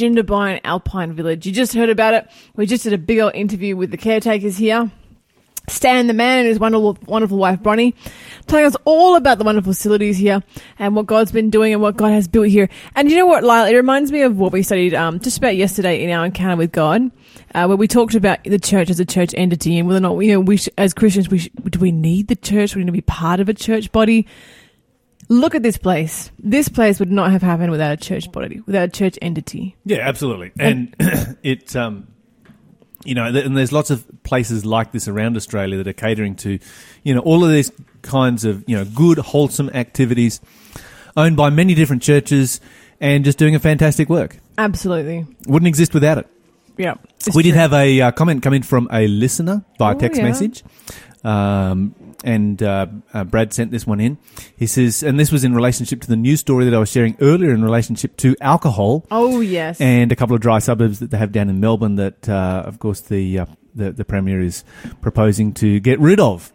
Jindabyne 0.00 0.60
Alpine 0.64 1.12
Village. 1.12 1.44
You 1.44 1.52
just 1.52 1.74
heard 1.74 1.90
about 1.90 2.14
it. 2.14 2.26
We 2.56 2.64
just 2.64 2.84
did 2.84 2.94
a 2.94 2.98
big 2.98 3.18
old 3.18 3.34
interview 3.34 3.76
with 3.76 3.90
the 3.90 3.98
caretakers 3.98 4.56
here. 4.56 4.90
Stan 5.68 6.06
the 6.06 6.14
man 6.14 6.40
and 6.40 6.48
his 6.48 6.58
wonderful, 6.58 6.98
wonderful 7.06 7.36
wife 7.36 7.62
Bronnie, 7.62 7.94
telling 8.46 8.64
us 8.64 8.74
all 8.84 9.14
about 9.14 9.38
the 9.38 9.44
wonderful 9.44 9.72
facilities 9.72 10.16
here 10.16 10.42
and 10.78 10.96
what 10.96 11.06
God's 11.06 11.30
been 11.30 11.50
doing 11.50 11.72
and 11.72 11.80
what 11.80 11.96
God 11.96 12.12
has 12.12 12.26
built 12.26 12.48
here. 12.48 12.68
And 12.96 13.10
you 13.10 13.16
know 13.16 13.26
what, 13.26 13.44
Lyle? 13.44 13.66
It 13.66 13.76
reminds 13.76 14.10
me 14.10 14.22
of 14.22 14.36
what 14.36 14.52
we 14.52 14.62
studied 14.62 14.94
um, 14.94 15.20
just 15.20 15.38
about 15.38 15.56
yesterday 15.56 16.02
in 16.02 16.10
our 16.10 16.24
encounter 16.24 16.56
with 16.56 16.72
God, 16.72 17.10
uh, 17.54 17.66
where 17.66 17.76
we 17.76 17.86
talked 17.86 18.14
about 18.14 18.42
the 18.42 18.58
church 18.58 18.90
as 18.90 18.98
a 18.98 19.04
church 19.04 19.32
entity 19.36 19.78
and 19.78 19.86
whether 19.86 19.98
or 19.98 20.00
not 20.00 20.18
you 20.18 20.32
know 20.32 20.40
we 20.40 20.56
sh- 20.56 20.70
as 20.76 20.92
Christians 20.92 21.28
we 21.28 21.38
sh- 21.38 21.50
do 21.64 21.78
we 21.78 21.92
need 21.92 22.26
the 22.28 22.36
church? 22.36 22.74
We 22.74 22.80
need 22.82 22.86
to 22.86 22.92
be 22.92 23.02
part 23.02 23.38
of 23.38 23.48
a 23.48 23.54
church 23.54 23.92
body. 23.92 24.26
Look 25.30 25.54
at 25.54 25.62
this 25.62 25.78
place. 25.78 26.30
This 26.40 26.68
place 26.68 26.98
would 26.98 27.10
not 27.12 27.30
have 27.30 27.40
happened 27.40 27.70
without 27.70 27.92
a 27.92 27.96
church 27.96 28.30
body, 28.32 28.60
without 28.66 28.82
a 28.82 28.88
church 28.88 29.16
entity. 29.22 29.76
Yeah, 29.84 29.98
absolutely. 30.00 30.50
And 30.58 30.94
it, 31.44 31.74
um, 31.76 32.08
you 33.04 33.14
know, 33.14 33.26
and 33.26 33.56
there's 33.56 33.70
lots 33.70 33.90
of 33.90 34.04
places 34.24 34.66
like 34.66 34.90
this 34.90 35.06
around 35.06 35.36
Australia 35.36 35.76
that 35.78 35.86
are 35.86 35.92
catering 35.92 36.34
to, 36.36 36.58
you 37.04 37.14
know, 37.14 37.20
all 37.20 37.44
of 37.44 37.50
these 37.50 37.70
kinds 38.02 38.44
of, 38.44 38.64
you 38.66 38.76
know, 38.76 38.84
good, 38.84 39.18
wholesome 39.18 39.70
activities 39.70 40.40
owned 41.16 41.36
by 41.36 41.48
many 41.48 41.74
different 41.74 42.02
churches 42.02 42.60
and 43.00 43.24
just 43.24 43.38
doing 43.38 43.54
a 43.54 43.60
fantastic 43.60 44.08
work. 44.08 44.36
Absolutely. 44.58 45.26
Wouldn't 45.46 45.68
exist 45.68 45.94
without 45.94 46.18
it. 46.18 46.26
Yeah. 46.76 46.94
it's 47.24 47.36
we 47.36 47.44
did 47.44 47.54
have 47.54 47.72
a 47.72 48.00
uh, 48.00 48.10
comment 48.10 48.42
come 48.42 48.54
in 48.54 48.62
from 48.64 48.88
a 48.92 49.06
listener 49.06 49.64
by 49.78 49.94
Oh, 49.94 49.98
text 49.98 50.18
yeah. 50.20 50.26
message. 50.26 50.64
Um, 51.22 51.94
and 52.24 52.62
uh, 52.62 52.86
uh, 53.14 53.24
Brad 53.24 53.52
sent 53.52 53.70
this 53.70 53.86
one 53.86 54.00
in. 54.00 54.18
He 54.56 54.66
says, 54.66 55.02
and 55.02 55.18
this 55.18 55.32
was 55.32 55.42
in 55.44 55.54
relationship 55.54 56.00
to 56.02 56.06
the 56.08 56.16
news 56.16 56.40
story 56.40 56.64
that 56.66 56.74
I 56.74 56.78
was 56.78 56.90
sharing 56.90 57.16
earlier 57.20 57.52
in 57.52 57.62
relationship 57.64 58.16
to 58.18 58.36
alcohol 58.40 59.06
Oh 59.10 59.40
yes. 59.40 59.80
and 59.80 60.12
a 60.12 60.16
couple 60.16 60.34
of 60.34 60.40
dry 60.42 60.58
suburbs 60.58 60.98
that 61.00 61.10
they 61.10 61.18
have 61.18 61.32
down 61.32 61.48
in 61.48 61.60
Melbourne 61.60 61.96
that, 61.96 62.28
uh, 62.28 62.62
of 62.66 62.78
course, 62.78 63.00
the, 63.00 63.38
uh, 63.40 63.46
the 63.74 63.92
the 63.92 64.04
premier 64.04 64.40
is 64.40 64.64
proposing 65.00 65.52
to 65.54 65.80
get 65.80 65.98
rid 66.00 66.20
of. 66.20 66.52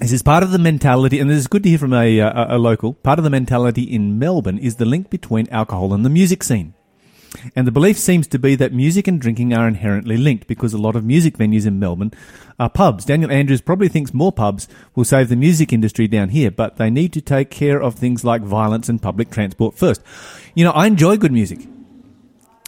This 0.00 0.10
is 0.12 0.22
part 0.22 0.42
of 0.42 0.50
the 0.50 0.58
mentality, 0.58 1.20
and 1.20 1.30
this 1.30 1.38
is 1.38 1.46
good 1.46 1.62
to 1.62 1.68
hear 1.68 1.78
from 1.78 1.92
a, 1.92 2.20
uh, 2.20 2.54
a, 2.54 2.56
a 2.56 2.58
local. 2.58 2.94
Part 2.94 3.18
of 3.18 3.24
the 3.24 3.30
mentality 3.30 3.82
in 3.82 4.18
Melbourne 4.18 4.58
is 4.58 4.76
the 4.76 4.84
link 4.86 5.10
between 5.10 5.48
alcohol 5.50 5.92
and 5.94 6.04
the 6.04 6.10
music 6.10 6.42
scene. 6.42 6.74
And 7.56 7.66
the 7.66 7.72
belief 7.72 7.98
seems 7.98 8.26
to 8.28 8.38
be 8.38 8.54
that 8.56 8.72
music 8.72 9.08
and 9.08 9.20
drinking 9.20 9.52
are 9.52 9.66
inherently 9.66 10.16
linked 10.16 10.46
because 10.46 10.72
a 10.72 10.78
lot 10.78 10.96
of 10.96 11.04
music 11.04 11.36
venues 11.36 11.66
in 11.66 11.78
Melbourne 11.78 12.12
are 12.58 12.70
pubs. 12.70 13.04
Daniel 13.04 13.30
Andrews 13.30 13.60
probably 13.60 13.88
thinks 13.88 14.14
more 14.14 14.32
pubs 14.32 14.68
will 14.94 15.04
save 15.04 15.28
the 15.28 15.36
music 15.36 15.72
industry 15.72 16.06
down 16.06 16.30
here, 16.30 16.50
but 16.50 16.76
they 16.76 16.90
need 16.90 17.12
to 17.14 17.20
take 17.20 17.50
care 17.50 17.82
of 17.82 17.94
things 17.94 18.24
like 18.24 18.42
violence 18.42 18.88
and 18.88 19.00
public 19.00 19.30
transport 19.30 19.76
first. 19.76 20.02
You 20.54 20.64
know, 20.64 20.72
I 20.72 20.86
enjoy 20.86 21.16
good 21.16 21.32
music. 21.32 21.66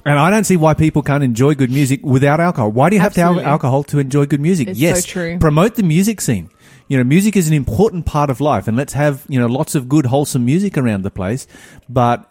And 0.07 0.19
I 0.19 0.29
don't 0.31 0.45
see 0.45 0.57
why 0.57 0.75
people 0.75 1.03
can't 1.03 1.25
enjoy 1.25 1.55
good 1.55 1.71
music 1.71 2.05
without 2.05 2.39
alcohol. 2.39 2.71
Why 2.71 2.91
do 2.91 2.97
you 2.97 3.01
have 3.01 3.15
to 3.15 3.23
have 3.23 3.39
alcohol 3.39 3.85
to 3.85 3.99
enjoy 3.99 4.27
good 4.27 4.41
music? 4.41 4.69
It's 4.69 4.79
yes, 4.79 5.05
so 5.05 5.11
true. 5.11 5.39
promote 5.39 5.77
the 5.77 5.83
music 5.83 6.21
scene. 6.21 6.51
You 6.89 6.99
know, 6.99 7.05
music 7.05 7.37
is 7.37 7.49
an 7.49 7.55
important 7.55 8.05
part 8.05 8.29
of 8.29 8.43
life, 8.43 8.69
and 8.69 8.77
let's 8.77 8.93
have 8.93 9.25
you 9.31 9.41
know 9.41 9.47
lots 9.47 9.75
of 9.75 9.89
good, 9.89 10.05
wholesome 10.07 10.45
music 10.45 10.77
around 10.77 11.03
the 11.03 11.11
place. 11.11 11.47
But 11.89 12.31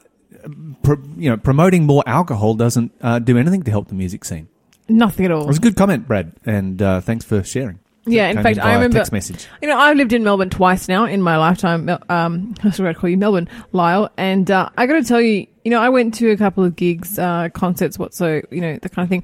pro, 0.84 0.98
you 1.18 1.30
know, 1.30 1.38
promoting 1.38 1.86
more 1.86 2.04
alcohol 2.06 2.54
doesn't 2.56 2.92
uh, 3.02 3.20
do 3.20 3.38
anything 3.38 3.64
to 3.64 3.72
help 3.72 3.88
the 3.88 3.96
music 3.96 4.26
scene. 4.26 4.48
Nothing 4.90 5.26
at 5.26 5.32
all. 5.32 5.44
It 5.44 5.48
was 5.48 5.58
a 5.58 5.62
good 5.62 5.76
comment, 5.76 6.08
Brad, 6.08 6.34
and 6.46 6.82
uh, 6.82 7.02
thanks 7.02 7.24
for 7.26 7.44
sharing. 7.44 7.80
Yeah, 8.06 8.30
in 8.30 8.44
fact, 8.44 8.60
I 8.60 8.74
remember- 8.74 8.98
text 8.98 9.14
message. 9.14 9.48
You 9.62 9.70
know, 9.70 9.78
I've 9.78 9.96
lived 9.96 10.12
in 10.12 10.24
Melbourne 10.24 10.50
twice 10.50 10.90
now 10.90 11.06
in 11.06 11.22
my 11.22 11.38
lifetime. 11.38 11.90
Um, 12.10 12.54
that's 12.64 12.78
what 12.78 12.88
I 12.90 12.94
call 12.94 13.10
you, 13.10 13.18
Melbourne, 13.18 13.48
Lyle. 13.72 14.12
And 14.18 14.52
uh, 14.52 14.70
I 14.78 14.88
got 14.88 14.96
to 14.96 15.04
tell 15.04 15.22
you, 15.22 15.48
you 15.64 15.72
know, 15.72 15.80
I 15.80 15.88
went 15.90 16.14
to 16.16 16.30
a 16.32 16.38
couple 16.38 16.66
of 16.66 16.76
gigs, 16.76 17.18
uh, 17.18 17.48
concerts, 17.54 17.98
what 17.98 18.14
so, 18.14 18.42
you 18.52 18.60
know, 18.60 18.78
the 18.82 18.90
kind 18.90 19.06
of 19.06 19.10
thing. 19.10 19.24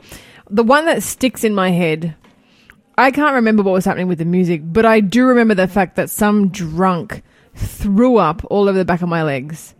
The 0.50 0.64
one 0.64 0.86
that 0.86 1.04
sticks 1.04 1.44
in 1.44 1.54
my 1.54 1.72
head, 1.72 2.16
I 2.98 3.12
can't 3.12 3.34
remember 3.36 3.64
what 3.64 3.74
was 3.74 3.84
happening 3.84 4.08
with 4.08 4.20
the 4.20 4.26
music, 4.26 4.62
but 4.64 4.86
I 4.86 5.02
do 5.02 5.26
remember 5.26 5.56
the 5.56 5.68
fact 5.68 5.98
that 5.98 6.10
some 6.10 6.48
drunk 6.50 7.22
threw 7.56 8.18
up 8.18 8.46
all 8.50 8.70
over 8.70 8.78
the 8.78 8.86
back 8.86 9.02
of 9.02 9.10
my 9.10 9.24
legs. 9.24 9.76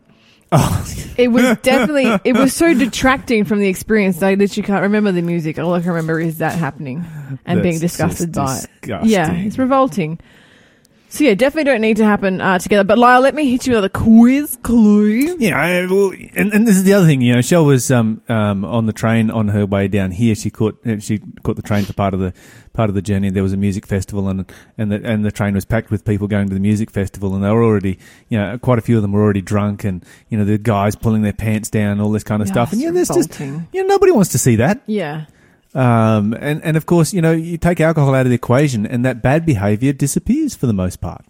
Oh, 0.52 0.86
It 1.18 1.28
was 1.28 1.44
definitely, 1.64 2.18
it 2.24 2.34
was 2.34 2.54
so 2.54 2.74
detracting 2.74 3.44
from 3.44 3.60
the 3.60 3.68
experience 3.68 4.20
that 4.20 4.28
I 4.30 4.34
literally 4.36 4.66
can't 4.66 4.84
remember 4.84 5.12
the 5.12 5.22
music. 5.22 5.60
All 5.60 5.74
I 5.74 5.82
can 5.82 5.90
remember 5.90 6.18
is 6.18 6.38
that 6.38 6.58
happening 6.58 7.04
and 7.46 7.62
being 7.62 7.80
disgusted 7.80 8.32
by 8.32 8.60
it. 8.60 8.70
Yeah, 9.10 9.34
it's 9.34 9.58
revolting. 9.58 10.18
So 11.12 11.24
yeah, 11.24 11.34
definitely 11.34 11.64
don't 11.72 11.82
need 11.82 11.98
to 11.98 12.06
happen 12.06 12.40
uh, 12.40 12.60
together. 12.60 12.84
But 12.84 13.00
Lyle, 13.00 13.20
let 13.20 13.34
me 13.34 13.50
hit 13.50 13.66
you 13.66 13.74
with 13.74 13.84
a 13.84 13.90
quiz 13.90 14.60
clue. 14.62 15.38
Yeah, 15.40 15.60
I, 15.60 15.86
well, 15.88 16.12
and, 16.36 16.54
and 16.54 16.68
this 16.68 16.76
is 16.76 16.84
the 16.84 16.94
other 16.94 17.08
thing. 17.08 17.22
You 17.22 17.34
know, 17.34 17.42
Shell 17.42 17.66
was 17.66 17.90
um, 17.90 18.22
um, 18.30 18.64
on 18.64 18.86
the 18.86 18.94
train 18.94 19.32
on 19.32 19.48
her 19.48 19.66
way 19.66 19.88
down 19.88 20.12
here. 20.12 20.36
She 20.36 20.52
caught 20.52 20.80
uh, 20.86 21.00
she 21.00 21.20
caught 21.44 21.56
the 21.56 21.64
train 21.64 21.84
for 21.86 21.94
part 21.94 22.14
of 22.14 22.20
the 22.20 22.32
part 22.74 22.90
of 22.90 22.96
the 22.96 23.02
journey. 23.02 23.32
There 23.32 23.42
was 23.42 23.54
a 23.54 23.58
music 23.58 23.88
festival, 23.88 24.30
and 24.30 24.46
and 24.78 24.92
the 24.92 25.02
and 25.04 25.26
the 25.26 25.32
train 25.32 25.56
was 25.56 25.66
packed 25.66 25.90
with 25.90 26.06
people 26.06 26.28
going 26.28 26.48
to 26.48 26.54
the 26.54 26.60
music 26.60 26.92
festival, 26.92 27.34
and 27.34 27.44
they 27.44 27.50
were 27.50 27.64
already, 27.64 27.98
you 28.28 28.38
know, 28.38 28.60
quite 28.60 28.78
a 28.78 28.82
few 28.84 28.96
of 28.96 29.02
them 29.02 29.12
were 29.12 29.24
already 29.24 29.42
drunk, 29.42 29.84
and 29.84 30.06
you 30.30 30.38
know, 30.38 30.46
the 30.46 30.60
guys 30.60 30.96
pulling 30.96 31.24
their 31.24 31.34
pants 31.34 31.72
down, 31.72 32.00
all 32.00 32.12
this 32.12 32.24
kind 32.24 32.44
of 32.44 32.48
Yeah, 32.50 32.54
stuff. 32.54 32.72
And 32.72 32.82
yeah, 32.82 32.92
there's 32.92 33.08
just 33.10 33.40
you 33.40 33.48
know, 33.74 33.88
nobody 33.88 34.12
wants 34.12 34.32
to 34.34 34.38
see 34.38 34.58
that. 34.58 34.82
Yeah, 34.86 35.26
Um, 35.76 36.34
and 36.40 36.64
and 36.64 36.76
of 36.78 36.86
course, 36.86 37.14
you 37.14 37.22
know, 37.22 37.32
you 37.32 37.58
take 37.58 37.80
alcohol 37.80 38.16
out 38.16 38.26
of 38.26 38.30
the 38.30 38.36
equation, 38.36 38.86
and 38.88 39.06
that 39.06 39.22
bad 39.22 39.46
behaviour 39.46 39.94
disappears 39.94 40.56
for 40.56 40.66
the 40.68 40.74
most 40.74 41.00
part. 41.02 41.24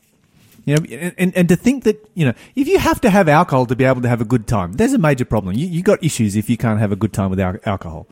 You 0.65 0.75
know, 0.75 1.11
and, 1.17 1.35
and, 1.35 1.49
to 1.49 1.55
think 1.55 1.83
that, 1.85 2.07
you 2.13 2.25
know, 2.25 2.33
if 2.55 2.67
you 2.67 2.77
have 2.77 3.01
to 3.01 3.09
have 3.09 3.27
alcohol 3.27 3.65
to 3.65 3.75
be 3.75 3.85
able 3.85 4.01
to 4.01 4.09
have 4.09 4.21
a 4.21 4.25
good 4.25 4.45
time, 4.45 4.73
there's 4.73 4.93
a 4.93 4.99
major 4.99 5.25
problem. 5.25 5.55
You, 5.55 5.65
you 5.65 5.81
got 5.81 6.03
issues 6.03 6.35
if 6.35 6.47
you 6.47 6.57
can't 6.57 6.79
have 6.79 6.91
a 6.91 6.95
good 6.95 7.11
time 7.11 7.31
without 7.31 7.65
alcohol. 7.65 8.05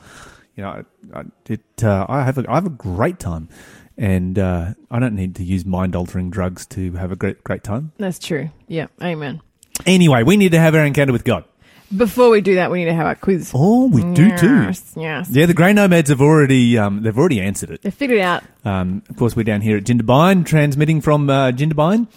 You 0.56 0.64
know, 0.64 0.84
I, 1.14 1.20
I- 1.20 1.24
it, 1.50 1.62
uh, 1.84 2.06
I 2.10 2.24
have 2.24 2.40
a, 2.40 2.50
I 2.50 2.56
have 2.56 2.66
a 2.66 2.70
great 2.72 3.20
time 3.20 3.48
and, 3.96 4.40
uh, 4.40 4.74
I 4.90 4.98
don't 5.00 5.14
need 5.14 5.36
to 5.36 5.44
use 5.44 5.66
mind 5.66 5.96
altering 5.96 6.32
drugs 6.32 6.66
to 6.68 6.94
have 6.94 7.12
a 7.12 7.16
great, 7.16 7.44
great 7.44 7.64
time. 7.64 7.92
that's 7.98 8.18
true. 8.18 8.50
Yeah, 8.68 8.88
amen. 9.04 9.42
Anyway, 9.86 10.24
we 10.24 10.36
need 10.36 10.54
to 10.54 10.60
have 10.60 10.74
our 10.74 10.84
encounter 10.86 11.14
with 11.14 11.26
God. 11.26 11.44
Before 11.96 12.30
we 12.30 12.42
do 12.42 12.56
that, 12.56 12.70
we 12.70 12.80
need 12.80 12.86
to 12.92 12.94
have 12.94 13.06
our 13.08 13.16
quiz. 13.16 13.52
Oh, 13.56 13.88
we 13.88 14.02
do 14.14 14.36
too. 14.38 14.64
Yes, 14.64 14.94
yes. 14.98 15.30
Yeah, 15.32 15.46
the 15.46 15.54
Grey 15.54 15.72
Nomads 15.72 16.10
have 16.10 16.22
already, 16.22 16.78
um, 16.78 17.02
they've 17.02 17.18
already 17.18 17.40
answered 17.40 17.72
it. 17.72 17.82
They 17.82 17.92
figured 17.92 18.20
it 18.20 18.24
out. 18.24 18.44
Um, 18.66 19.04
of 19.10 19.16
course, 19.16 19.36
we're 19.38 19.44
down 19.44 19.62
here 19.62 19.78
at 19.78 19.86
Jindabyne, 19.86 20.46
transmitting 20.46 21.00
from 21.00 21.30
uh, 21.30 21.52
Jindabyne 21.52 22.08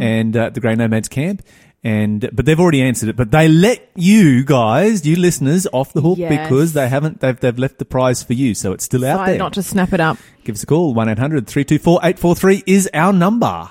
and 0.00 0.36
uh, 0.36 0.50
the 0.50 0.60
Grey 0.60 0.76
Nomads 0.76 1.08
camp. 1.08 1.42
And 1.84 2.28
but 2.32 2.46
they've 2.46 2.58
already 2.58 2.82
answered 2.82 3.08
it. 3.10 3.16
But 3.16 3.30
they 3.30 3.46
let 3.48 3.90
you 3.94 4.44
guys, 4.44 5.06
you 5.06 5.14
listeners, 5.16 5.68
off 5.72 5.92
the 5.92 6.00
hook 6.00 6.18
Yes. 6.18 6.48
because 6.48 6.72
they 6.72 6.88
haven't. 6.88 7.20
They've 7.20 7.38
they've 7.38 7.56
left 7.58 7.78
the 7.78 7.84
prize 7.84 8.24
for 8.24 8.32
you, 8.32 8.54
so 8.54 8.72
it's 8.72 8.82
still 8.84 9.04
out 9.04 9.18
Decide 9.18 9.28
there. 9.32 9.38
not 9.38 9.52
to 9.52 9.62
snap 9.62 9.92
it 9.92 10.00
up. 10.00 10.16
Give 10.42 10.54
us 10.56 10.64
a 10.64 10.66
call. 10.66 10.94
One 10.94 11.08
844 11.08 12.62
is 12.66 12.90
our 12.92 13.12
number. 13.12 13.68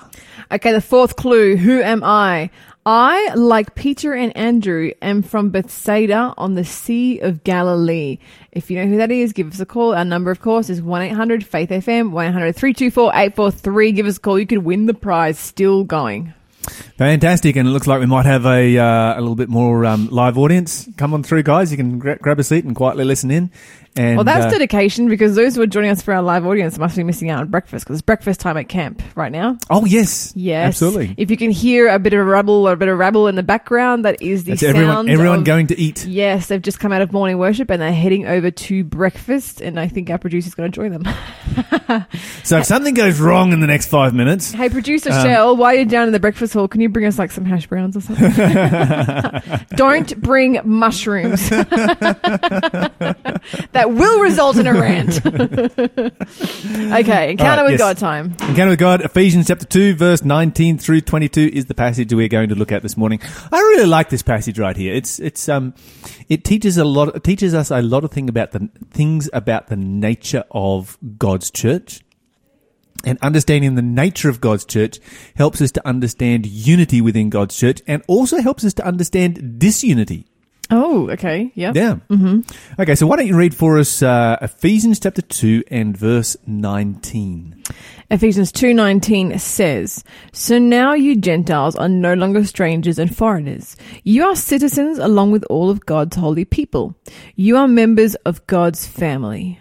Okay, 0.50 0.72
the 0.72 0.80
fourth 0.80 1.16
clue. 1.16 1.56
Who 1.56 1.82
am 1.82 2.02
I? 2.04 2.48
I, 2.88 3.34
like 3.34 3.74
Peter 3.74 4.14
and 4.14 4.34
Andrew, 4.36 4.92
am 5.02 5.22
from 5.22 5.50
Bethsaida 5.50 6.32
on 6.38 6.54
the 6.54 6.64
Sea 6.64 7.18
of 7.18 7.42
Galilee. 7.42 8.18
If 8.52 8.70
you 8.70 8.78
know 8.78 8.86
who 8.86 8.96
that 8.98 9.10
is, 9.10 9.32
give 9.32 9.52
us 9.52 9.58
a 9.58 9.66
call. 9.66 9.92
Our 9.92 10.04
number, 10.04 10.30
of 10.30 10.40
course, 10.40 10.70
is 10.70 10.80
1-800-FAITH-FM, 10.80 12.12
1-800-324-843. 12.12 13.96
Give 13.96 14.06
us 14.06 14.18
a 14.18 14.20
call. 14.20 14.38
You 14.38 14.46
could 14.46 14.58
win 14.58 14.86
the 14.86 14.94
prize. 14.94 15.36
Still 15.36 15.82
going. 15.82 16.32
Fantastic, 16.98 17.56
and 17.56 17.68
it 17.68 17.72
looks 17.72 17.86
like 17.86 18.00
we 18.00 18.06
might 18.06 18.24
have 18.24 18.46
a 18.46 18.78
uh, 18.78 19.18
a 19.18 19.20
little 19.20 19.34
bit 19.34 19.50
more 19.50 19.84
um, 19.84 20.08
live 20.08 20.38
audience. 20.38 20.88
Come 20.96 21.12
on 21.12 21.22
through, 21.22 21.42
guys. 21.42 21.70
You 21.70 21.76
can 21.76 21.98
gra- 21.98 22.16
grab 22.16 22.38
a 22.38 22.44
seat 22.44 22.64
and 22.64 22.74
quietly 22.74 23.04
listen 23.04 23.30
in. 23.30 23.50
And 23.98 24.16
Well, 24.18 24.24
that's 24.24 24.46
uh, 24.46 24.50
dedication 24.50 25.08
because 25.08 25.36
those 25.36 25.54
who 25.56 25.62
are 25.62 25.66
joining 25.66 25.88
us 25.90 26.02
for 26.02 26.12
our 26.12 26.20
live 26.20 26.44
audience 26.46 26.76
must 26.76 26.96
be 26.96 27.02
missing 27.02 27.30
out 27.30 27.40
on 27.40 27.48
breakfast 27.48 27.86
because 27.86 27.96
it's 27.96 28.02
breakfast 28.02 28.40
time 28.40 28.58
at 28.58 28.68
camp 28.68 29.00
right 29.14 29.32
now. 29.32 29.56
oh 29.70 29.86
yes, 29.86 30.34
Yes. 30.36 30.68
absolutely. 30.68 31.14
If 31.16 31.30
you 31.30 31.38
can 31.38 31.50
hear 31.50 31.88
a 31.88 31.98
bit 31.98 32.12
of 32.12 32.20
a 32.20 32.24
rubble 32.24 32.68
or 32.68 32.72
a 32.72 32.76
bit 32.76 32.88
of 32.88 32.98
rabble 32.98 33.26
in 33.26 33.36
the 33.36 33.42
background, 33.42 34.04
that 34.04 34.20
is 34.20 34.44
the 34.44 34.50
That's 34.52 34.60
sound 34.60 34.76
everyone 34.76 35.08
everyone 35.08 35.38
of- 35.40 35.44
going 35.46 35.66
to 35.68 35.78
eat. 35.80 36.04
Yes, 36.04 36.48
they've 36.48 36.60
just 36.60 36.78
come 36.78 36.92
out 36.92 37.00
of 37.00 37.10
morning 37.12 37.38
worship 37.38 37.70
and 37.70 37.80
they're 37.80 37.90
heading 37.92 38.26
over 38.26 38.50
to 38.50 38.84
breakfast, 38.84 39.62
and 39.62 39.80
I 39.80 39.88
think 39.88 40.10
our 40.10 40.18
producer's 40.18 40.54
going 40.54 40.70
to 40.70 40.74
join 40.76 40.92
them. 40.92 41.04
So 42.44 42.58
if 42.58 42.66
something 42.66 42.92
goes 42.94 43.18
wrong 43.18 43.52
in 43.52 43.60
the 43.60 43.66
next 43.66 43.86
five 43.86 44.12
minutes, 44.14 44.52
hey, 44.52 44.68
producer 44.68 45.10
Um, 45.10 45.22
Shell, 45.24 45.56
while 45.56 45.74
you're 45.74 45.84
down 45.86 46.06
in 46.06 46.12
the 46.12 46.20
breakfast 46.20 46.52
hall, 46.52 46.68
can 46.68 46.80
you 46.82 46.85
bring 46.88 47.06
us 47.06 47.18
like 47.18 47.30
some 47.30 47.44
hash 47.44 47.66
browns 47.66 47.96
or 47.96 48.00
something? 48.00 48.30
Don't 49.76 50.20
bring 50.20 50.60
mushrooms. 50.64 51.48
that 53.72 53.86
will 53.86 54.20
result 54.20 54.56
in 54.56 54.66
a 54.66 54.72
rant. 54.72 55.24
okay, 56.94 57.30
encounter 57.30 57.62
right, 57.62 57.70
with 57.70 57.72
yes. 57.72 57.78
God 57.78 57.98
time. 57.98 58.34
Encounter 58.40 58.70
with 58.70 58.78
God, 58.78 59.02
Ephesians 59.02 59.48
chapter 59.48 59.66
2, 59.66 59.94
verse 59.94 60.24
19 60.24 60.78
through 60.78 61.02
22 61.02 61.50
is 61.52 61.66
the 61.66 61.74
passage 61.74 62.12
we're 62.12 62.28
going 62.28 62.48
to 62.48 62.54
look 62.54 62.72
at 62.72 62.82
this 62.82 62.96
morning. 62.96 63.20
I 63.52 63.58
really 63.58 63.86
like 63.86 64.08
this 64.08 64.22
passage 64.22 64.58
right 64.58 64.76
here. 64.76 64.94
It's, 64.94 65.18
it's, 65.18 65.48
um, 65.48 65.74
it 66.28 66.44
teaches 66.44 66.78
a 66.78 66.84
lot, 66.84 67.14
it 67.14 67.24
teaches 67.24 67.54
us 67.54 67.70
a 67.70 67.82
lot 67.82 68.04
of 68.04 68.10
thing 68.10 68.28
about 68.28 68.52
the 68.52 68.68
things 68.90 69.28
about 69.32 69.68
the 69.68 69.76
nature 69.76 70.44
of 70.50 70.98
God's 71.18 71.50
church. 71.50 72.00
And 73.06 73.18
understanding 73.22 73.76
the 73.76 73.82
nature 73.82 74.28
of 74.28 74.40
God's 74.40 74.66
church 74.66 74.98
helps 75.36 75.62
us 75.62 75.72
to 75.72 75.88
understand 75.88 76.44
unity 76.44 77.00
within 77.00 77.30
God's 77.30 77.56
church 77.56 77.80
and 77.86 78.02
also 78.06 78.42
helps 78.42 78.64
us 78.64 78.74
to 78.74 78.86
understand 78.86 79.58
disunity 79.58 80.26
Oh, 80.70 81.08
okay. 81.10 81.52
Yep. 81.54 81.76
Yeah. 81.76 81.96
Mm-hmm. 82.10 82.80
Okay, 82.80 82.96
so 82.96 83.06
why 83.06 83.16
don't 83.16 83.28
you 83.28 83.36
read 83.36 83.54
for 83.54 83.78
us 83.78 84.02
uh, 84.02 84.36
Ephesians 84.42 84.98
chapter 84.98 85.22
2 85.22 85.64
and 85.70 85.96
verse 85.96 86.36
19? 86.46 87.62
Ephesians 88.10 88.52
2:19 88.52 89.38
says, 89.38 90.02
"So 90.32 90.58
now 90.58 90.94
you 90.94 91.16
Gentiles 91.16 91.76
are 91.76 91.88
no 91.88 92.14
longer 92.14 92.44
strangers 92.44 92.98
and 92.98 93.14
foreigners. 93.14 93.76
You 94.02 94.24
are 94.24 94.36
citizens 94.36 94.98
along 94.98 95.30
with 95.32 95.44
all 95.50 95.70
of 95.70 95.86
God's 95.86 96.16
holy 96.16 96.44
people. 96.44 96.96
You 97.36 97.56
are 97.56 97.68
members 97.68 98.14
of 98.26 98.46
God's 98.46 98.86
family." 98.86 99.60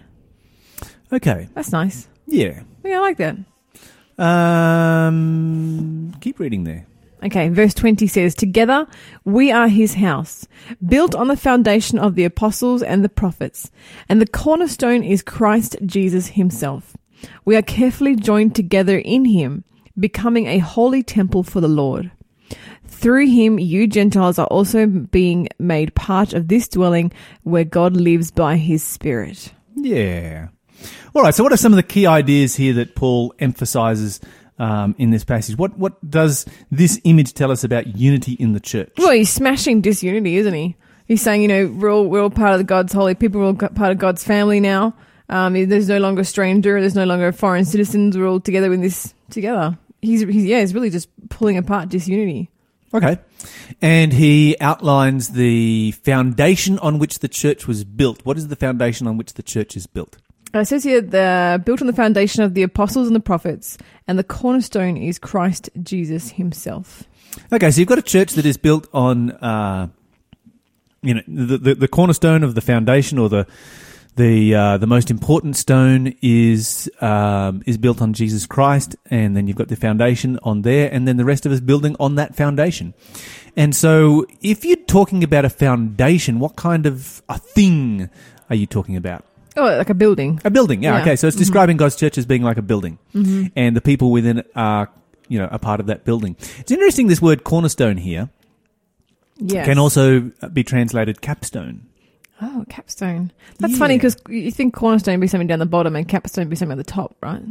Okay, 1.13 1.47
That's 1.53 1.71
nice. 1.71 2.07
Yeah. 2.27 2.63
Yeah, 2.83 2.97
I 2.97 3.01
like 3.01 3.17
that. 3.17 3.37
Um, 4.17 6.13
keep 6.21 6.39
reading 6.39 6.63
there. 6.63 6.85
Okay, 7.23 7.49
verse 7.49 7.73
20 7.73 8.05
says, 8.07 8.35
Together 8.35 8.87
we 9.23 9.51
are 9.51 9.67
his 9.67 9.95
house, 9.95 10.47
built 10.85 11.15
on 11.15 11.27
the 11.27 11.37
foundation 11.37 11.97
of 11.97 12.15
the 12.15 12.23
apostles 12.23 12.83
and 12.83 13.03
the 13.03 13.09
prophets, 13.09 13.71
and 14.07 14.21
the 14.21 14.27
cornerstone 14.27 15.03
is 15.03 15.23
Christ 15.23 15.75
Jesus 15.85 16.27
himself. 16.27 16.95
We 17.43 17.55
are 17.55 17.63
carefully 17.63 18.15
joined 18.15 18.55
together 18.55 18.99
in 18.99 19.25
him, 19.25 19.63
becoming 19.97 20.45
a 20.45 20.59
holy 20.59 21.01
temple 21.01 21.41
for 21.43 21.61
the 21.61 21.67
Lord. 21.67 22.11
Through 22.85 23.27
him, 23.27 23.57
you 23.57 23.87
Gentiles 23.87 24.37
are 24.37 24.47
also 24.47 24.85
being 24.85 25.47
made 25.57 25.95
part 25.95 26.33
of 26.33 26.47
this 26.47 26.67
dwelling 26.67 27.11
where 27.43 27.63
God 27.63 27.95
lives 27.97 28.29
by 28.29 28.57
his 28.57 28.83
Spirit. 28.83 29.51
Yeah. 29.75 30.49
All 31.15 31.21
right. 31.21 31.33
So, 31.33 31.43
what 31.43 31.53
are 31.53 31.57
some 31.57 31.71
of 31.71 31.77
the 31.77 31.83
key 31.83 32.05
ideas 32.05 32.57
here 32.57 32.73
that 32.73 32.93
Paul 32.93 33.33
emphasizes 33.39 34.19
um, 34.59 34.95
in 34.97 35.11
this 35.11 35.23
passage? 35.23 35.57
What 35.57 35.77
What 35.77 36.09
does 36.09 36.45
this 36.69 36.99
image 37.05 37.33
tell 37.33 37.51
us 37.51 37.63
about 37.63 37.95
unity 37.95 38.33
in 38.33 38.51
the 38.51 38.59
church? 38.59 38.91
Well, 38.97 39.11
he's 39.11 39.29
smashing 39.29 39.79
disunity, 39.79 40.35
isn't 40.35 40.53
he? 40.53 40.75
He's 41.07 41.21
saying, 41.21 41.41
you 41.41 41.47
know, 41.47 41.67
we're 41.67 41.91
all, 41.91 42.07
we're 42.07 42.21
all 42.21 42.29
part 42.29 42.53
of 42.53 42.57
the 42.57 42.65
God's 42.65 42.91
holy 42.91 43.15
people. 43.15 43.39
We're 43.39 43.47
all 43.47 43.53
part 43.53 43.91
of 43.91 43.97
God's 43.97 44.23
family 44.23 44.59
now. 44.59 44.93
Um, 45.29 45.53
there's 45.53 45.87
no 45.87 45.99
longer 45.99 46.21
a 46.21 46.25
stranger. 46.25 46.79
There's 46.81 46.95
no 46.95 47.05
longer 47.05 47.31
foreign 47.31 47.63
citizens. 47.63 48.17
We're 48.17 48.27
all 48.27 48.41
together 48.41 48.73
in 48.73 48.81
this 48.81 49.13
together. 49.29 49.77
He's, 50.01 50.21
he's 50.21 50.45
yeah, 50.45 50.59
he's 50.59 50.73
really 50.73 50.89
just 50.89 51.07
pulling 51.29 51.57
apart 51.57 51.89
disunity. 51.89 52.49
Okay. 52.93 53.19
And 53.81 54.11
he 54.11 54.57
outlines 54.59 55.29
the 55.29 55.91
foundation 55.91 56.77
on 56.79 56.99
which 56.99 57.19
the 57.19 57.27
church 57.27 57.67
was 57.67 57.83
built. 57.83 58.25
What 58.25 58.37
is 58.37 58.49
the 58.49 58.55
foundation 58.55 59.07
on 59.07 59.17
which 59.17 59.33
the 59.33 59.43
church 59.43 59.77
is 59.77 59.87
built? 59.87 60.17
Uh, 60.55 60.61
It 60.61 60.67
says 60.67 60.85
here, 60.85 61.01
the 61.01 61.61
built 61.65 61.81
on 61.81 61.87
the 61.87 61.93
foundation 61.93 62.41
of 62.41 62.53
the 62.53 62.63
apostles 62.63 63.07
and 63.07 63.15
the 63.15 63.19
prophets, 63.19 63.77
and 64.07 64.17
the 64.17 64.23
cornerstone 64.23 64.95
is 64.95 65.19
Christ 65.19 65.69
Jesus 65.83 66.31
Himself. 66.31 67.03
Okay, 67.51 67.69
so 67.71 67.81
you've 67.81 67.89
got 67.89 67.99
a 67.99 68.01
church 68.01 68.33
that 68.33 68.45
is 68.45 68.55
built 68.55 68.87
on, 68.93 69.31
uh, 69.31 69.89
you 71.01 71.15
know, 71.15 71.21
the, 71.27 71.57
the 71.57 71.75
the 71.75 71.87
cornerstone 71.89 72.41
of 72.41 72.55
the 72.55 72.61
foundation, 72.61 73.17
or 73.17 73.27
the 73.27 73.45
the 74.15 74.55
uh, 74.55 74.77
the 74.77 74.87
most 74.87 75.11
important 75.11 75.57
stone 75.57 76.15
is 76.21 76.89
um, 77.01 77.61
is 77.65 77.77
built 77.77 78.01
on 78.01 78.13
Jesus 78.13 78.45
Christ, 78.45 78.95
and 79.11 79.35
then 79.35 79.47
you've 79.47 79.57
got 79.57 79.67
the 79.67 79.75
foundation 79.75 80.39
on 80.43 80.61
there, 80.61 80.89
and 80.89 81.05
then 81.05 81.17
the 81.17 81.25
rest 81.25 81.45
of 81.45 81.51
us 81.51 81.59
building 81.59 81.97
on 81.99 82.15
that 82.15 82.33
foundation. 82.33 82.93
And 83.57 83.75
so, 83.75 84.25
if 84.41 84.63
you're 84.63 84.77
talking 84.77 85.21
about 85.21 85.43
a 85.43 85.49
foundation, 85.49 86.39
what 86.39 86.55
kind 86.55 86.85
of 86.85 87.21
a 87.27 87.37
thing 87.37 88.09
are 88.49 88.55
you 88.55 88.65
talking 88.65 88.95
about? 88.95 89.25
Oh, 89.57 89.63
like 89.63 89.89
a 89.89 89.93
building. 89.93 90.39
A 90.43 90.49
building, 90.49 90.83
yeah. 90.83 90.95
Yeah. 90.95 91.01
Okay, 91.01 91.15
so 91.15 91.27
it's 91.27 91.35
mm-hmm. 91.35 91.41
describing 91.41 91.77
God's 91.77 91.95
church 91.95 92.17
as 92.17 92.25
being 92.25 92.43
like 92.43 92.57
a 92.57 92.61
building, 92.61 92.97
mm-hmm. 93.13 93.47
and 93.55 93.75
the 93.75 93.81
people 93.81 94.11
within 94.11 94.39
it 94.39 94.51
are, 94.55 94.89
you 95.27 95.39
know, 95.39 95.47
a 95.51 95.59
part 95.59 95.79
of 95.79 95.87
that 95.87 96.03
building. 96.05 96.35
It's 96.59 96.71
interesting. 96.71 97.07
This 97.07 97.21
word 97.21 97.43
cornerstone 97.43 97.97
here 97.97 98.29
Yes. 99.37 99.65
can 99.65 99.77
also 99.77 100.31
be 100.53 100.63
translated 100.63 101.21
capstone. 101.21 101.87
Oh, 102.41 102.65
capstone. 102.67 103.31
That's 103.59 103.77
funny 103.77 103.97
'cause 103.97 104.15
funny 104.15 104.35
because 104.35 104.45
you 104.45 104.51
think 104.51 104.73
cornerstone 104.73 105.19
be 105.21 105.27
something 105.27 105.47
down 105.47 105.59
the 105.59 105.65
bottom 105.65 105.95
and 105.95 106.05
capstone 106.07 106.49
be 106.49 106.55
something 106.57 106.77
at 106.77 106.85
the 106.85 106.91
top, 106.91 107.15
right? 107.21 107.41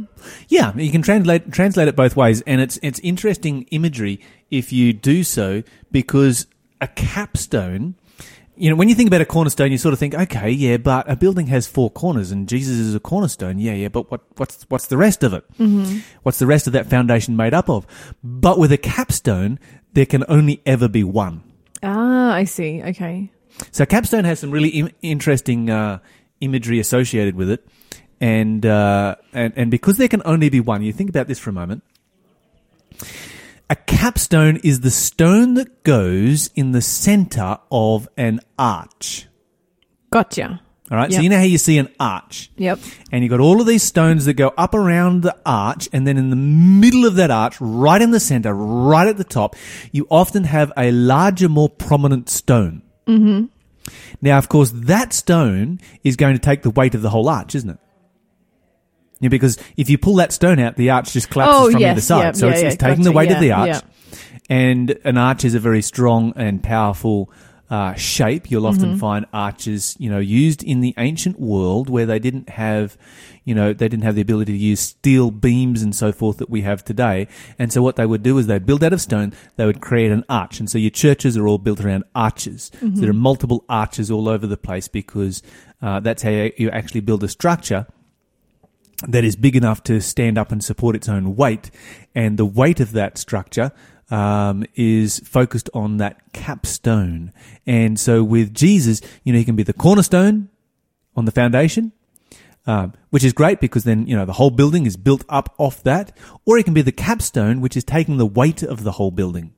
Yeah, 0.47 0.75
you 0.75 0.91
can 0.91 1.01
translate 1.01 1.51
translate 1.51 1.87
it 1.87 1.95
both 1.95 2.15
ways, 2.15 2.41
and 2.41 2.61
it's 2.61 2.77
it's 2.83 2.99
interesting 2.99 3.63
imagery 3.71 4.19
if 4.51 4.71
you 4.71 4.93
do 4.93 5.23
so 5.23 5.63
because 5.91 6.45
a 6.81 6.87
capstone. 6.87 7.95
You 8.57 8.69
know, 8.69 8.75
when 8.75 8.87
you 8.87 8.95
think 8.95 9.07
about 9.07 9.21
a 9.21 9.25
cornerstone, 9.25 9.71
you 9.71 9.77
sort 9.77 9.93
of 9.93 9.99
think, 9.99 10.15
okay, 10.15 10.49
yeah, 10.49 10.77
but 10.77 11.09
a 11.09 11.15
building 11.15 11.47
has 11.47 11.67
four 11.67 11.89
corners, 11.89 12.31
and 12.31 12.47
Jesus 12.47 12.77
is 12.77 12.95
a 12.95 12.99
cornerstone. 12.99 13.59
Yeah, 13.59 13.73
yeah, 13.73 13.89
but 13.89 14.09
what 14.09 14.21
what's 14.37 14.63
what's 14.69 14.87
the 14.87 14.97
rest 14.97 15.23
of 15.23 15.33
it? 15.33 15.43
Mm-hmm. 15.59 15.99
What's 16.23 16.39
the 16.39 16.47
rest 16.47 16.67
of 16.67 16.73
that 16.73 16.89
foundation 16.89 17.35
made 17.35 17.53
up 17.53 17.69
of? 17.69 17.85
But 18.23 18.57
with 18.57 18.71
a 18.71 18.77
capstone, 18.77 19.59
there 19.93 20.05
can 20.05 20.23
only 20.29 20.61
ever 20.65 20.87
be 20.87 21.03
one. 21.03 21.43
Ah, 21.83 22.33
I 22.33 22.45
see. 22.45 22.81
Okay. 22.81 23.29
So 23.71 23.85
capstone 23.85 24.23
has 24.23 24.39
some 24.39 24.51
really 24.51 24.69
Im- 24.69 24.91
interesting 25.01 25.69
uh, 25.69 25.99
imagery 26.41 26.79
associated 26.79 27.35
with 27.35 27.49
it, 27.49 27.65
and 28.21 28.65
uh, 28.65 29.15
and 29.33 29.53
and 29.55 29.71
because 29.71 29.97
there 29.97 30.07
can 30.07 30.21
only 30.25 30.49
be 30.49 30.59
one, 30.59 30.81
you 30.81 30.93
think 30.93 31.09
about 31.09 31.27
this 31.27 31.39
for 31.39 31.49
a 31.49 31.53
moment. 31.53 31.83
A 33.69 33.75
capstone 33.75 34.57
is 34.57 34.81
the 34.81 34.91
stone 34.91 35.55
that 35.55 35.83
goes 35.83 36.49
in 36.55 36.71
the 36.71 36.81
center 36.81 37.57
of 37.71 38.07
an 38.15 38.39
arch. 38.59 39.27
Gotcha. 40.11 40.61
All 40.91 40.97
right, 40.97 41.11
so 41.11 41.19
you 41.19 41.29
know 41.29 41.37
how 41.37 41.43
you 41.43 41.57
see 41.57 41.79
an 41.79 41.89
arch, 41.99 42.51
Yep. 42.57 42.77
and 43.11 43.23
you've 43.23 43.31
got 43.31 43.39
all 43.39 43.59
of 43.59 43.65
these 43.65 43.81
stones 43.81 44.25
that 44.25 44.35
go 44.35 44.53
up 44.55 44.75
around 44.75 45.23
the 45.23 45.35
arch, 45.43 45.89
and 45.91 46.05
then 46.05 46.15
in 46.15 46.29
the 46.29 46.35
middle 46.35 47.05
of 47.05 47.15
that 47.15 47.31
arch, 47.31 47.59
right 47.59 47.99
in 47.99 48.11
the 48.11 48.19
center, 48.19 48.53
right 48.53 49.07
at 49.07 49.17
the 49.17 49.23
top, 49.23 49.55
you 49.91 50.05
often 50.11 50.43
have 50.43 50.71
a 50.77 50.91
larger, 50.91 51.49
more 51.49 51.69
prominent 51.69 52.29
stone. 52.29 52.83
Mm-hmm. 53.07 53.45
Now, 54.21 54.37
of 54.37 54.47
course, 54.47 54.69
that 54.75 55.11
stone 55.11 55.79
is 56.03 56.15
going 56.15 56.33
to 56.35 56.39
take 56.39 56.61
the 56.61 56.69
weight 56.69 56.93
of 56.93 57.01
the 57.01 57.09
whole 57.09 57.29
arch, 57.29 57.55
isn't 57.55 57.69
it? 57.71 57.79
Yeah, 59.19 59.29
because 59.29 59.57
if 59.77 59.89
you 59.89 59.97
pull 59.97 60.15
that 60.15 60.33
stone 60.33 60.59
out, 60.59 60.75
the 60.75 60.89
arch 60.89 61.13
just 61.13 61.29
collapses 61.29 61.67
Oh, 61.67 61.71
from 61.71 61.79
yes, 61.81 61.91
either 61.91 62.01
side. 62.01 62.19
yeah, 62.23 62.31
so 62.33 62.45
yeah, 62.47 62.51
it's, 62.53 62.61
yeah, 62.61 62.67
it's 62.69 62.77
taking 62.77 63.03
the 63.03 63.09
gotcha, 63.11 63.17
weight 63.17 63.31
of 63.31 63.39
the 63.39 63.51
arch. 63.53 63.81
And 64.49 64.97
an 65.03 65.17
arch 65.17 65.43
is 65.45 65.55
a 65.55 65.59
very 65.59 65.81
strong 65.81 66.33
and 66.35 66.61
powerful 66.61 67.31
uh, 67.69 67.93
shape. 67.95 68.51
You'll 68.51 68.67
often 68.67 68.89
Mm-hmm. 68.91 68.99
find 68.99 69.25
arches, 69.33 69.95
you 69.99 70.09
know, 70.09 70.19
used 70.19 70.61
in 70.63 70.81
the 70.81 70.93
ancient 70.97 71.39
world 71.39 71.89
where 71.89 72.05
they 72.05 72.19
didn't 72.19 72.49
have, 72.49 72.95
you 73.43 73.55
know, 73.55 73.73
they 73.73 73.87
didn't 73.87 74.03
have 74.03 74.13
the 74.13 74.21
ability 74.21 74.51
to 74.51 74.57
use 74.57 74.79
steel 74.81 75.31
beams 75.31 75.81
and 75.81 75.95
so 75.95 76.11
forth 76.11 76.37
that 76.37 76.49
we 76.49 76.61
have 76.61 76.83
today. 76.85 77.27
And 77.57 77.73
so 77.73 77.81
what 77.81 77.95
they 77.95 78.05
would 78.05 78.21
do 78.21 78.37
is 78.37 78.45
they 78.45 78.59
build 78.59 78.83
out 78.83 78.93
of 78.93 79.01
stone, 79.01 79.33
they 79.55 79.65
would 79.65 79.81
create 79.81 80.11
an 80.11 80.23
arch. 80.29 80.59
And 80.59 80.69
so 80.69 80.77
your 80.77 80.91
churches 80.91 81.37
are 81.37 81.47
all 81.47 81.57
built 81.57 81.79
around 81.83 82.03
arches. 82.13 82.69
So 82.79 82.87
there 82.87 83.09
are 83.09 83.13
multiple 83.13 83.65
arches 83.67 84.11
all 84.11 84.29
over 84.29 84.45
the 84.45 84.57
place 84.57 84.87
because 84.87 85.41
uh, 85.81 86.01
that's 86.01 86.21
how 86.21 86.29
you 86.29 86.69
actually 86.69 87.01
build 87.01 87.23
a 87.23 87.27
structure 87.27 87.87
that 89.07 89.23
is 89.23 89.35
big 89.35 89.55
enough 89.55 89.83
to 89.83 89.99
stand 89.99 90.37
up 90.37 90.51
and 90.51 90.63
support 90.63 90.95
its 90.95 91.09
own 91.09 91.35
weight, 91.35 91.71
and 92.13 92.37
the 92.37 92.45
weight 92.45 92.79
of 92.79 92.93
that 92.93 93.17
structure 93.17 93.71
um, 94.09 94.65
is 94.75 95.19
focused 95.19 95.69
on 95.73 95.97
that 95.97 96.21
capstone. 96.33 97.33
And 97.65 97.99
so 97.99 98.23
with 98.23 98.53
Jesus, 98.53 99.01
you 99.23 99.33
know, 99.33 99.39
he 99.39 99.45
can 99.45 99.55
be 99.55 99.63
the 99.63 99.73
cornerstone 99.73 100.49
on 101.15 101.25
the 101.25 101.31
foundation, 101.31 101.91
um, 102.67 102.93
which 103.09 103.23
is 103.23 103.33
great 103.33 103.59
because 103.59 103.83
then 103.83 104.07
you 104.07 104.15
know 104.15 104.25
the 104.25 104.33
whole 104.33 104.49
building 104.49 104.85
is 104.85 104.97
built 104.97 105.23
up 105.29 105.53
off 105.57 105.83
that, 105.83 106.15
or 106.45 106.57
he 106.57 106.63
can 106.63 106.73
be 106.73 106.81
the 106.81 106.91
capstone, 106.91 107.61
which 107.61 107.77
is 107.77 107.83
taking 107.83 108.17
the 108.17 108.25
weight 108.25 108.63
of 108.63 108.83
the 108.83 108.93
whole 108.93 109.11
building, 109.11 109.53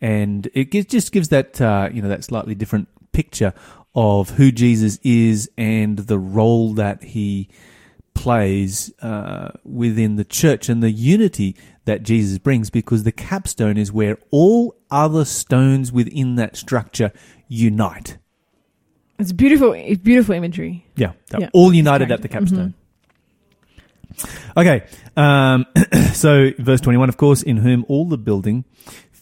and 0.00 0.48
it 0.54 0.70
just 0.88 1.12
gives 1.12 1.28
that 1.28 1.60
uh, 1.60 1.88
you 1.92 2.02
know 2.02 2.08
that 2.08 2.24
slightly 2.24 2.54
different 2.54 2.88
picture 3.12 3.52
of 3.94 4.30
who 4.30 4.50
Jesus 4.50 4.98
is 5.04 5.48
and 5.56 5.98
the 5.98 6.18
role 6.18 6.74
that 6.74 7.02
he 7.02 7.48
plays 8.14 8.92
uh, 9.02 9.50
within 9.64 10.16
the 10.16 10.24
church 10.24 10.68
and 10.68 10.82
the 10.82 10.90
unity 10.90 11.56
that 11.84 12.02
Jesus 12.02 12.38
brings 12.38 12.70
because 12.70 13.02
the 13.02 13.12
capstone 13.12 13.76
is 13.76 13.92
where 13.92 14.18
all 14.30 14.76
other 14.90 15.24
stones 15.24 15.92
within 15.92 16.36
that 16.36 16.56
structure 16.56 17.12
unite. 17.48 18.18
It's 19.18 19.32
beautiful. 19.32 19.72
It's 19.72 20.00
beautiful 20.00 20.34
imagery. 20.34 20.86
Yeah, 20.96 21.12
they're 21.28 21.42
Yeah, 21.42 21.50
all 21.52 21.74
united 21.74 22.10
at 22.10 22.22
the 22.22 22.28
capstone. 22.28 22.74
Okay, 24.56 24.86
um, 25.16 25.66
so 26.12 26.50
verse 26.58 26.80
21, 26.80 27.08
of 27.08 27.16
course, 27.16 27.42
in 27.42 27.58
whom 27.58 27.84
all 27.88 28.06
the 28.06 28.18
building 28.18 28.64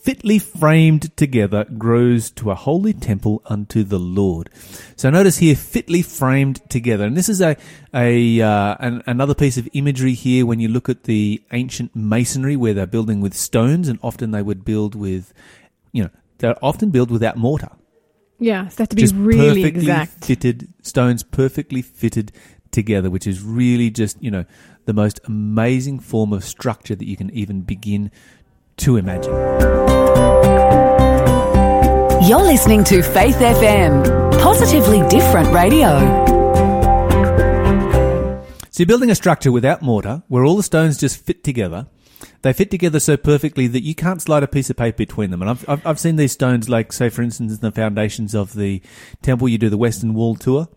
fitly 0.02 0.38
framed 0.40 1.16
together 1.16 1.64
grows 1.78 2.30
to 2.32 2.50
a 2.50 2.56
holy 2.56 2.92
temple 2.92 3.40
unto 3.46 3.84
the 3.84 4.00
Lord. 4.00 4.50
So 4.96 5.10
notice 5.10 5.38
here, 5.38 5.54
fitly 5.54 6.02
framed 6.02 6.60
together. 6.68 7.04
And 7.04 7.16
this 7.16 7.28
is 7.28 7.40
a, 7.40 7.56
a, 7.94 8.40
uh, 8.40 8.76
an, 8.80 9.02
another 9.06 9.34
piece 9.34 9.56
of 9.58 9.68
imagery 9.72 10.14
here 10.14 10.44
when 10.44 10.58
you 10.58 10.66
look 10.68 10.88
at 10.88 11.04
the 11.04 11.40
ancient 11.52 11.94
masonry 11.94 12.56
where 12.56 12.74
they're 12.74 12.86
building 12.86 13.20
with 13.20 13.32
stones 13.32 13.88
and 13.88 14.00
often 14.02 14.32
they 14.32 14.42
would 14.42 14.64
build 14.64 14.96
with, 14.96 15.32
you 15.92 16.02
know, 16.02 16.10
they're 16.38 16.62
often 16.64 16.90
built 16.90 17.08
without 17.08 17.36
mortar 17.36 17.70
Yeah, 18.40 18.66
so 18.68 18.74
they 18.76 18.82
have 18.82 18.88
to 18.88 18.96
be 18.96 19.02
just 19.02 19.14
really 19.14 19.62
perfectly 19.62 19.82
exact. 19.82 20.24
fitted 20.24 20.74
stones 20.82 21.22
perfectly 21.22 21.80
fitted 21.82 22.32
together 22.72 23.10
which 23.10 23.26
is 23.26 23.42
really 23.42 23.90
just 23.90 24.20
you 24.22 24.30
know 24.30 24.46
the 24.86 24.94
most 24.94 25.20
amazing 25.26 26.00
form 26.00 26.32
of 26.32 26.42
structure 26.42 26.96
that 26.96 27.06
you 27.06 27.18
can 27.18 27.28
even 27.30 27.60
begin 27.60 28.10
to 28.82 28.96
imagine 28.96 29.32
You're 32.28 32.42
listening 32.42 32.84
to 32.84 33.02
Faith 33.02 33.36
FM, 33.36 34.40
positively 34.40 35.06
different 35.08 35.52
radio. 35.52 35.98
So 38.70 38.80
you're 38.80 38.86
building 38.86 39.10
a 39.10 39.14
structure 39.16 39.50
without 39.50 39.82
mortar 39.82 40.22
where 40.28 40.44
all 40.44 40.56
the 40.56 40.62
stones 40.62 40.98
just 40.98 41.16
fit 41.24 41.42
together. 41.42 41.88
They 42.42 42.52
fit 42.52 42.70
together 42.70 43.00
so 43.00 43.16
perfectly 43.16 43.66
that 43.66 43.82
you 43.82 43.94
can't 43.94 44.22
slide 44.22 44.44
a 44.44 44.48
piece 44.48 44.70
of 44.70 44.76
paper 44.76 44.98
between 44.98 45.30
them. 45.30 45.42
And 45.42 45.50
I've, 45.50 45.68
I've, 45.68 45.86
I've 45.86 46.00
seen 46.00 46.16
these 46.16 46.32
stones, 46.32 46.68
like, 46.68 46.92
say, 46.92 47.08
for 47.08 47.22
instance, 47.22 47.54
in 47.54 47.60
the 47.60 47.72
foundations 47.72 48.34
of 48.34 48.54
the 48.54 48.80
temple, 49.20 49.48
you 49.48 49.58
do 49.58 49.68
the 49.68 49.76
Western 49.76 50.14
Wall 50.14 50.36
tour. 50.36 50.68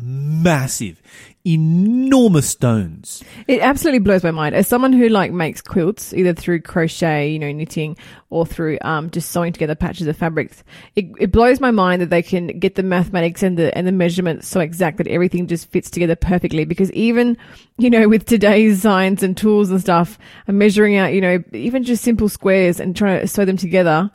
Massive, 0.00 1.02
enormous 1.44 2.48
stones. 2.48 3.24
It 3.48 3.60
absolutely 3.60 3.98
blows 3.98 4.22
my 4.22 4.30
mind. 4.30 4.54
As 4.54 4.68
someone 4.68 4.92
who 4.92 5.08
like 5.08 5.32
makes 5.32 5.60
quilts, 5.60 6.14
either 6.14 6.32
through 6.34 6.60
crochet, 6.62 7.30
you 7.30 7.38
know, 7.40 7.50
knitting, 7.50 7.96
or 8.30 8.46
through 8.46 8.78
um, 8.82 9.10
just 9.10 9.32
sewing 9.32 9.52
together 9.52 9.74
patches 9.74 10.06
of 10.06 10.16
fabrics, 10.16 10.62
it, 10.94 11.06
it 11.18 11.32
blows 11.32 11.58
my 11.58 11.72
mind 11.72 12.00
that 12.00 12.10
they 12.10 12.22
can 12.22 12.46
get 12.60 12.76
the 12.76 12.84
mathematics 12.84 13.42
and 13.42 13.58
the 13.58 13.76
and 13.76 13.88
the 13.88 13.92
measurements 13.92 14.46
so 14.46 14.60
exact 14.60 14.98
that 14.98 15.08
everything 15.08 15.48
just 15.48 15.68
fits 15.70 15.90
together 15.90 16.14
perfectly. 16.14 16.64
Because 16.64 16.92
even 16.92 17.36
you 17.76 17.90
know, 17.90 18.08
with 18.08 18.24
today's 18.24 18.82
science 18.82 19.24
and 19.24 19.36
tools 19.36 19.70
and 19.70 19.80
stuff, 19.80 20.16
and 20.46 20.60
measuring 20.60 20.96
out, 20.96 21.12
you 21.12 21.20
know, 21.20 21.42
even 21.52 21.82
just 21.82 22.04
simple 22.04 22.28
squares 22.28 22.78
and 22.78 22.94
trying 22.94 23.20
to 23.20 23.26
sew 23.26 23.44
them 23.44 23.56
together, 23.56 24.12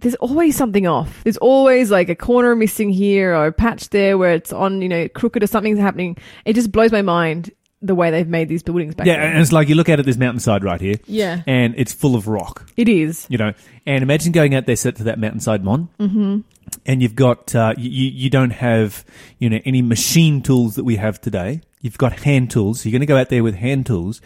there's 0.00 0.14
always 0.16 0.56
something 0.56 0.86
off. 0.86 1.22
There's 1.24 1.38
always 1.38 1.90
like 1.90 2.08
a 2.08 2.14
corner 2.14 2.54
missing 2.54 2.90
here 2.90 3.34
or 3.34 3.46
a 3.46 3.52
patch 3.52 3.90
there 3.90 4.18
where 4.18 4.32
it's 4.32 4.52
on, 4.52 4.82
you 4.82 4.88
know, 4.88 5.08
crooked 5.08 5.42
or 5.42 5.46
something's 5.46 5.78
happening. 5.78 6.16
It 6.44 6.54
just 6.54 6.70
blows 6.72 6.92
my 6.92 7.02
mind 7.02 7.50
the 7.82 7.94
way 7.94 8.10
they've 8.10 8.26
made 8.26 8.48
these 8.48 8.62
buildings 8.62 8.94
back 8.94 9.06
Yeah, 9.06 9.18
then. 9.18 9.32
and 9.32 9.40
it's 9.40 9.52
like 9.52 9.68
you 9.68 9.74
look 9.74 9.88
at 9.88 10.00
it, 10.00 10.06
this 10.06 10.16
mountainside 10.16 10.64
right 10.64 10.80
here. 10.80 10.96
Yeah. 11.06 11.42
And 11.46 11.74
it's 11.76 11.92
full 11.92 12.16
of 12.16 12.26
rock. 12.26 12.68
It 12.76 12.88
is. 12.88 13.26
you 13.28 13.38
know, 13.38 13.52
and 13.84 14.02
imagine 14.02 14.32
going 14.32 14.54
out 14.54 14.66
there 14.66 14.76
set 14.76 14.96
to 14.96 15.04
that 15.04 15.18
mountainside 15.18 15.62
mon, 15.62 15.88
mm-hmm. 16.00 16.40
and 16.86 17.02
you've 17.02 17.14
got 17.14 17.54
uh, 17.54 17.74
you 17.76 17.90
you 17.90 18.30
don't 18.30 18.50
have 18.50 19.04
you 19.38 19.48
know 19.48 19.60
any 19.64 19.82
machine 19.82 20.42
tools 20.42 20.74
that 20.76 20.84
we 20.84 20.96
have 20.96 21.20
today. 21.20 21.60
You've 21.82 21.98
got 21.98 22.20
hand 22.20 22.50
tools. 22.50 22.80
So 22.80 22.88
you're 22.88 22.92
going 22.98 23.00
to 23.00 23.06
go 23.06 23.16
out 23.16 23.28
there 23.28 23.44
with 23.44 23.54
hand 23.54 23.86
tools, 23.86 24.20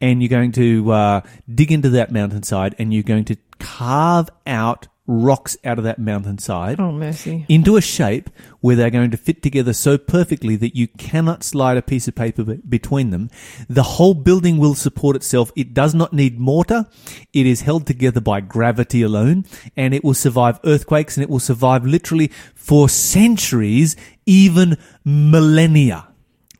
and 0.00 0.22
you're 0.22 0.28
going 0.28 0.52
to 0.52 0.92
uh, 0.92 1.20
dig 1.52 1.72
into 1.72 1.88
that 1.90 2.12
mountainside, 2.12 2.76
and 2.78 2.94
you're 2.94 3.02
going 3.02 3.24
to 3.24 3.36
carve 3.58 4.28
out 4.46 4.86
rocks 5.12 5.56
out 5.64 5.76
of 5.78 5.84
that 5.84 5.98
mountainside 5.98 6.78
Oh, 6.78 6.92
mercy. 6.92 7.44
into 7.48 7.76
a 7.76 7.80
shape 7.80 8.30
where 8.60 8.76
they're 8.76 8.90
going 8.90 9.10
to 9.10 9.16
fit 9.16 9.42
together 9.42 9.72
so 9.72 9.98
perfectly 9.98 10.54
that 10.56 10.76
you 10.76 10.86
cannot 10.86 11.42
slide 11.42 11.76
a 11.76 11.82
piece 11.82 12.06
of 12.06 12.14
paper 12.14 12.44
be- 12.44 12.60
between 12.68 13.10
them. 13.10 13.28
The 13.68 13.82
whole 13.82 14.14
building 14.14 14.58
will 14.58 14.74
support 14.76 15.16
itself. 15.16 15.50
It 15.56 15.74
does 15.74 15.94
not 15.94 16.12
need 16.12 16.38
mortar. 16.38 16.86
It 17.32 17.44
is 17.46 17.62
held 17.62 17.86
together 17.86 18.20
by 18.20 18.40
gravity 18.40 19.02
alone 19.02 19.46
and 19.76 19.92
it 19.94 20.04
will 20.04 20.14
survive 20.14 20.60
earthquakes 20.64 21.16
and 21.16 21.24
it 21.24 21.28
will 21.30 21.40
survive 21.40 21.84
literally 21.84 22.28
for 22.54 22.88
centuries, 22.88 23.96
even 24.26 24.76
millennia. 25.04 26.06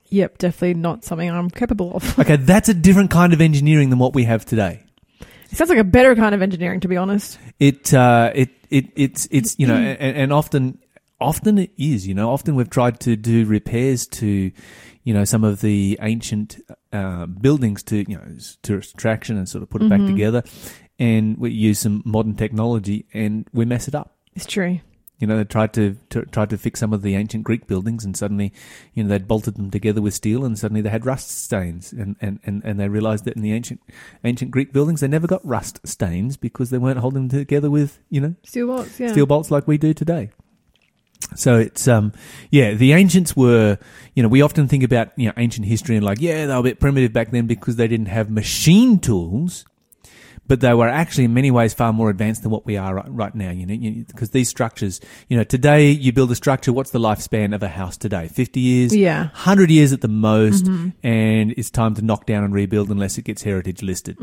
Yep, 0.09 0.39
definitely 0.39 0.75
not 0.75 1.05
something 1.05 1.31
I'm 1.31 1.51
capable 1.51 1.95
of. 1.95 2.19
Okay, 2.19 2.35
that's 2.37 2.69
a 2.69 2.75
different 2.75 3.13
kind 3.13 3.33
of 3.33 3.41
engineering 3.41 3.91
than 3.91 4.01
what 4.01 4.13
we 4.13 4.25
have 4.25 4.45
today. 4.45 4.83
It 5.51 5.57
sounds 5.57 5.69
like 5.71 5.79
a 5.79 5.85
better 5.85 6.15
kind 6.15 6.35
of 6.35 6.43
engineering, 6.43 6.81
to 6.81 6.89
be 6.89 6.97
honest. 6.97 7.39
it 7.59 7.93
uh, 7.93 8.31
it 8.35 8.51
it 8.71 8.87
it's 8.97 9.29
it's 9.31 9.59
you 9.59 9.67
know 9.67 9.77
and, 9.77 10.17
and 10.17 10.33
often 10.33 10.79
often 11.21 11.59
it 11.59 11.71
is 11.77 12.07
you 12.07 12.15
know 12.15 12.31
often 12.31 12.55
we've 12.55 12.71
tried 12.71 12.99
to 13.01 13.17
do 13.17 13.45
repairs 13.45 14.07
to 14.07 14.51
you 15.05 15.15
know 15.15 15.25
some 15.25 15.45
of 15.45 15.61
the 15.61 15.99
ancient 16.01 16.59
uh, 16.93 17.27
buildings 17.27 17.83
to 17.83 17.97
you 18.09 18.17
know 18.17 18.25
tourist 18.63 18.95
attraction 18.95 19.37
and 19.37 19.49
sort 19.49 19.63
of 19.63 19.69
put 19.71 19.83
it 19.83 19.89
back 19.89 20.01
together 20.07 20.43
and 20.99 21.37
we 21.39 21.51
use 21.51 21.79
some 21.79 22.03
modern 22.05 22.35
technology 22.37 23.07
and 23.13 23.47
we 23.53 23.65
mess 23.65 23.87
it 23.89 23.95
up 23.95 24.17
It's 24.35 24.47
true. 24.47 24.81
You 25.21 25.27
know 25.27 25.37
they 25.37 25.45
tried 25.45 25.73
to, 25.75 25.97
to 26.09 26.23
tried 26.27 26.51
to 26.51 26.59
fix 26.59 26.81
some 26.81 26.93
of 26.93 27.03
the 27.03 27.15
ancient 27.15 27.45
greek 27.45 27.67
buildings 27.67 28.05
and 28.05 28.17
suddenly 28.17 28.53
you 28.95 29.05
know 29.05 29.09
they'd 29.09 29.29
bolted 29.29 29.55
them 29.55 29.71
together 29.71 30.03
with 30.03 30.15
steel 30.15 30.45
and 30.45 30.59
suddenly 30.59 30.81
they 30.81 30.89
had 30.89 31.07
rust 31.07 31.31
stains 31.31 31.93
and 31.93 32.17
and, 32.21 32.41
and, 32.43 32.63
and 32.65 32.81
they 32.81 32.89
realized 32.89 33.25
that 33.25 33.37
in 33.37 33.43
the 33.43 33.53
ancient 33.53 33.81
ancient 34.25 34.51
greek 34.51 34.73
buildings 34.73 35.01
they 35.01 35.09
never 35.09 35.29
got 35.29 35.47
rust 35.47 35.79
stains 35.87 36.37
because 36.37 36.71
they 36.71 36.79
weren't 36.79 36.99
holding 36.99 37.29
them 37.29 37.39
together 37.39 37.71
with 37.71 38.01
you 38.09 38.21
know 38.21 38.35
Steel 38.43 38.67
bolts, 38.67 38.99
yeah. 38.99 39.13
steel 39.13 39.27
bolts 39.27 39.51
like 39.51 39.69
we 39.69 39.79
do 39.79 39.95
today. 39.95 40.31
So 41.37 41.59
it's 41.59 41.87
um 41.87 42.13
yeah 42.51 42.73
the 42.73 42.95
ancients 42.95 43.37
were 43.37 43.79
you 44.15 44.23
know 44.23 44.29
we 44.29 44.41
often 44.41 44.67
think 44.69 44.83
about 44.83 45.13
you 45.17 45.27
know 45.27 45.35
ancient 45.37 45.67
history 45.67 45.97
and 45.97 46.05
like 46.05 46.19
yeah 46.21 46.47
they 46.47 46.53
were 46.55 46.61
a 46.61 46.63
bit 46.63 46.81
primitive 46.81 47.13
back 47.13 47.31
then 47.31 47.47
because 47.47 47.77
they 47.77 47.87
didn't 47.87 48.07
have 48.07 48.31
machine 48.31 48.99
tools, 48.99 49.67
but 50.51 50.61
they 50.61 50.75
were 50.75 50.89
actually 50.89 51.25
in 51.25 51.33
many 51.33 51.51
ways 51.51 51.73
far 51.73 51.93
more 51.93 52.11
advanced 52.11 52.43
than 52.43 52.51
what 52.51 52.67
we 52.67 52.77
are 52.77 52.93
right, 52.97 53.07
right 53.09 53.35
now. 53.35 53.51
You 53.51 53.67
know 53.67 54.05
because 54.09 54.31
these 54.31 54.49
structures 54.49 55.01
you 55.29 55.37
know 55.37 55.45
today 55.45 55.91
you 55.91 56.13
build 56.13 56.31
a 56.33 56.35
structure 56.35 56.73
what's 56.73 56.91
the 56.91 56.99
lifespan 56.99 57.55
of 57.55 57.63
a 57.63 57.69
house 57.69 57.97
today 57.97 58.27
fifty 58.29 58.59
years 58.61 58.95
Yeah. 58.95 59.29
hundred 59.33 59.71
years 59.71 59.93
at 59.93 60.01
the 60.01 60.09
most 60.09 60.67
and 61.05 61.53
it's 61.57 61.71
time 61.71 61.95
to 61.95 62.03
knock 62.03 62.27
down 62.27 62.43
and 62.45 62.53
rebuild 62.53 62.91
unless 62.91 63.17
it 63.17 63.23
gets 63.25 63.43
heritage 63.45 63.81
listed. 63.83 64.19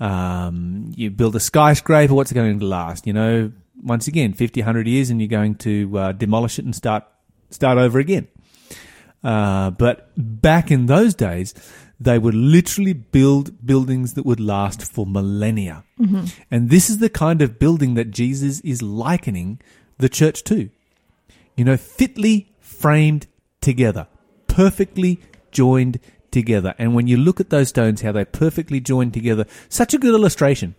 Um, 0.00 0.92
you 0.96 1.10
build 1.10 1.36
a 1.36 1.40
skyscraper, 1.40 2.14
what's 2.14 2.32
it 2.32 2.34
going 2.34 2.58
to 2.58 2.66
last? 2.66 3.06
You 3.06 3.12
know, 3.12 3.52
once 3.82 4.08
again, 4.08 4.32
50, 4.32 4.60
100 4.60 4.86
years 4.88 5.10
and 5.10 5.20
you're 5.20 5.28
going 5.28 5.54
to 5.56 5.98
uh, 5.98 6.12
demolish 6.12 6.58
it 6.58 6.64
and 6.64 6.74
start, 6.74 7.04
start 7.50 7.78
over 7.78 7.98
again. 7.98 8.26
Uh, 9.22 9.70
but 9.70 10.10
back 10.16 10.70
in 10.70 10.86
those 10.86 11.14
days, 11.14 11.54
they 11.98 12.18
would 12.18 12.34
literally 12.34 12.92
build 12.92 13.66
buildings 13.66 14.14
that 14.14 14.26
would 14.26 14.40
last 14.40 14.82
for 14.82 15.06
millennia. 15.06 15.84
Mm-hmm. 16.00 16.26
And 16.50 16.70
this 16.70 16.90
is 16.90 16.98
the 16.98 17.08
kind 17.08 17.40
of 17.40 17.58
building 17.58 17.94
that 17.94 18.10
Jesus 18.10 18.60
is 18.60 18.82
likening 18.82 19.60
the 19.98 20.08
church 20.08 20.44
to. 20.44 20.70
You 21.56 21.64
know, 21.64 21.76
fitly 21.76 22.52
framed 22.60 23.26
together, 23.60 24.08
perfectly 24.48 25.20
joined 25.52 26.00
together. 26.30 26.74
And 26.78 26.94
when 26.94 27.06
you 27.06 27.16
look 27.16 27.40
at 27.40 27.50
those 27.50 27.68
stones, 27.68 28.02
how 28.02 28.12
they 28.12 28.24
perfectly 28.24 28.80
join 28.80 29.12
together, 29.12 29.46
such 29.68 29.94
a 29.94 29.98
good 29.98 30.14
illustration. 30.14 30.74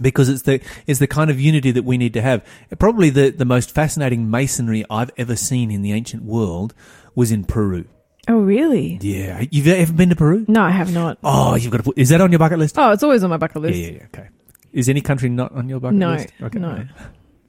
Because 0.00 0.28
it's 0.28 0.42
the 0.42 0.60
it's 0.86 1.00
the 1.00 1.08
kind 1.08 1.30
of 1.30 1.40
unity 1.40 1.72
that 1.72 1.84
we 1.84 1.98
need 1.98 2.12
to 2.14 2.22
have. 2.22 2.46
Probably 2.78 3.10
the, 3.10 3.30
the 3.30 3.44
most 3.44 3.72
fascinating 3.72 4.30
masonry 4.30 4.84
I've 4.88 5.10
ever 5.16 5.34
seen 5.34 5.70
in 5.72 5.82
the 5.82 5.92
ancient 5.92 6.22
world 6.22 6.74
was 7.16 7.32
in 7.32 7.44
Peru. 7.44 7.86
Oh, 8.28 8.38
really? 8.38 8.98
Yeah, 9.00 9.44
you've 9.50 9.66
ever 9.66 9.92
been 9.92 10.10
to 10.10 10.16
Peru? 10.16 10.44
No, 10.48 10.62
I 10.62 10.70
have 10.70 10.92
not. 10.92 11.18
Oh, 11.24 11.54
you've 11.56 11.70
got 11.72 11.78
to 11.78 11.82
put. 11.84 11.98
Is 11.98 12.10
that 12.10 12.20
on 12.20 12.30
your 12.32 12.38
bucket 12.38 12.58
list? 12.58 12.76
Oh, 12.78 12.90
it's 12.92 13.02
always 13.02 13.24
on 13.24 13.30
my 13.30 13.36
bucket 13.38 13.62
list. 13.62 13.78
yeah, 13.78 13.88
yeah. 13.90 14.04
Okay. 14.14 14.28
Is 14.72 14.88
any 14.88 15.00
country 15.00 15.28
not 15.28 15.52
on 15.52 15.68
your 15.68 15.80
bucket 15.80 15.96
No, 15.98 16.10
list? 16.12 16.28
No. 16.54 16.84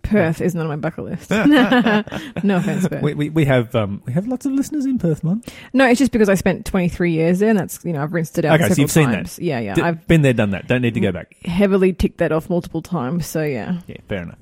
Perth 0.04 0.42
is 0.42 0.56
not 0.56 0.64
on 0.64 0.68
my 0.70 0.76
bucket 0.76 1.04
list. 1.06 1.30
no 2.44 2.58
offense, 2.58 2.88
Perth. 2.88 3.02
We, 3.04 3.14
we, 3.14 3.30
we 3.30 3.46
have 3.46 3.74
um 3.76 4.02
we 4.06 4.14
have 4.14 4.28
lots 4.28 4.46
of 4.46 4.54
listeners 4.54 4.86
in 4.86 4.98
Perth, 4.98 5.24
man. 5.24 5.44
No, 5.74 5.86
it's 5.88 6.00
just 6.00 6.12
because 6.12 6.28
I 6.30 6.34
spent 6.36 6.66
23 6.66 7.12
years 7.12 7.40
there, 7.40 7.50
and 7.50 7.60
that's 7.60 7.84
you 7.86 7.94
know 7.94 8.02
I've 8.02 8.12
rinsed 8.14 8.38
it 8.40 8.46
out. 8.46 8.56
Okay, 8.56 8.64
so 8.64 8.70
several 8.70 8.82
you've 8.82 8.92
seen 8.92 9.10
that. 9.12 9.16
times. 9.18 9.40
Yeah, 9.40 9.60
yeah. 9.60 9.74
D- 9.76 9.82
I've 9.84 10.08
been 10.08 10.22
there, 10.24 10.34
done 10.34 10.50
that. 10.52 10.68
Don't 10.68 10.82
need 10.82 10.96
to 10.96 11.00
go 11.00 11.12
back. 11.12 11.36
heavily 11.46 11.94
ticked 11.94 12.18
that 12.18 12.32
off 12.32 12.50
multiple 12.50 12.82
times. 12.82 13.28
So 13.28 13.44
yeah, 13.44 13.80
Yeah, 13.88 13.98
fair 14.10 14.24
enough. 14.24 14.40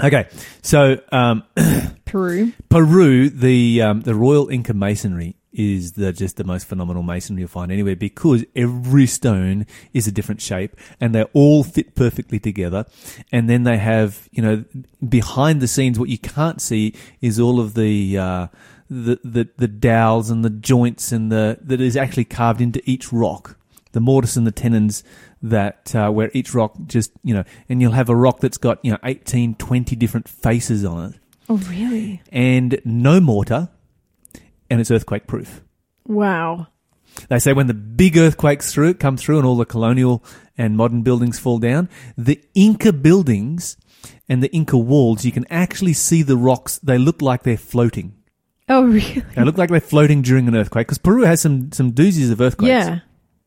Okay, 0.00 0.28
so 0.62 1.00
um, 1.10 1.42
Peru. 2.08 2.52
Peru, 2.68 3.28
the 3.28 3.82
um, 3.82 4.00
the 4.02 4.14
Royal 4.14 4.48
Inca 4.48 4.74
Masonry 4.74 5.36
is 5.52 5.92
the 5.92 6.12
just 6.12 6.36
the 6.36 6.44
most 6.44 6.66
phenomenal 6.66 7.02
masonry 7.02 7.40
you'll 7.40 7.48
find 7.48 7.72
anywhere 7.72 7.96
because 7.96 8.44
every 8.54 9.06
stone 9.06 9.66
is 9.92 10.06
a 10.06 10.12
different 10.12 10.40
shape 10.40 10.76
and 11.00 11.14
they 11.14 11.24
all 11.32 11.64
fit 11.64 11.94
perfectly 11.94 12.38
together. 12.38 12.86
And 13.32 13.48
then 13.48 13.64
they 13.64 13.78
have 13.78 14.28
you 14.30 14.42
know 14.42 14.64
behind 15.06 15.60
the 15.60 15.68
scenes 15.68 15.98
what 15.98 16.08
you 16.08 16.18
can't 16.18 16.60
see 16.60 16.94
is 17.20 17.38
all 17.40 17.60
of 17.60 17.74
the 17.74 18.18
uh, 18.18 18.46
the, 18.88 19.18
the 19.24 19.48
the 19.56 19.68
dowels 19.68 20.30
and 20.30 20.44
the 20.44 20.50
joints 20.50 21.12
and 21.12 21.30
the 21.30 21.58
that 21.60 21.80
is 21.80 21.96
actually 21.96 22.24
carved 22.24 22.60
into 22.60 22.82
each 22.84 23.12
rock. 23.12 23.56
The 23.92 24.00
mortise 24.00 24.36
and 24.36 24.46
the 24.46 24.52
tenons 24.52 25.02
that 25.42 25.94
uh, 25.94 26.10
where 26.10 26.30
each 26.34 26.54
rock 26.54 26.74
just 26.86 27.10
you 27.22 27.34
know 27.34 27.44
and 27.68 27.80
you'll 27.80 27.92
have 27.92 28.08
a 28.08 28.16
rock 28.16 28.40
that's 28.40 28.58
got 28.58 28.84
you 28.84 28.90
know 28.90 28.98
18 29.04 29.54
20 29.54 29.96
different 29.96 30.28
faces 30.28 30.84
on 30.84 31.12
it 31.12 31.20
Oh, 31.48 31.56
really? 31.56 32.22
and 32.30 32.80
no 32.84 33.20
mortar, 33.20 33.70
and 34.68 34.80
it's 34.80 34.90
earthquake 34.90 35.26
proof. 35.26 35.62
Wow. 36.06 36.68
They 37.28 37.38
say 37.38 37.52
when 37.52 37.66
the 37.66 37.74
big 37.74 38.16
earthquakes 38.16 38.72
through 38.72 38.94
come 38.94 39.16
through 39.16 39.38
and 39.38 39.46
all 39.46 39.56
the 39.56 39.64
colonial 39.64 40.22
and 40.56 40.76
modern 40.76 41.02
buildings 41.02 41.38
fall 41.38 41.58
down, 41.58 41.88
the 42.16 42.40
Inca 42.54 42.92
buildings 42.92 43.76
and 44.28 44.42
the 44.42 44.52
Inca 44.52 44.76
walls, 44.76 45.24
you 45.24 45.32
can 45.32 45.46
actually 45.50 45.94
see 45.94 46.22
the 46.22 46.36
rocks. 46.36 46.78
They 46.78 46.98
look 46.98 47.20
like 47.22 47.42
they're 47.42 47.56
floating. 47.56 48.14
Oh, 48.68 48.84
really? 48.86 49.24
They 49.34 49.42
look 49.42 49.58
like 49.58 49.70
they're 49.70 49.80
floating 49.80 50.22
during 50.22 50.46
an 50.48 50.54
earthquake 50.54 50.86
because 50.86 50.98
Peru 50.98 51.22
has 51.22 51.40
some 51.40 51.72
some 51.72 51.92
doozies 51.92 52.30
of 52.30 52.40
earthquakes. 52.40 52.68
Yeah. 52.68 53.00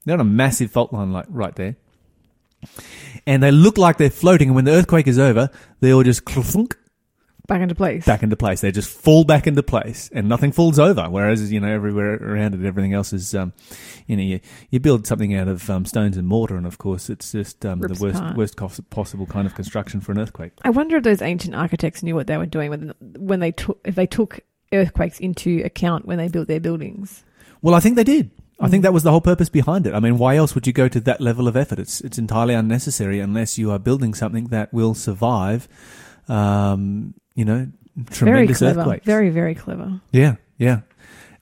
They're 0.05 0.15
on 0.15 0.21
a 0.21 0.25
massive 0.25 0.71
fault 0.71 0.91
line 0.91 1.13
like 1.13 1.27
right 1.29 1.55
there. 1.55 1.75
And 3.25 3.41
they 3.41 3.51
look 3.51 3.77
like 3.77 3.97
they're 3.97 4.09
floating, 4.09 4.49
and 4.49 4.55
when 4.55 4.65
the 4.65 4.71
earthquake 4.71 5.07
is 5.07 5.19
over, 5.19 5.49
they 5.79 5.93
all 5.93 6.03
just 6.03 6.25
clunk 6.25 6.77
back 7.51 7.61
into 7.61 7.75
place. 7.75 8.05
back 8.05 8.23
into 8.23 8.35
place. 8.35 8.61
They 8.61 8.71
just 8.71 8.89
fall 8.89 9.23
back 9.23 9.45
into 9.45 9.61
place, 9.61 10.09
and 10.13 10.27
nothing 10.29 10.51
falls 10.51 10.79
over. 10.79 11.09
Whereas 11.09 11.51
you 11.51 11.59
know 11.59 11.67
everywhere 11.67 12.15
around 12.15 12.55
it, 12.55 12.65
everything 12.65 12.93
else 12.93 13.11
is, 13.13 13.35
um, 13.35 13.53
you 14.07 14.15
know, 14.15 14.23
you, 14.23 14.39
you 14.69 14.79
build 14.79 15.05
something 15.05 15.35
out 15.35 15.47
of 15.47 15.69
um, 15.69 15.85
stones 15.85 16.17
and 16.17 16.27
mortar, 16.27 16.55
and 16.55 16.65
of 16.65 16.77
course, 16.77 17.09
it's 17.09 17.31
just 17.31 17.65
um, 17.65 17.79
the 17.81 17.97
worst 17.99 18.17
apart. 18.19 18.37
worst 18.37 18.55
possible 18.89 19.25
kind 19.25 19.45
of 19.45 19.53
construction 19.55 19.99
for 20.01 20.11
an 20.13 20.19
earthquake. 20.19 20.53
I 20.63 20.69
wonder 20.69 20.97
if 20.97 21.03
those 21.03 21.21
ancient 21.21 21.53
architects 21.55 22.01
knew 22.03 22.15
what 22.15 22.27
they 22.27 22.37
were 22.37 22.45
doing 22.45 22.69
when 22.69 22.93
when 23.17 23.39
they 23.41 23.51
took 23.51 23.79
if 23.85 23.95
they 23.95 24.07
took 24.07 24.39
earthquakes 24.73 25.19
into 25.19 25.61
account 25.65 26.05
when 26.05 26.17
they 26.17 26.29
built 26.29 26.47
their 26.47 26.61
buildings. 26.61 27.23
Well, 27.61 27.75
I 27.75 27.81
think 27.81 27.95
they 27.97 28.05
did. 28.05 28.31
I 28.59 28.69
think 28.69 28.81
Mm. 28.81 28.83
that 28.83 28.93
was 28.93 29.03
the 29.03 29.11
whole 29.11 29.21
purpose 29.21 29.49
behind 29.49 29.87
it. 29.87 29.93
I 29.93 29.99
mean, 29.99 30.17
why 30.17 30.35
else 30.35 30.53
would 30.55 30.65
you 30.67 30.73
go 30.73 30.87
to 30.87 30.99
that 31.01 31.19
level 31.19 31.47
of 31.47 31.57
effort? 31.57 31.79
It's 31.79 31.99
it's 32.01 32.17
entirely 32.17 32.53
unnecessary 32.53 33.19
unless 33.19 33.57
you 33.57 33.71
are 33.71 33.79
building 33.79 34.13
something 34.13 34.45
that 34.47 34.71
will 34.73 34.93
survive. 34.93 35.67
Um, 36.27 37.15
you 37.35 37.45
know, 37.45 37.67
tremendous 38.09 38.59
very 38.59 38.73
clever. 38.73 38.79
earthquakes. 38.81 39.05
Very 39.05 39.29
very 39.29 39.55
clever. 39.55 40.01
Yeah, 40.11 40.35
yeah. 40.57 40.81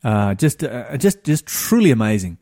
Uh, 0.03 0.33
just, 0.33 0.63
uh, 0.63 0.95
just, 0.97 1.23
just 1.23 1.45
truly 1.45 1.91
amazing. 1.91 2.37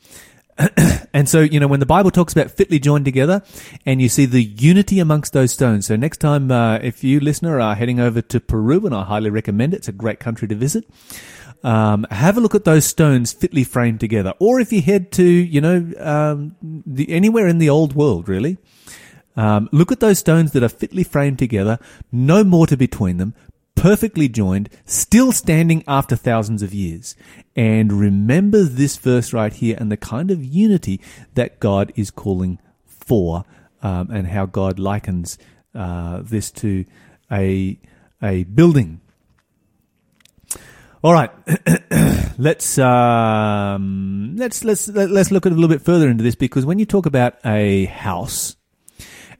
and 1.13 1.29
so, 1.29 1.41
you 1.41 1.59
know, 1.59 1.67
when 1.67 1.79
the 1.79 1.85
Bible 1.85 2.11
talks 2.11 2.33
about 2.33 2.51
fitly 2.51 2.79
joined 2.79 3.05
together, 3.05 3.43
and 3.85 4.01
you 4.01 4.09
see 4.09 4.25
the 4.25 4.43
unity 4.43 4.99
amongst 4.99 5.33
those 5.33 5.51
stones. 5.51 5.85
So 5.85 5.95
next 5.95 6.17
time, 6.17 6.51
uh, 6.51 6.77
if 6.77 7.03
you 7.03 7.19
listener 7.19 7.59
are 7.59 7.75
heading 7.75 7.99
over 7.99 8.21
to 8.21 8.39
Peru, 8.39 8.85
and 8.85 8.95
I 8.95 9.03
highly 9.03 9.29
recommend 9.29 9.73
it, 9.73 9.77
it's 9.77 9.87
a 9.87 9.93
great 9.93 10.19
country 10.19 10.47
to 10.47 10.55
visit. 10.55 10.85
Um, 11.63 12.05
have 12.11 12.37
a 12.37 12.41
look 12.41 12.53
at 12.55 12.65
those 12.65 12.85
stones 12.85 13.33
fitly 13.33 13.63
framed 13.63 13.99
together, 13.99 14.33
or 14.39 14.59
if 14.59 14.71
you 14.71 14.81
head 14.81 15.11
to, 15.13 15.23
you 15.23 15.61
know, 15.61 15.91
um, 15.99 16.55
the, 16.61 17.09
anywhere 17.11 17.47
in 17.47 17.57
the 17.57 17.69
old 17.69 17.93
world, 17.93 18.29
really. 18.29 18.57
Um, 19.37 19.69
look 19.71 19.91
at 19.91 19.99
those 19.99 20.19
stones 20.19 20.51
that 20.51 20.63
are 20.63 20.69
fitly 20.69 21.03
framed 21.03 21.39
together, 21.39 21.79
no 22.11 22.43
mortar 22.43 22.75
between 22.75 23.17
them, 23.17 23.35
perfectly 23.75 24.27
joined, 24.27 24.69
still 24.85 25.31
standing 25.31 25.83
after 25.87 26.15
thousands 26.15 26.63
of 26.63 26.73
years. 26.73 27.15
And 27.55 27.93
remember 27.93 28.63
this 28.63 28.97
verse 28.97 29.31
right 29.31 29.53
here 29.53 29.77
and 29.79 29.91
the 29.91 29.97
kind 29.97 30.31
of 30.31 30.43
unity 30.43 30.99
that 31.35 31.59
God 31.59 31.93
is 31.95 32.11
calling 32.11 32.59
for, 32.85 33.45
um, 33.81 34.09
and 34.11 34.27
how 34.27 34.47
God 34.47 34.79
likens 34.79 35.37
uh, 35.73 36.21
this 36.23 36.51
to 36.51 36.83
a 37.31 37.79
a 38.21 38.43
building. 38.43 38.99
All 41.03 41.13
right, 41.13 41.29
let's 42.39 42.77
um, 42.79 44.35
let's 44.35 44.63
let's 44.63 44.87
let's 44.87 45.31
look 45.31 45.45
a 45.45 45.49
little 45.49 45.67
bit 45.67 45.83
further 45.83 46.09
into 46.09 46.23
this 46.23 46.35
because 46.35 46.65
when 46.65 46.79
you 46.79 46.85
talk 46.85 47.05
about 47.05 47.35
a 47.45 47.85
house, 47.85 48.55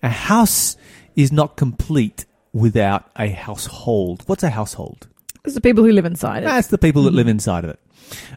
a 0.04 0.10
house 0.10 0.78
is 1.16 1.32
not 1.32 1.58
complete 1.58 2.26
without 2.54 3.10
a 3.16 3.30
household. 3.30 4.24
What's 4.28 4.44
a 4.44 4.50
household? 4.50 5.08
It's 5.46 5.56
the 5.56 5.62
people 5.62 5.84
who 5.84 5.92
live 5.92 6.06
inside 6.06 6.44
it. 6.44 6.48
That's 6.48 6.68
the 6.68 6.78
people 6.78 7.04
that 7.04 7.14
live 7.14 7.28
inside 7.28 7.64
of 7.64 7.70
it. 7.72 7.80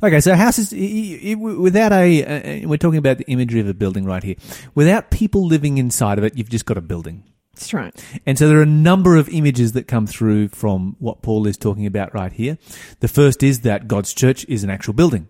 Okay, 0.02 0.20
so 0.20 0.32
a 0.32 0.36
house 0.36 0.58
is 0.58 0.72
i- 0.72 1.30
i- 1.30 1.34
without 1.34 1.92
a. 1.92 2.62
Uh, 2.64 2.68
we're 2.68 2.76
talking 2.76 2.98
about 2.98 3.18
the 3.18 3.24
imagery 3.28 3.60
of 3.60 3.68
a 3.68 3.74
building 3.74 4.04
right 4.04 4.22
here. 4.22 4.34
Without 4.74 5.10
people 5.10 5.46
living 5.46 5.78
inside 5.78 6.18
of 6.18 6.24
it, 6.24 6.36
you've 6.36 6.48
just 6.50 6.66
got 6.66 6.76
a 6.76 6.80
building. 6.80 7.22
That's 7.54 7.72
right. 7.74 7.94
And 8.26 8.38
so 8.38 8.48
there 8.48 8.58
are 8.58 8.62
a 8.62 8.66
number 8.66 9.16
of 9.16 9.28
images 9.28 9.72
that 9.72 9.86
come 9.86 10.06
through 10.06 10.48
from 10.48 10.96
what 10.98 11.20
Paul 11.22 11.46
is 11.46 11.56
talking 11.56 11.84
about 11.86 12.14
right 12.14 12.32
here. 12.32 12.58
The 13.00 13.08
first 13.08 13.42
is 13.42 13.60
that 13.60 13.86
God's 13.86 14.14
church 14.14 14.44
is 14.48 14.64
an 14.64 14.70
actual 14.70 14.94
building. 14.94 15.28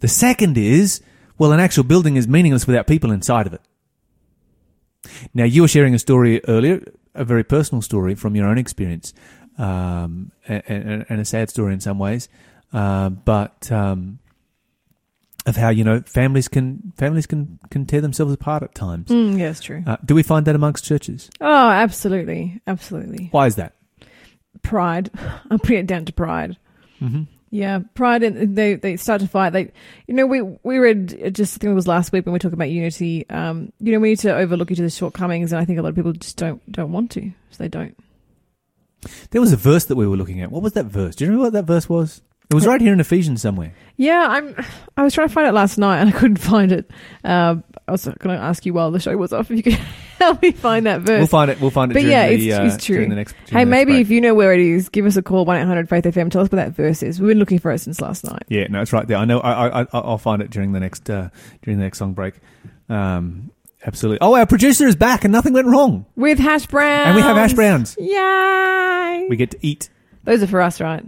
The 0.00 0.08
second 0.08 0.56
is, 0.56 1.00
well, 1.38 1.52
an 1.52 1.60
actual 1.60 1.84
building 1.84 2.16
is 2.16 2.26
meaningless 2.26 2.66
without 2.66 2.86
people 2.86 3.10
inside 3.12 3.46
of 3.46 3.52
it. 3.52 3.60
Now, 5.34 5.44
you 5.44 5.62
were 5.62 5.68
sharing 5.68 5.94
a 5.94 5.98
story 5.98 6.42
earlier, 6.46 6.82
a 7.14 7.24
very 7.24 7.44
personal 7.44 7.82
story 7.82 8.14
from 8.14 8.36
your 8.36 8.46
own 8.46 8.58
experience, 8.58 9.14
um, 9.58 10.32
and, 10.46 10.62
and, 10.66 11.06
and 11.08 11.20
a 11.20 11.24
sad 11.24 11.50
story 11.50 11.74
in 11.74 11.80
some 11.80 11.98
ways, 11.98 12.28
uh, 12.72 13.08
but 13.08 13.70
um, 13.72 14.18
of 15.46 15.56
how 15.56 15.70
you 15.70 15.82
know 15.82 16.00
families 16.02 16.46
can 16.48 16.92
families 16.96 17.26
can 17.26 17.58
can 17.70 17.86
tear 17.86 18.00
themselves 18.00 18.32
apart 18.32 18.62
at 18.62 18.74
times. 18.74 19.08
Mm, 19.08 19.38
yeah, 19.38 19.50
it's 19.50 19.60
true. 19.60 19.82
Uh, 19.86 19.96
do 20.04 20.14
we 20.14 20.22
find 20.22 20.46
that 20.46 20.54
amongst 20.54 20.84
churches? 20.84 21.30
Oh, 21.40 21.70
absolutely, 21.70 22.60
absolutely. 22.66 23.28
Why 23.32 23.46
is 23.46 23.56
that? 23.56 23.74
Pride. 24.62 25.10
I'm 25.50 25.58
putting 25.58 25.78
it 25.78 25.86
down 25.86 26.04
to 26.04 26.12
pride. 26.12 26.56
Mm-hmm. 27.00 27.22
Yeah, 27.50 27.80
pride, 27.94 28.22
and 28.22 28.56
they 28.56 28.74
they 28.74 28.96
start 28.96 29.22
to 29.22 29.28
fight. 29.28 29.50
They, 29.54 29.72
you 30.06 30.14
know, 30.14 30.26
we 30.26 30.42
we 30.62 30.78
read 30.78 31.18
uh, 31.24 31.30
just 31.30 31.56
I 31.56 31.58
think 31.58 31.70
it 31.70 31.74
was 31.74 31.86
last 31.88 32.12
week 32.12 32.26
when 32.26 32.32
we 32.34 32.38
talked 32.38 32.52
about 32.52 32.70
unity. 32.70 33.28
Um, 33.30 33.72
you 33.80 33.92
know, 33.92 34.00
we 34.00 34.10
need 34.10 34.18
to 34.20 34.36
overlook 34.36 34.70
each 34.70 34.80
other's 34.80 34.96
shortcomings, 34.96 35.52
and 35.52 35.60
I 35.60 35.64
think 35.64 35.78
a 35.78 35.82
lot 35.82 35.90
of 35.90 35.94
people 35.94 36.12
just 36.12 36.36
don't 36.36 36.60
don't 36.70 36.92
want 36.92 37.10
to, 37.12 37.22
so 37.50 37.56
they 37.58 37.68
don't. 37.68 37.96
There 39.30 39.40
was 39.40 39.52
a 39.52 39.56
verse 39.56 39.84
that 39.86 39.96
we 39.96 40.06
were 40.06 40.16
looking 40.16 40.42
at. 40.42 40.50
What 40.50 40.62
was 40.62 40.74
that 40.74 40.86
verse? 40.86 41.16
Do 41.16 41.24
you 41.24 41.30
remember 41.30 41.46
what 41.46 41.52
that 41.54 41.64
verse 41.64 41.88
was? 41.88 42.20
It 42.50 42.54
was 42.54 42.66
right 42.66 42.80
here 42.80 42.94
in 42.94 43.00
Ephesians 43.00 43.42
somewhere. 43.42 43.74
Yeah, 43.96 44.26
I'm. 44.26 44.54
I 44.96 45.02
was 45.02 45.12
trying 45.12 45.28
to 45.28 45.34
find 45.34 45.46
it 45.48 45.52
last 45.52 45.76
night 45.76 45.98
and 46.00 46.08
I 46.08 46.12
couldn't 46.12 46.38
find 46.38 46.72
it. 46.72 46.90
Um, 47.22 47.62
I 47.86 47.92
was 47.92 48.04
going 48.06 48.36
to 48.36 48.42
ask 48.42 48.64
you 48.64 48.72
while 48.72 48.90
the 48.90 49.00
show 49.00 49.14
was 49.18 49.32
off 49.34 49.50
if 49.50 49.56
you 49.58 49.62
could 49.62 49.72
help 50.18 50.40
me 50.40 50.52
find 50.52 50.86
that 50.86 51.02
verse. 51.02 51.18
We'll 51.18 51.26
find 51.26 51.50
it. 51.50 51.60
We'll 51.60 51.70
find 51.70 51.90
it. 51.90 51.94
But 51.94 52.00
during 52.00 52.12
yeah, 52.12 52.28
the, 52.28 52.34
it's- 52.48 52.58
uh, 52.72 52.74
it's 52.74 52.84
true. 52.84 52.96
During 52.96 53.10
the 53.10 53.16
next, 53.16 53.34
hey, 53.50 53.64
maybe 53.66 53.92
break. 53.92 54.00
if 54.02 54.10
you 54.10 54.20
know 54.22 54.34
where 54.34 54.54
it 54.54 54.60
is, 54.60 54.88
give 54.88 55.04
us 55.04 55.16
a 55.16 55.22
call 55.22 55.44
one 55.44 55.56
eight 55.58 55.66
hundred 55.66 55.90
Faith 55.90 56.04
FM. 56.04 56.30
Tell 56.30 56.40
us 56.40 56.46
what 56.50 56.56
that 56.56 56.72
verse 56.72 57.02
is. 57.02 57.20
We've 57.20 57.28
been 57.28 57.38
looking 57.38 57.58
for 57.58 57.70
it 57.70 57.80
since 57.80 58.00
last 58.00 58.24
night. 58.24 58.44
Yeah, 58.48 58.66
no, 58.70 58.80
it's 58.80 58.92
right 58.94 59.06
there. 59.06 59.18
I 59.18 59.26
know. 59.26 59.40
I, 59.40 59.68
I, 59.68 59.82
I- 59.82 59.86
I'll 59.92 60.16
find 60.18 60.40
it 60.40 60.48
during 60.50 60.72
the 60.72 60.80
next 60.80 61.10
uh, 61.10 61.28
during 61.62 61.78
the 61.78 61.84
next 61.84 61.98
song 61.98 62.14
break. 62.14 62.34
Um, 62.88 63.50
absolutely. 63.84 64.20
Oh, 64.22 64.34
our 64.34 64.46
producer 64.46 64.86
is 64.86 64.96
back, 64.96 65.24
and 65.24 65.32
nothing 65.32 65.52
went 65.52 65.66
wrong. 65.66 66.06
With 66.16 66.38
hash 66.38 66.66
browns, 66.66 67.08
And 67.08 67.16
we 67.16 67.20
have 67.22 67.36
hash 67.36 67.52
browns. 67.52 67.94
Yay! 67.98 69.26
We 69.28 69.36
get 69.36 69.50
to 69.50 69.58
eat. 69.60 69.90
Those 70.24 70.42
are 70.42 70.46
for 70.46 70.62
us, 70.62 70.80
right? 70.80 71.04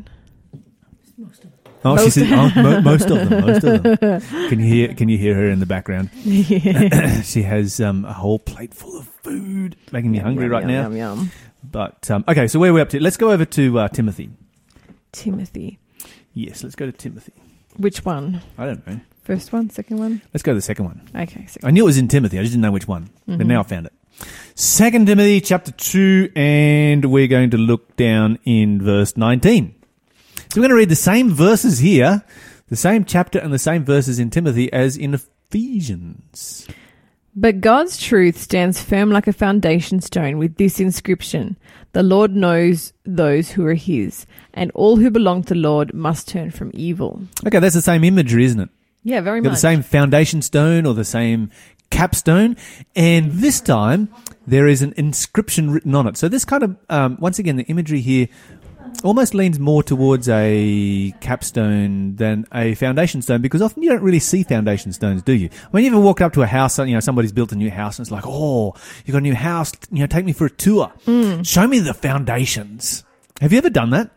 Oh, 1.85 1.97
she 1.97 2.03
Most- 2.05 2.15
said 2.15 2.33
oh, 2.33 2.63
mo- 2.63 2.81
most 2.83 3.11
of 3.11 3.29
them. 3.29 3.47
Most 3.47 3.65
of 3.65 3.83
them. 3.83 4.21
Can 4.49 4.61
you 4.61 4.67
hear? 4.67 4.95
Can 4.95 5.09
you 5.09 5.17
hear 5.19 5.35
her 5.35 5.49
in 5.49 5.61
the 5.61 5.67
background? 5.67 6.11
she 7.25 7.43
has 7.43 7.81
um, 7.81 8.05
a 8.05 8.13
whole 8.13 8.39
plate 8.39 8.75
full 8.75 8.99
of 8.99 9.07
food, 9.23 9.77
making 9.93 10.11
me 10.11 10.19
hungry 10.19 10.45
Yum, 10.45 10.53
right 10.53 10.63
yum, 10.63 10.69
now. 10.71 10.83
Yum, 10.83 10.97
yum. 10.97 11.31
But 11.63 12.11
um, 12.11 12.25
okay, 12.29 12.47
so 12.49 12.59
where 12.59 12.71
are 12.71 12.75
we 12.75 12.81
up 12.81 12.91
to? 12.91 13.01
Let's 13.01 13.17
go 13.17 13.31
over 13.31 13.45
to 13.45 13.79
uh, 13.79 13.89
Timothy. 13.89 14.31
Timothy. 15.13 15.79
Yes, 16.35 16.63
let's 16.63 16.77
go 16.77 16.87
to 16.87 16.93
Timothy. 16.93 17.33
Which 17.77 18.05
one? 18.05 18.41
I 18.59 18.67
don't 18.67 18.87
know. 18.87 19.01
First 19.25 19.53
one? 19.53 19.71
Second 19.71 19.99
one? 19.99 20.23
Let's 20.35 20.43
go 20.43 20.53
to 20.53 20.57
the 20.57 20.63
second 20.63 20.85
one. 20.87 21.09
Okay. 21.15 21.47
Second. 21.47 21.67
I 21.69 21.71
knew 21.71 21.83
it 21.85 21.87
was 21.87 21.99
in 21.99 22.09
Timothy. 22.09 22.39
I 22.39 22.43
just 22.43 22.53
didn't 22.53 22.63
know 22.63 22.73
which 22.73 22.89
one. 22.89 23.11
But 23.27 23.39
Mhm. 23.41 23.47
now 23.47 23.61
I 23.61 23.63
found 23.65 23.87
it. 23.87 23.93
Second 24.55 25.07
Timothy 25.07 25.41
chapter 25.41 25.73
2, 25.73 26.33
and 26.37 27.05
we're 27.07 27.29
going 27.29 27.51
to 27.51 27.57
look 27.57 27.97
down 27.97 28.39
in 28.45 28.83
verse 28.83 29.17
19. 29.17 29.75
So 30.51 30.61
we're 30.61 30.63
going 30.63 30.71
to 30.71 30.77
read 30.79 30.89
the 30.89 30.97
same 30.97 31.31
verses 31.31 31.79
here, 31.79 32.25
the 32.69 32.75
same 32.75 33.05
chapter 33.05 33.39
and 33.39 33.53
the 33.53 33.59
same 33.59 33.85
verses 33.85 34.19
in 34.19 34.31
Timothy 34.31 34.73
as 34.73 34.97
in 34.97 35.15
Ephesians. 35.15 36.67
But 37.37 37.61
God's 37.61 37.97
truth 37.97 38.37
stands 38.37 38.83
firm 38.83 39.13
like 39.13 39.29
a 39.29 39.33
foundation 39.33 40.01
stone 40.01 40.39
with 40.39 40.57
this 40.57 40.81
inscription 40.81 41.57
The 41.93 42.03
Lord 42.03 42.35
knows 42.35 42.93
those 43.05 43.53
who 43.53 43.65
are 43.65 43.75
his, 43.75 44.27
and 44.53 44.73
all 44.75 44.97
who 44.97 45.09
belong 45.09 45.45
to 45.45 45.55
the 45.55 45.61
Lord 45.61 45.95
must 45.95 46.27
turn 46.27 46.51
from 46.51 46.73
evil. 46.75 47.23
Okay, 47.47 47.61
that's 47.61 47.77
the 47.77 47.81
same 47.81 48.03
imagery, 48.03 48.45
isn't 48.47 48.59
it? 48.59 48.71
Yeah, 49.05 49.21
very 49.21 49.41
much. 49.41 49.53
the 49.53 49.57
same 49.57 49.83
foundation 49.83 50.43
stone 50.43 50.85
or 50.85 50.95
the 50.95 51.05
same 51.05 51.53
capstone, 51.91 52.57
and 52.97 53.31
this 53.33 53.61
time 53.61 54.09
there 54.49 54.67
is 54.67 54.83
an 54.83 54.95
inscription 54.97 55.71
written 55.71 55.95
on 55.95 56.09
it. 56.09 56.17
So 56.17 56.29
this 56.29 56.45
kind 56.45 56.65
of, 56.65 56.77
um, 56.89 57.19
once 57.21 57.39
again, 57.39 57.55
the 57.55 57.65
imagery 57.65 58.01
here 58.01 58.27
almost 59.05 59.35
leans 59.35 59.59
more 59.59 59.83
towards 59.83 60.29
a 60.29 61.13
capstone 61.21 62.17
than 62.17 62.47
a 62.53 62.75
foundation 62.75 63.23
stone 63.23 63.41
because 63.43 63.63
often 63.63 63.83
you 63.83 63.89
don't 63.89 64.03
really 64.03 64.19
see 64.19 64.43
foundation 64.43 64.93
stones, 64.93 65.23
do 65.23 65.33
you? 65.33 65.49
When 65.71 65.83
you 65.85 65.91
ever 65.91 66.01
walked 66.01 66.21
up 66.21 66.33
to 66.35 66.43
a 66.43 66.47
house, 66.47 66.79
you 66.79 66.87
know, 66.95 67.01
somebody's 67.01 67.33
built 67.33 67.53
a 67.53 67.57
new 67.57 67.71
house 67.71 67.99
and 67.99 68.05
it's 68.05 68.11
like, 68.13 68.25
oh, 68.27 68.75
you 69.07 69.13
got 69.13 69.19
a 69.19 69.23
new 69.23 69.35
house, 69.35 69.73
you 69.91 70.01
know, 70.01 70.07
take 70.07 70.25
me 70.25 70.33
for 70.33 70.47
a 70.47 70.51
tour. 70.51 70.93
Show 71.43 71.67
me 71.67 71.79
the 71.79 71.95
foundations. 71.95 73.05
Have 73.41 73.53
you 73.53 73.59
ever 73.59 73.71
done 73.71 73.91
that? 73.91 74.11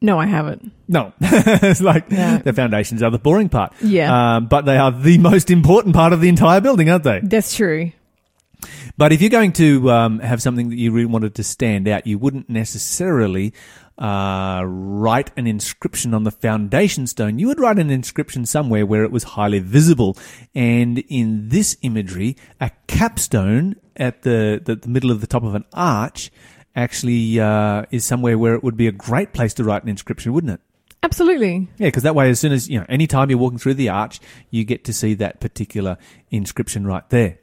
No, 0.00 0.18
I 0.18 0.26
haven't. 0.26 0.72
No, 0.88 1.12
it's 1.20 1.80
like 1.80 2.10
No. 2.10 2.38
the 2.38 2.52
foundations 2.52 3.02
are 3.02 3.10
the 3.10 3.18
boring 3.20 3.48
part. 3.48 3.72
Yeah. 3.80 4.36
um, 4.36 4.46
but 4.46 4.64
they 4.64 4.76
are 4.76 4.90
the 4.90 5.18
most 5.18 5.50
important 5.50 5.94
part 5.94 6.12
of 6.12 6.20
the 6.20 6.28
entire 6.28 6.60
building, 6.60 6.90
aren't 6.90 7.04
they? 7.04 7.20
That's 7.22 7.54
true. 7.54 7.92
But 8.96 9.12
if 9.12 9.20
you're 9.20 9.30
going 9.30 9.52
to 9.54 9.90
um, 9.90 10.18
have 10.20 10.42
something 10.42 10.68
that 10.70 10.76
you 10.76 10.92
really 10.92 11.06
wanted 11.06 11.34
to 11.36 11.44
stand 11.44 11.88
out, 11.88 12.06
you 12.06 12.18
wouldn't 12.18 12.48
necessarily 12.48 13.52
uh, 13.98 14.62
write 14.64 15.30
an 15.36 15.46
inscription 15.46 16.14
on 16.14 16.24
the 16.24 16.30
foundation 16.30 17.06
stone. 17.06 17.38
You 17.38 17.48
would 17.48 17.60
write 17.60 17.78
an 17.78 17.90
inscription 17.90 18.46
somewhere 18.46 18.86
where 18.86 19.04
it 19.04 19.12
was 19.12 19.22
highly 19.22 19.58
visible. 19.58 20.16
And 20.54 20.98
in 21.08 21.48
this 21.48 21.76
imagery, 21.82 22.36
a 22.60 22.70
capstone 22.86 23.76
at 23.96 24.22
the, 24.22 24.60
the, 24.64 24.76
the 24.76 24.88
middle 24.88 25.10
of 25.10 25.20
the 25.20 25.26
top 25.26 25.42
of 25.42 25.54
an 25.54 25.64
arch 25.72 26.30
actually 26.74 27.38
uh, 27.38 27.84
is 27.90 28.04
somewhere 28.04 28.38
where 28.38 28.54
it 28.54 28.64
would 28.64 28.76
be 28.76 28.88
a 28.88 28.92
great 28.92 29.32
place 29.32 29.54
to 29.54 29.64
write 29.64 29.82
an 29.82 29.88
inscription, 29.88 30.32
wouldn't 30.32 30.54
it? 30.54 30.60
Absolutely. 31.02 31.68
Yeah, 31.78 31.88
because 31.88 32.04
that 32.04 32.14
way, 32.14 32.30
as 32.30 32.38
soon 32.38 32.52
as 32.52 32.68
you 32.68 32.78
know, 32.78 32.86
anytime 32.88 33.28
you're 33.28 33.38
walking 33.38 33.58
through 33.58 33.74
the 33.74 33.88
arch, 33.88 34.20
you 34.50 34.64
get 34.64 34.84
to 34.84 34.92
see 34.92 35.14
that 35.14 35.40
particular 35.40 35.98
inscription 36.30 36.86
right 36.86 37.08
there. 37.10 37.38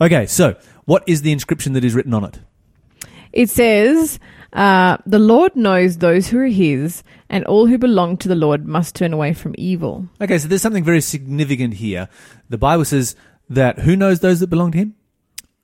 Okay, 0.00 0.26
so 0.26 0.56
what 0.84 1.04
is 1.06 1.22
the 1.22 1.32
inscription 1.32 1.74
that 1.74 1.84
is 1.84 1.94
written 1.94 2.12
on 2.12 2.24
it? 2.24 2.40
It 3.32 3.50
says, 3.50 4.18
Uh, 4.52 4.96
the 5.06 5.18
Lord 5.18 5.54
knows 5.56 5.98
those 5.98 6.28
who 6.28 6.38
are 6.38 6.46
his, 6.46 7.02
and 7.28 7.44
all 7.44 7.66
who 7.66 7.78
belong 7.78 8.16
to 8.18 8.28
the 8.28 8.34
Lord 8.34 8.66
must 8.66 8.94
turn 8.94 9.12
away 9.12 9.32
from 9.32 9.54
evil. 9.58 10.08
Okay, 10.20 10.38
so 10.38 10.48
there's 10.48 10.62
something 10.62 10.84
very 10.84 11.00
significant 11.00 11.74
here. 11.74 12.08
The 12.48 12.58
Bible 12.58 12.84
says 12.84 13.16
that 13.48 13.80
who 13.80 13.96
knows 13.96 14.20
those 14.20 14.40
that 14.40 14.48
belong 14.48 14.72
to 14.72 14.78
him? 14.78 14.94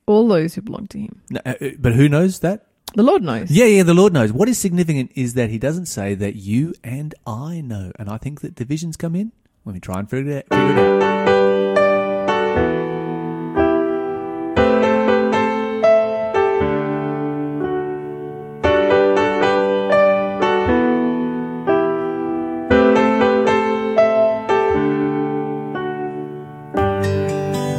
All 0.07 0.27
those 0.27 0.55
who 0.55 0.63
belong 0.63 0.89
to 0.89 0.99
him. 0.99 1.23
No, 1.31 1.41
uh, 1.47 1.55
uh, 1.61 1.69
but 1.79 1.95
who 1.95 2.09
knows 2.09 2.41
that? 2.41 2.67
The 2.95 3.05
Lord 3.05 3.23
knows. 3.23 3.51
Yeah, 3.51 3.67
yeah, 3.67 3.85
the 3.85 3.95
Lord 3.95 4.13
knows. 4.13 4.33
What 4.33 4.49
is 4.49 4.59
significant 4.59 5.13
is 5.15 5.35
that 5.35 5.49
he 5.49 5.59
doesn't 5.59 5.87
say 5.87 6.15
that 6.17 6.35
you 6.35 6.75
and 6.83 7.15
I 7.25 7.61
know. 7.61 7.93
And 7.99 8.11
I 8.11 8.19
think 8.19 8.41
that 8.41 8.57
divisions 8.57 8.97
come 8.97 9.15
in 9.15 9.31
when 9.63 9.75
we 9.75 9.81
try 9.81 10.01
and 10.01 10.11
figure 10.11 10.33
it 10.39 10.47
out. 10.51 10.59
Figure 10.59 10.99
it 10.99 11.03
out. 11.03 11.21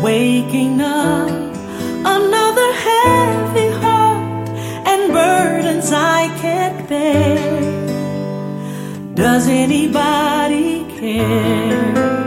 Waking 0.03 0.81
up, 0.81 1.00
Does 9.15 9.47
anybody 9.47 10.85
care? 10.99 12.20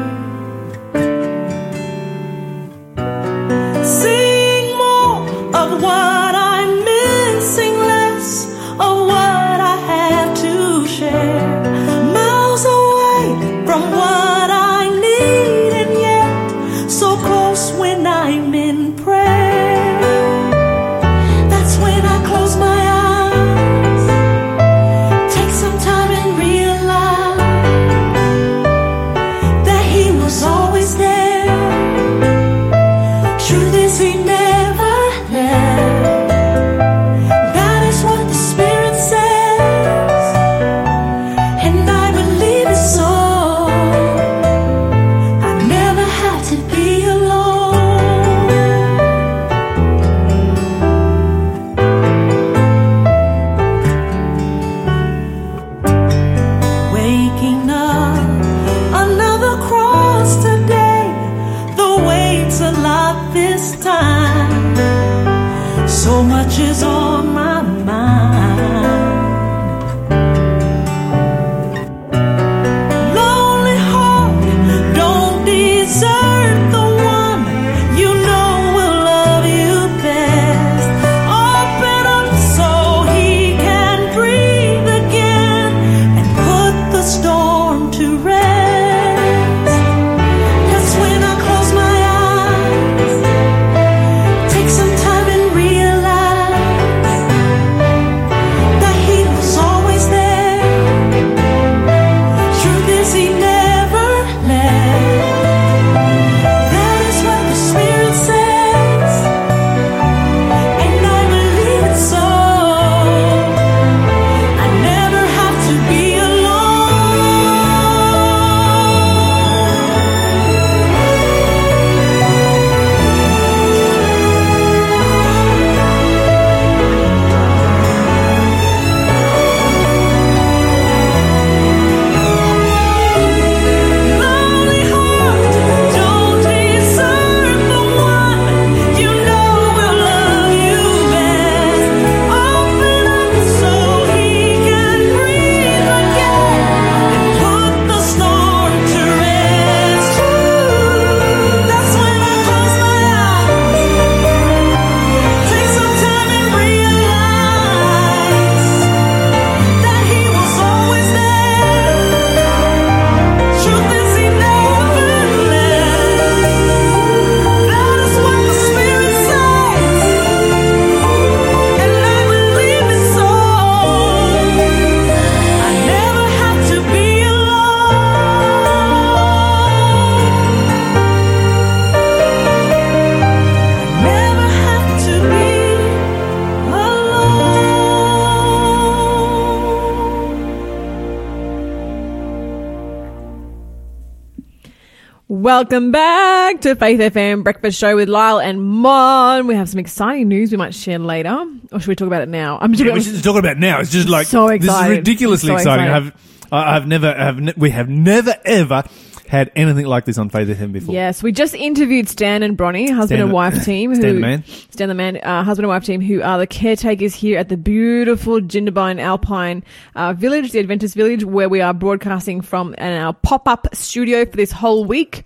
Welcome 195.75 195.91
back 195.91 196.61
to 196.61 196.77
Faith 196.77 197.01
FM 197.01 197.43
Breakfast 197.43 197.77
Show 197.81 197.97
with 197.97 198.09
Lyle 198.09 198.39
and 198.39 198.63
Mon. 198.63 199.49
We 199.49 199.57
have 199.57 199.69
some 199.69 199.81
exciting 199.81 200.29
news 200.29 200.53
we 200.53 200.57
might 200.57 200.73
share 200.73 201.01
later, 201.01 201.45
or 201.73 201.81
should 201.81 201.89
we 201.89 201.97
talk 201.97 202.07
about 202.07 202.23
it 202.23 202.29
now? 202.29 202.61
I'm 202.61 202.75
just 202.75 202.85
Yeah, 202.85 202.95
we 202.95 203.01
should 203.01 203.25
talk 203.25 203.35
about 203.37 203.57
it 203.57 203.59
now. 203.59 203.81
It's 203.81 203.91
just 203.91 204.09
like 204.09 204.29
So 204.29 204.47
this 204.51 204.59
is 204.61 204.67
excited. 204.67 204.99
ridiculously 204.99 205.49
So 205.49 205.55
exciting. 205.57 205.87
excited. 205.87 206.13
I've 206.53 206.67
I've 206.83 206.87
never 206.87 207.13
have 207.13 207.41
ne- 207.41 207.55
we 207.57 207.71
have 207.71 207.89
never 207.89 208.37
ever 208.45 208.85
had 209.27 209.51
anything 209.57 209.85
like 209.87 210.05
this 210.05 210.17
on 210.17 210.29
Faith 210.31 210.47
FM 210.47 210.71
before. 210.71 210.95
Yes, 210.95 211.25
we 211.25 211.33
just 211.33 211.55
interviewed 211.57 212.09
Stan 212.09 212.45
and 212.45 212.57
Bronny, 212.57 212.87
husband 212.91 213.09
Stan 213.09 213.21
and 213.23 213.31
the- 213.31 213.35
wife 213.35 213.65
team. 213.65 213.91
Who, 213.91 213.97
Stan 213.97 214.15
the 214.15 214.21
man. 214.21 214.45
Stan 214.71 214.89
the 214.89 214.95
man, 214.95 215.17
uh, 215.25 215.43
husband 215.43 215.65
and 215.65 215.71
wife 215.71 215.83
team, 215.85 216.01
who 216.01 216.23
are 216.23 216.39
the 216.39 216.47
caretakers 216.47 217.17
here 217.17 217.37
at 217.37 217.49
the 217.49 217.57
beautiful 217.57 218.41
Jindabyne 218.41 219.01
Alpine 219.01 219.65
uh, 219.97 220.13
Village, 220.13 220.53
the 220.53 220.61
Adventist 220.61 220.95
Village, 220.95 221.25
where 221.25 221.49
we 221.49 221.61
are 221.61 221.75
broadcasting 221.75 222.43
from 222.43 222.75
in 222.75 222.93
our 222.93 223.13
pop-up 223.13 223.67
studio 223.75 224.25
for 224.25 224.37
this 224.37 224.53
whole 224.53 224.85
week. 224.85 225.25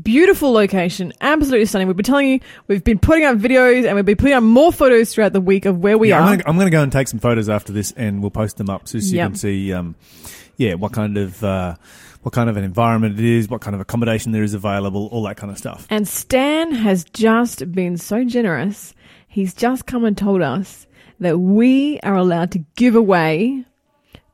Beautiful 0.00 0.52
location, 0.52 1.12
absolutely 1.20 1.66
stunning. 1.66 1.86
We've 1.86 1.96
been 1.96 2.04
telling 2.04 2.28
you, 2.28 2.40
we've 2.66 2.82
been 2.82 2.98
putting 2.98 3.24
up 3.24 3.36
videos 3.36 3.84
and 3.84 3.94
we'll 3.94 4.04
be 4.04 4.14
putting 4.14 4.34
up 4.34 4.42
more 4.42 4.72
photos 4.72 5.12
throughout 5.12 5.34
the 5.34 5.40
week 5.40 5.66
of 5.66 5.78
where 5.80 5.98
we 5.98 6.08
Yeah, 6.08 6.18
are. 6.18 6.22
I'm 6.22 6.38
gonna, 6.38 6.42
I'm 6.48 6.56
gonna 6.56 6.70
go 6.70 6.82
and 6.82 6.90
take 6.90 7.08
some 7.08 7.20
photos 7.20 7.50
after 7.50 7.74
this, 7.74 7.92
and 7.92 8.22
we'll 8.22 8.30
post 8.30 8.56
them 8.56 8.70
up 8.70 8.88
so, 8.88 8.98
so 9.00 9.14
you 9.14 9.20
can 9.20 9.34
see, 9.34 9.70
um, 9.72 9.94
yeah, 10.56 10.74
what 10.74 10.92
kind 10.92 11.18
of 11.18 11.44
uh, 11.44 11.74
what 12.22 12.32
kind 12.32 12.48
of 12.48 12.56
an 12.56 12.64
environment 12.64 13.18
it 13.18 13.24
is, 13.24 13.50
what 13.50 13.60
kind 13.60 13.74
of 13.74 13.80
accommodation 13.82 14.32
there 14.32 14.42
is 14.42 14.54
available, 14.54 15.08
all 15.12 15.24
that 15.24 15.36
kind 15.36 15.50
of 15.52 15.58
stuff. 15.58 15.86
And 15.90 16.08
Stan 16.08 16.72
has 16.72 17.04
just 17.04 17.70
been 17.72 17.98
so 17.98 18.24
generous. 18.24 18.94
He's 19.28 19.52
just 19.52 19.84
come 19.84 20.06
and 20.06 20.16
told 20.16 20.40
us 20.40 20.86
that 21.20 21.38
we 21.38 22.00
are 22.00 22.14
allowed 22.14 22.50
to 22.52 22.64
give 22.76 22.94
away 22.94 23.66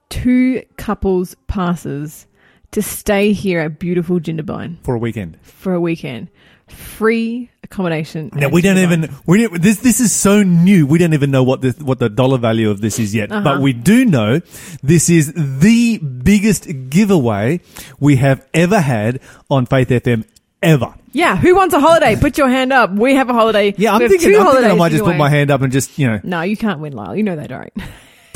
two 0.09 0.62
couples 0.77 1.35
passes 1.49 2.27
to 2.72 2.83
stay 2.83 3.33
here 3.33 3.61
at 3.61 3.78
beautiful 3.78 4.20
Jindabyne 4.20 4.76
for 4.83 4.94
a 4.94 4.98
weekend. 4.98 5.38
for 5.42 5.74
a 5.74 5.81
weekend. 5.81 6.28
Free 6.68 7.48
accommodation. 7.62 8.31
Now 8.35 8.48
we 8.50 8.61
don't 8.61 8.76
Jindabyne. 8.76 9.04
even 9.04 9.14
we 9.26 9.42
don't, 9.42 9.62
this 9.62 9.78
this 9.81 10.00
is 10.00 10.12
so 10.12 10.42
new. 10.42 10.87
We 10.87 10.98
don't 10.98 11.14
even 11.14 11.31
know 11.31 11.42
what 11.42 11.62
the 11.62 11.70
what 11.83 11.98
the 11.98 12.11
dollar 12.11 12.37
value 12.37 12.70
of 12.70 12.81
this 12.83 12.98
is 12.98 13.14
yet. 13.14 13.33
Uh-huh. 13.33 13.42
But 13.42 13.61
we 13.62 13.72
do 13.72 14.04
know 14.04 14.40
this 14.83 15.09
is 15.09 15.33
the 15.35 15.96
biggest 15.98 16.68
giveaway 16.90 17.61
we 17.98 18.16
have 18.16 18.46
ever 18.52 18.81
had 18.81 19.20
on 19.50 19.64
Faith 19.64 19.88
FM 19.88 20.24
ever. 20.62 20.94
Yeah, 21.12 21.37
who 21.37 21.54
wants 21.54 21.74
a 21.74 21.81
holiday? 21.81 22.16
Put 22.16 22.37
your 22.37 22.50
hand 22.50 22.70
up. 22.72 22.92
We 22.92 23.14
have 23.14 23.31
a 23.31 23.33
holiday. 23.33 23.74
Yeah, 23.78 23.94
I'm 23.94 24.00
thinking, 24.00 24.37
I'm 24.37 24.44
thinking 24.52 24.70
I 24.70 24.74
might 24.74 24.92
just 24.92 25.04
put 25.04 25.16
my 25.16 25.31
hand 25.31 25.50
up 25.50 25.62
and 25.62 25.72
just 25.72 25.98
you 25.98 26.07
know. 26.07 26.20
No, 26.22 26.42
you 26.42 26.57
can't 26.57 26.81
win, 26.81 26.92
Lyle. 26.92 27.16
You 27.16 27.22
know 27.22 27.37
that, 27.37 27.50
right? 27.50 27.72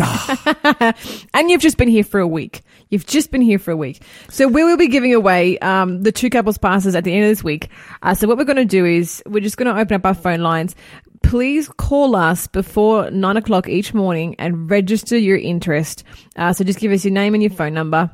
and 1.35 1.51
you've 1.51 1.61
just 1.61 1.77
been 1.77 1.89
here 1.89 2.05
for 2.05 2.21
a 2.21 2.27
week. 2.27 2.63
You've 2.91 3.07
just 3.07 3.31
been 3.31 3.41
here 3.41 3.59
for 3.59 3.71
a 3.71 3.77
week. 3.77 4.03
So 4.29 4.47
we 4.47 4.65
will 4.65 4.77
be 4.77 4.89
giving 4.89 5.15
away 5.15 5.59
um, 5.59 6.03
the 6.03 6.13
two 6.13 6.31
couples 6.31 6.59
passes 6.59 6.95
at 6.95 7.05
the 7.05 7.13
end 7.13 7.25
of 7.25 7.31
this 7.31 7.43
week. 7.43 7.69
Uh, 8.03 8.15
so 8.15 8.29
what 8.29 8.37
we're 8.37 8.45
going 8.45 8.57
to 8.57 8.65
do 8.65 8.85
is 8.85 9.23
we're 9.27 9.41
just 9.41 9.57
going 9.57 9.73
to 9.75 9.81
open 9.81 9.95
up 9.95 10.05
our 10.05 10.15
phone 10.15 10.41
lines. 10.41 10.75
Please 11.23 11.69
call 11.69 12.17
us 12.17 12.47
before 12.47 13.11
nine 13.11 13.37
o'clock 13.37 13.69
each 13.69 13.95
morning 13.95 14.35
and 14.39 14.71
register 14.71 15.17
your 15.17 15.39
interest. 15.39 16.05
Uh, 16.37 16.53
so 16.53 16.65
just 16.65 16.81
give 16.81 16.93
us 16.93 17.05
your 17.05 17.15
name 17.15 17.35
and 17.35 17.43
your 17.43 17.53
phone 17.53 17.75
number. 17.75 18.11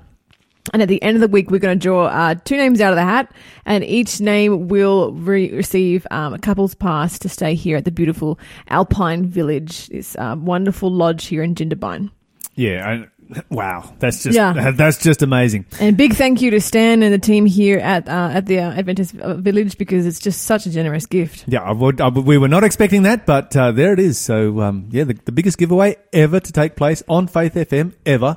And 0.73 0.83
at 0.83 0.89
the 0.89 1.03
end 1.03 1.17
of 1.17 1.21
the 1.23 1.29
week, 1.29 1.51
we're 1.51 1.61
going 1.61 1.79
to 1.79 1.83
draw 1.83 2.07
uh, 2.07 2.35
two 2.45 2.57
names 2.57 2.81
out 2.83 2.93
of 2.93 2.97
the 2.97 3.03
hat, 3.03 3.33
and 3.65 3.83
each 3.83 4.21
name 4.21 4.69
will 4.69 5.13
re- 5.13 5.51
receive 5.53 6.07
um, 6.11 6.35
a 6.35 6.39
couple's 6.39 6.75
pass 6.75 7.19
to 7.21 7.29
stay 7.31 7.55
here 7.55 7.77
at 7.79 7.85
the 7.87 7.91
beautiful 7.91 8.39
Alpine 8.69 9.25
Village, 9.25 9.87
this 9.89 10.17
um, 10.19 10.45
wonderful 10.45 10.91
lodge 10.91 11.25
here 11.27 11.43
in 11.43 11.55
Jindabyne. 11.55 12.11
Yeah. 12.55 12.87
I, 12.87 13.41
wow. 13.51 13.95
That's 13.99 14.23
just 14.25 14.35
Yeah. 14.37 14.71
that's 14.75 14.99
just 15.03 15.23
amazing. 15.23 15.65
And 15.81 15.97
big 15.97 16.15
thank 16.15 16.43
you 16.43 16.51
to 16.51 16.61
Stan 16.61 17.03
and 17.03 17.13
the 17.15 17.19
team 17.19 17.47
here 17.47 17.79
at 17.79 18.09
uh, 18.09 18.31
at 18.33 18.47
the 18.47 18.59
uh, 18.59 18.73
Adventist 18.73 19.17
uh, 19.21 19.35
Village 19.35 19.79
because 19.79 20.07
it's 20.07 20.19
just 20.19 20.43
such 20.43 20.67
a 20.67 20.71
generous 20.71 21.07
gift. 21.07 21.45
Yeah, 21.47 21.63
I 21.63 21.73
would, 21.73 22.01
I 22.01 22.09
would- 22.09 22.25
we 22.27 22.37
were 22.37 22.49
not 22.49 22.65
expecting 22.65 23.03
that, 23.05 23.25
but 23.27 23.55
uh, 23.57 23.73
there 23.73 23.93
it 23.95 24.01
is. 24.01 24.19
So, 24.19 24.61
um, 24.61 24.89
yeah, 24.91 25.05
the, 25.05 25.15
the 25.25 25.33
biggest 25.33 25.57
giveaway 25.59 25.97
ever 26.13 26.41
to 26.41 26.53
take 26.53 26.75
place 26.77 27.03
on 27.09 27.27
Faith 27.27 27.55
FM 27.55 27.93
ever. 28.05 28.37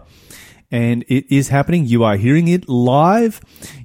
And 0.72 1.04
it 1.10 1.26
is 1.30 1.50
happening. 1.50 1.86
You 1.86 2.04
are 2.04 2.16
hearing 2.16 2.48
it 2.48 2.70
live. 2.70 3.42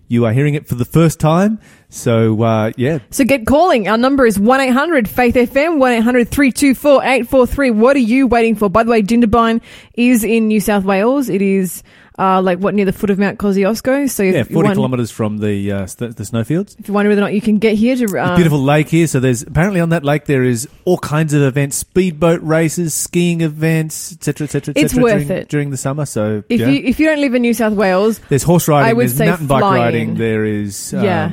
You 0.09 0.25
are 0.25 0.33
hearing 0.33 0.55
it 0.55 0.69
for 0.69 0.77
the 0.77 0.85
first 0.85 1.19
time. 1.19 1.59
So, 1.89 2.41
uh, 2.43 2.73
yeah, 2.77 3.01
So 3.11 3.25
get 3.25 3.47
calling. 3.47 3.89
Our 3.89 3.97
number 3.99 4.25
is 4.27 4.39
1-800 4.39 5.09
Faith 5.09 5.35
FM, 5.35 5.79
1-800-324-843. 5.79 7.75
What 7.75 7.97
are 7.97 8.01
you 8.01 8.27
waiting 8.27 8.55
for? 8.55 8.69
By 8.69 8.85
the 8.85 8.91
way, 8.91 9.03
Jindabyne 9.03 9.61
is 9.95 10.23
in 10.25 10.47
New 10.49 10.61
South 10.61 10.85
Wales. 10.85 11.29
It 11.29 11.43
is, 11.43 11.83
uh, 12.19 12.41
like 12.43 12.59
what, 12.59 12.75
near 12.75 12.85
the 12.85 12.93
foot 12.93 13.11
of 13.11 13.19
Mount 13.19 13.39
Kosciuszko. 13.39 14.09
So 14.11 14.23
if 14.23 14.35
yeah, 14.35 14.43
40 14.43 14.75
kilometres 14.75 15.11
from 15.11 15.39
the, 15.39 15.73
uh, 15.73 15.87
the 15.87 16.25
snowfields. 16.25 16.77
if 16.79 16.89
you 16.89 16.95
wonder 16.95 17.09
whether 17.09 17.21
or 17.21 17.25
not 17.25 17.35
you 17.35 17.41
can 17.41 17.59
get 17.59 17.75
here 17.77 17.97
to, 17.97 18.19
uh, 18.19 18.37
Beautiful 18.37 18.63
lake 18.63 18.89
here. 18.89 19.07
So 19.07 19.21
there's 19.21 19.43
apparently 19.43 19.81
on 19.81 19.91
that 19.91 20.05
lake 20.05 20.27
there 20.27 20.45
is 20.45 20.69
all 20.85 20.99
kinds 20.99 21.35
of 21.35 21.43
events, 21.43 21.77
speedboat 21.77 22.41
races, 22.43 22.95
skiing 22.95 23.41
events, 23.41 24.13
etc., 24.13 24.45
etc., 24.45 24.73
etc. 24.73 24.85
It's 24.85 24.95
worth 24.95 25.27
during, 25.27 25.43
it. 25.43 25.49
during 25.49 25.71
the 25.71 25.77
summer. 25.77 26.07
So 26.07 26.43
if 26.49 26.61
yeah. 26.61 26.69
you 26.69 26.83
if 26.85 27.01
you 27.01 27.07
don't 27.07 27.21
live 27.21 27.35
in 27.35 27.43
New 27.43 27.55
South 27.55 27.75
Wales, 27.75 28.19
there's 28.29 28.43
horse 28.43 28.69
riding, 28.69 28.91
I 28.91 28.93
would 28.93 29.09
there's 29.09 29.17
say 29.17 29.27
mountain 29.27 29.47
bike 29.47 29.63
riding, 29.63 30.15
there 30.15 30.45
is 30.45 30.93
Yeah. 30.93 31.31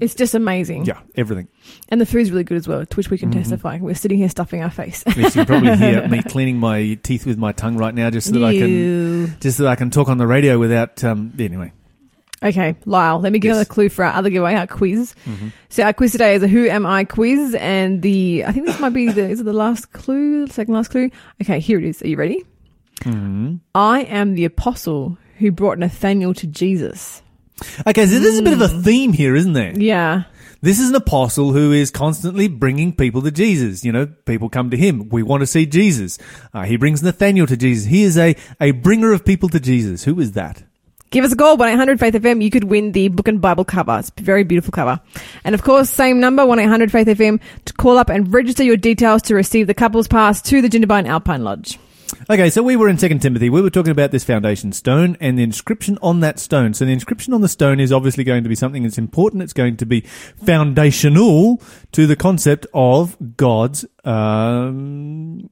It's 0.00 0.14
just 0.14 0.34
amazing. 0.34 0.84
yeah, 0.84 1.00
everything. 1.14 1.48
And 1.88 2.00
the 2.00 2.06
food's 2.06 2.30
really 2.30 2.44
good 2.44 2.56
as 2.56 2.66
well, 2.68 2.84
to 2.84 2.96
which 2.96 3.10
we 3.10 3.18
can 3.18 3.30
Mm-hmm. 3.30 3.38
testify. 3.40 3.78
We're 3.80 3.94
sitting 3.94 4.18
here 4.18 4.28
stuffing 4.28 4.62
our 4.62 4.70
face. 4.70 5.02
Yes, 5.06 5.34
you 5.36 5.44
can 5.44 5.46
probably 5.62 5.76
hear 5.76 6.06
me 6.08 6.22
cleaning 6.22 6.58
my 6.58 6.94
teeth 7.02 7.26
with 7.26 7.38
my 7.38 7.52
tongue 7.52 7.76
right 7.76 7.94
now, 7.94 8.10
just 8.10 8.28
so 8.28 8.32
that 8.34 8.44
I 8.44 8.56
can, 8.56 9.36
just 9.40 9.56
so 9.58 9.64
that 9.64 9.70
I 9.70 9.76
can 9.76 9.90
talk 9.90 10.08
on 10.08 10.18
the 10.18 10.26
radio 10.26 10.58
without. 10.58 11.02
Um, 11.04 11.32
anyway, 11.38 11.72
Okay, 12.42 12.76
Lyle, 12.84 13.18
let 13.18 13.32
me 13.32 13.38
give 13.38 13.48
Yes. 13.48 13.56
another 13.56 13.68
clue 13.68 13.88
for 13.88 14.04
our 14.04 14.12
other 14.12 14.28
giveaway, 14.28 14.54
our 14.54 14.66
quiz. 14.66 15.14
Mm-hmm. 15.24 15.48
So 15.70 15.82
our 15.84 15.94
quiz 15.94 16.12
today 16.12 16.34
is 16.34 16.42
a 16.42 16.48
Who 16.48 16.66
Am 16.68 16.84
I 16.84 17.04
quiz, 17.04 17.54
and 17.58 18.02
the 18.02 18.44
I 18.46 18.52
think 18.52 18.66
this 18.66 18.78
might 18.78 18.90
be 18.92 19.10
the 19.10 19.26
is 19.28 19.40
it 19.40 19.44
the 19.44 19.52
last 19.54 19.92
clue, 19.92 20.46
the 20.46 20.52
second 20.52 20.74
last 20.74 20.88
clue? 20.90 21.10
Okay, 21.42 21.58
here 21.60 21.78
it 21.78 21.84
is. 21.84 22.02
Are 22.02 22.08
you 22.08 22.16
ready? 22.18 22.44
Mm-hmm. 23.00 23.56
I 23.74 24.00
am 24.02 24.34
the 24.34 24.44
apostle 24.44 25.16
who 25.38 25.50
brought 25.50 25.78
Nathaniel 25.78 26.34
to 26.34 26.46
Jesus. 26.46 27.22
Okay, 27.86 28.06
so 28.06 28.18
there's 28.18 28.38
a 28.38 28.42
bit 28.42 28.52
of 28.52 28.60
a 28.60 28.68
Mm. 28.68 28.84
theme 28.84 29.12
here, 29.12 29.34
isn't 29.34 29.52
there? 29.54 29.72
Yeah, 29.78 30.24
This 30.62 30.80
is 30.80 30.88
an 30.88 30.94
apostle 30.94 31.52
who 31.52 31.70
is 31.70 31.90
constantly 31.90 32.48
bringing 32.48 32.92
people 32.92 33.20
to 33.22 33.30
Jesus. 33.30 33.84
You 33.84 33.92
know, 33.92 34.06
people 34.24 34.48
come 34.48 34.70
to 34.70 34.76
him. 34.76 35.08
We 35.10 35.22
want 35.22 35.42
to 35.42 35.46
see 35.46 35.66
Jesus. 35.66 36.18
Uh, 36.54 36.62
he 36.64 36.76
brings 36.76 37.02
Nathaniel 37.02 37.46
to 37.46 37.56
Jesus. 37.56 37.86
He 37.86 38.02
is 38.02 38.16
a, 38.18 38.34
a 38.60 38.70
bringer 38.72 39.12
of 39.12 39.24
people 39.24 39.48
to 39.50 39.60
Jesus. 39.60 40.04
Who 40.04 40.18
is 40.18 40.32
that? 40.32 40.62
Give 41.10 41.24
us 41.24 41.32
a 41.32 41.36
call, 41.36 41.56
1-800 41.56 42.00
Faith 42.00 42.14
FM. 42.14 42.42
You 42.42 42.50
could 42.50 42.64
win 42.64 42.92
the 42.92 43.08
book 43.08 43.28
and 43.28 43.40
Bible 43.40 43.64
cover. 43.64 43.98
It's 44.00 44.10
a 44.16 44.22
very 44.22 44.42
beautiful 44.44 44.72
cover. 44.72 44.98
And 45.44 45.54
of 45.54 45.62
course, 45.62 45.88
same 45.88 46.18
number, 46.20 46.42
1-800 46.42 46.90
Faith 46.90 47.06
FM, 47.06 47.38
to 47.66 47.72
call 47.74 47.96
up 47.98 48.08
and 48.08 48.32
register 48.34 48.64
your 48.64 48.76
details 48.78 49.22
to 49.22 49.34
receive 49.36 49.66
the 49.68 49.74
couple's 49.74 50.08
pass 50.08 50.42
to 50.42 50.60
the 50.62 50.68
Jindabyne 50.68 51.06
Alpine 51.06 51.44
Lodge. 51.44 51.78
Okay, 52.28 52.50
so 52.50 52.62
we 52.62 52.76
were 52.76 52.88
in 52.88 52.98
Second 52.98 53.20
Timothy. 53.20 53.50
We 53.50 53.62
were 53.62 53.70
talking 53.70 53.92
about 53.92 54.10
this 54.10 54.24
foundation 54.24 54.72
stone 54.72 55.16
and 55.20 55.38
the 55.38 55.42
inscription 55.42 55.98
on 56.02 56.20
that 56.20 56.38
stone. 56.38 56.74
So 56.74 56.84
the 56.84 56.92
inscription 56.92 57.32
on 57.32 57.40
the 57.40 57.48
stone 57.48 57.78
is 57.78 57.92
obviously 57.92 58.24
going 58.24 58.42
to 58.42 58.48
be 58.48 58.54
something 58.54 58.82
that's 58.82 58.98
important. 58.98 59.42
It's 59.42 59.52
going 59.52 59.76
to 59.78 59.86
be 59.86 60.00
foundational 60.00 61.60
to 61.92 62.06
the 62.06 62.16
concept 62.16 62.66
of 62.74 63.16
God's 63.36 63.84
um, 64.04 65.48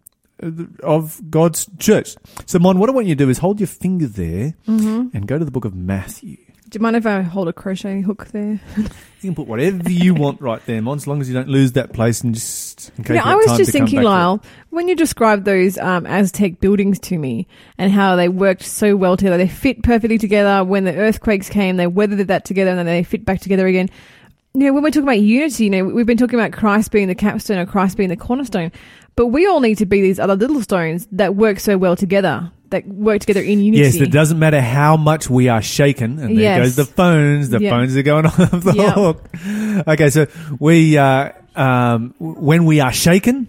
of 0.82 1.30
God's 1.30 1.68
church. 1.78 2.16
So, 2.46 2.58
Mon, 2.58 2.78
what 2.78 2.88
I 2.88 2.92
want 2.92 3.06
you 3.06 3.14
to 3.14 3.24
do 3.24 3.30
is 3.30 3.38
hold 3.38 3.60
your 3.60 3.66
finger 3.66 4.06
there 4.06 4.54
and 4.66 5.26
go 5.26 5.38
to 5.38 5.44
the 5.44 5.50
book 5.50 5.64
of 5.64 5.74
Matthew. 5.74 6.38
Do 6.74 6.78
you 6.78 6.82
mind 6.82 6.96
if 6.96 7.06
I 7.06 7.20
hold 7.20 7.46
a 7.46 7.52
crochet 7.52 8.00
hook 8.00 8.26
there? 8.32 8.58
You 8.76 8.88
can 9.20 9.36
put 9.36 9.46
whatever 9.46 9.88
you 9.88 10.12
want 10.16 10.40
right 10.40 10.60
there, 10.66 10.82
Mon, 10.82 10.96
as 10.96 11.06
long 11.06 11.20
as 11.20 11.28
you 11.28 11.34
don't 11.34 11.48
lose 11.48 11.70
that 11.74 11.92
place 11.92 12.22
and 12.22 12.34
just 12.34 12.90
in 12.98 13.04
case 13.04 13.14
Yeah, 13.14 13.22
I 13.22 13.36
was 13.36 13.56
just 13.56 13.70
thinking, 13.70 13.98
back 13.98 14.02
to 14.02 14.08
it. 14.08 14.10
Lyle, 14.10 14.42
when 14.70 14.88
you 14.88 14.96
described 14.96 15.44
those 15.44 15.78
um, 15.78 16.04
Aztec 16.04 16.58
buildings 16.58 16.98
to 16.98 17.16
me 17.16 17.46
and 17.78 17.92
how 17.92 18.16
they 18.16 18.28
worked 18.28 18.64
so 18.64 18.96
well 18.96 19.16
together, 19.16 19.36
they 19.36 19.46
fit 19.46 19.84
perfectly 19.84 20.18
together. 20.18 20.64
When 20.64 20.82
the 20.82 20.96
earthquakes 20.96 21.48
came, 21.48 21.76
they 21.76 21.86
weathered 21.86 22.26
that 22.26 22.44
together 22.44 22.70
and 22.70 22.78
then 22.80 22.86
they 22.86 23.04
fit 23.04 23.24
back 23.24 23.38
together 23.38 23.68
again. 23.68 23.88
You 24.54 24.64
know, 24.64 24.72
when 24.72 24.82
we're 24.82 24.90
talking 24.90 25.04
about 25.04 25.20
unity, 25.20 25.66
you 25.66 25.70
know, 25.70 25.84
we've 25.84 26.06
been 26.06 26.18
talking 26.18 26.40
about 26.40 26.50
Christ 26.50 26.90
being 26.90 27.06
the 27.06 27.14
capstone 27.14 27.58
or 27.58 27.66
Christ 27.66 27.96
being 27.96 28.08
the 28.08 28.16
cornerstone, 28.16 28.72
but 29.14 29.28
we 29.28 29.46
all 29.46 29.60
need 29.60 29.78
to 29.78 29.86
be 29.86 30.00
these 30.00 30.18
other 30.18 30.34
little 30.34 30.60
stones 30.60 31.06
that 31.12 31.36
work 31.36 31.60
so 31.60 31.78
well 31.78 31.94
together, 31.94 32.50
that 32.74 32.86
work 32.86 33.20
together 33.20 33.40
in 33.40 33.60
unity. 33.60 33.82
Yes, 33.82 33.94
it 33.96 34.10
doesn't 34.12 34.38
matter 34.38 34.60
how 34.60 34.96
much 34.96 35.30
we 35.30 35.48
are 35.48 35.62
shaken, 35.62 36.18
and 36.18 36.36
there 36.36 36.42
Yes. 36.58 36.58
goes 36.58 36.76
the 36.76 36.84
phones. 36.84 37.48
The 37.50 37.60
Yeah. 37.60 37.70
phones 37.70 37.96
are 37.96 38.02
going 38.02 38.26
off 38.30 38.36
the 38.36 38.74
Yeah. 38.76 38.90
hook. 38.92 39.24
Okay, 39.88 40.10
so 40.10 40.26
we, 40.60 40.98
uh, 40.98 41.30
um, 41.56 42.14
when 42.18 42.64
we 42.66 42.80
are 42.80 42.92
shaken, 42.92 43.48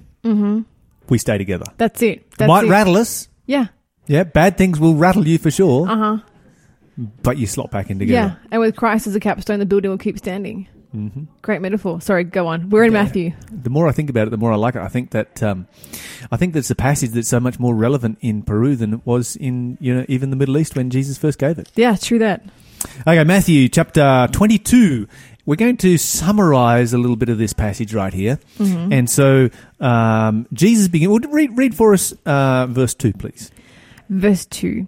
we 1.10 1.18
stay 1.18 1.38
together. 1.38 1.66
That's 1.78 2.02
it. 2.02 2.20
Mm-hmm. 2.22 2.36
That's 2.38 2.48
Might 2.48 2.66
it. 2.66 2.70
rattle 2.70 2.98
us. 2.98 3.28
Yeah. 3.46 3.68
Yeah, 4.08 4.24
bad 4.24 4.58
things 4.58 4.80
will 4.80 4.96
rattle 4.96 5.28
you 5.28 5.38
for 5.38 5.52
sure, 5.52 5.90
Uh 5.90 5.96
huh. 5.98 6.18
but 7.24 7.38
you 7.38 7.48
slot 7.48 7.72
back 7.72 7.90
in 7.90 8.00
together. 8.00 8.38
Yeah. 8.40 8.48
And 8.52 8.62
with 8.62 8.76
Christ 8.76 9.08
as 9.08 9.16
a 9.16 9.20
capstone, 9.20 9.60
the 9.60 9.66
building 9.66 9.90
will 9.92 9.98
keep 9.98 10.18
standing. 10.18 10.68
Mm-hmm. 10.96 11.24
Great 11.42 11.62
metaphor. 11.62 12.00
Sorry, 12.00 12.24
go 12.24 12.48
on. 12.48 12.70
We're 12.70 12.86
in 12.86 12.94
Yeah. 12.94 13.04
Matthew. 13.04 13.32
The 13.52 13.70
more 13.70 13.88
I 13.88 13.92
think 13.92 14.10
about 14.10 14.28
it, 14.28 14.30
the 14.32 14.38
more 14.38 14.52
I 14.52 14.56
like 14.56 14.76
it. 14.76 14.82
I 14.82 14.88
think 14.88 15.12
that 15.12 15.44
um, 15.44 15.68
I 16.32 16.38
think 16.38 16.54
that's 16.54 16.72
a 16.72 16.76
passage 16.76 17.10
that's 17.12 17.28
so 17.28 17.40
much 17.40 17.60
more 17.60 17.76
relevant 17.76 18.18
in 18.22 18.44
Peru 18.44 18.76
than 18.76 18.94
it 18.94 19.02
was 19.06 19.36
in 19.36 19.78
you 19.82 19.94
know 19.94 20.06
even 20.08 20.30
the 20.30 20.36
Middle 20.36 20.58
East 20.58 20.76
when 20.76 20.90
Jesus 20.90 21.18
first 21.18 21.38
gave 21.38 21.60
it. 21.60 21.70
Yeah, 21.76 21.96
true 21.96 22.20
that. 22.20 22.44
Okay, 23.02 23.24
Matthew 23.24 23.68
chapter 23.68 24.28
22. 24.32 25.08
We're 25.48 25.56
going 25.58 25.78
to 25.78 25.98
summarize 26.00 26.92
a 26.94 26.98
little 26.98 27.16
bit 27.16 27.30
of 27.30 27.38
this 27.38 27.54
passage 27.54 27.94
right 27.94 28.12
here. 28.14 28.40
And 28.58 29.08
so 29.08 29.50
um, 29.80 30.48
Jesus 30.54 30.88
begin. 30.88 31.12
Well, 31.12 31.20
read, 31.20 31.56
read 31.56 31.76
for 31.76 31.94
us 31.94 32.14
uh, 32.26 32.66
verse 32.68 32.96
2, 32.96 33.14
please. 33.14 33.52
Verse 34.10 34.46
2 34.48 34.88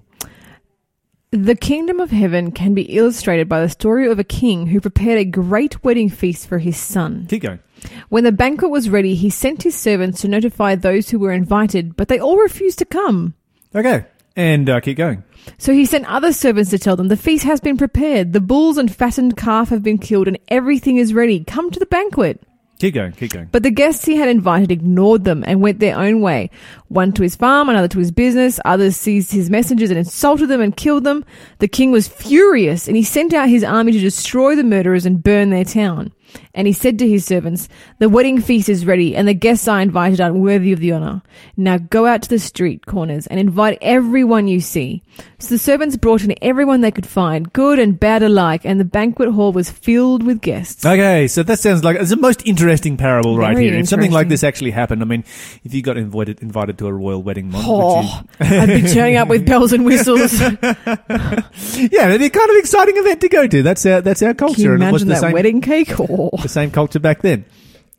The 1.31 1.55
kingdom 1.55 1.99
of 1.99 2.11
heaven 2.11 2.53
can 2.53 2.73
be 2.73 2.83
illustrated 2.83 3.49
by 3.49 3.59
the 3.59 3.67
story 3.67 4.09
of 4.09 4.17
a 4.17 4.23
king 4.23 4.67
who 4.67 4.79
prepared 4.79 5.19
a 5.19 5.25
great 5.25 5.83
wedding 5.83 6.09
feast 6.09 6.47
for 6.47 6.59
his 6.59 6.77
son. 6.77 7.25
Keep 7.29 7.43
going. 7.43 7.59
When 8.07 8.23
the 8.23 8.31
banquet 8.31 8.71
was 8.71 8.89
ready, 8.89 9.13
he 9.13 9.29
sent 9.29 9.63
his 9.63 9.75
servants 9.75 10.21
to 10.21 10.29
notify 10.29 10.75
those 10.75 11.09
who 11.09 11.19
were 11.19 11.33
invited, 11.33 11.97
but 11.97 12.07
they 12.07 12.17
all 12.17 12.37
refused 12.37 12.79
to 12.79 12.85
come. 12.85 13.33
Okay. 13.75 14.05
And 14.37 14.69
uh, 14.69 14.79
keep 14.79 14.95
going. 14.97 15.23
So 15.57 15.73
he 15.73 15.85
sent 15.85 16.05
other 16.05 16.31
servants 16.31 16.69
to 16.69 16.79
tell 16.79 16.95
them, 16.95 17.09
The 17.09 17.17
feast 17.17 17.43
has 17.43 17.59
been 17.59 17.75
prepared, 17.75 18.31
the 18.31 18.39
bulls 18.39 18.77
and 18.77 18.93
fattened 18.93 19.35
calf 19.35 19.67
have 19.67 19.83
been 19.83 19.97
killed, 19.97 20.29
and 20.29 20.39
everything 20.47 20.95
is 20.95 21.13
ready. 21.13 21.43
Come 21.43 21.71
to 21.71 21.79
the 21.79 21.85
banquet. 21.85 22.41
Keep 22.79 22.93
going. 22.93 23.11
Keep 23.13 23.33
going. 23.33 23.49
But 23.51 23.63
the 23.63 23.71
guests 23.71 24.05
he 24.05 24.17
had 24.17 24.29
invited 24.29 24.71
ignored 24.71 25.23
them 25.23 25.43
and 25.47 25.61
went 25.61 25.79
their 25.79 25.97
own 25.97 26.21
way. 26.21 26.51
one 26.89 27.11
to 27.13 27.23
his 27.23 27.35
farm, 27.35 27.69
another 27.69 27.87
to 27.87 27.99
his 27.99 28.11
business. 28.11 28.59
Others 28.65 28.95
seized 28.95 29.31
his 29.31 29.49
messengers 29.49 29.89
and 29.89 29.97
insulted 29.97 30.47
them 30.47 30.61
and 30.61 30.77
killed 30.77 31.03
them. 31.03 31.25
The 31.57 31.67
king 31.67 31.91
was 31.91 32.07
furious 32.07 32.87
and 32.87 32.95
he 32.95 33.03
sent 33.03 33.33
out 33.33 33.49
his 33.49 33.63
army 33.63 33.91
to 33.93 33.99
destroy 33.99 34.55
the 34.55 34.63
murderers 34.63 35.05
and 35.05 35.23
burn 35.23 35.49
their 35.49 35.65
town. 35.65 36.11
And 36.53 36.67
he 36.67 36.73
said 36.73 36.99
to 36.99 37.07
his 37.07 37.25
servants, 37.25 37.69
The 37.99 38.09
wedding 38.09 38.41
feast 38.41 38.69
is 38.69 38.85
ready, 38.85 39.15
and 39.15 39.27
the 39.27 39.33
guests 39.33 39.67
I 39.67 39.81
invited 39.81 40.21
are 40.21 40.33
worthy 40.33 40.73
of 40.73 40.79
the 40.79 40.91
honor. 40.91 41.21
Now 41.55 41.77
go 41.77 42.05
out 42.05 42.23
to 42.23 42.29
the 42.29 42.39
street 42.39 42.85
corners 42.85 43.27
and 43.27 43.39
invite 43.39 43.77
everyone 43.81 44.47
you 44.47 44.59
see. 44.59 45.03
So 45.39 45.49
the 45.49 45.59
servants 45.59 45.97
brought 45.97 46.23
in 46.23 46.35
everyone 46.41 46.81
they 46.81 46.91
could 46.91 47.05
find, 47.07 47.51
good 47.53 47.79
and 47.79 47.99
bad 47.99 48.23
alike, 48.23 48.61
and 48.65 48.79
the 48.79 48.85
banquet 48.85 49.29
hall 49.29 49.51
was 49.51 49.69
filled 49.69 50.23
with 50.23 50.41
guests. 50.41 50.85
Okay, 50.85 51.27
so 51.27 51.43
that 51.43 51.59
sounds 51.59 51.83
like 51.83 51.97
it's 51.97 52.09
the 52.09 52.17
most 52.17 52.45
interesting 52.45 52.97
parable 52.97 53.37
right 53.37 53.57
here. 53.57 53.73
If 53.75 53.87
something 53.87 54.11
like 54.11 54.29
this 54.29 54.43
actually 54.43 54.71
happened, 54.71 55.01
I 55.01 55.05
mean, 55.05 55.23
if 55.63 55.73
you 55.73 55.81
got 55.81 55.97
invited 55.97 56.41
invited 56.41 56.77
to 56.79 56.87
a 56.87 56.93
royal 56.93 57.21
wedding, 57.23 57.51
Mon, 57.51 57.61
Oh, 57.65 58.21
I'd 58.39 58.67
be 58.67 58.81
turning 58.89 59.17
up 59.17 59.27
with 59.27 59.45
bells 59.45 59.73
and 59.73 59.85
whistles. 59.85 60.37
Can 60.39 60.57
you, 61.73 61.89
yeah, 61.91 62.07
it'd 62.07 62.19
be 62.19 62.25
a 62.25 62.29
kind 62.29 62.49
of 62.49 62.57
exciting 62.57 62.97
event 62.97 63.21
to 63.21 63.29
go 63.29 63.47
to. 63.47 63.63
That's 63.63 63.85
our 63.85 64.01
that's 64.01 64.21
our 64.21 64.33
culture, 64.33 64.61
you 64.61 64.73
and 64.73 64.83
it 64.83 64.91
was 64.91 65.03
imagine 65.03 65.07
the 65.07 65.13
that 65.15 65.21
same 65.21 65.31
wedding 65.33 65.61
cake? 65.61 65.99
Oh. 65.99 66.16
Oh, 66.17 66.29
the 66.41 66.49
same 66.49 66.71
culture 66.71 66.99
back 66.99 67.21
then. 67.21 67.45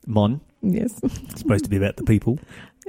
Mon, 0.07 0.41
yes, 0.63 0.99
it's 1.03 1.21
supposed 1.41 1.65
to 1.65 1.71
be 1.71 1.77
about 1.77 1.97
the 1.97 2.05
people. 2.05 2.39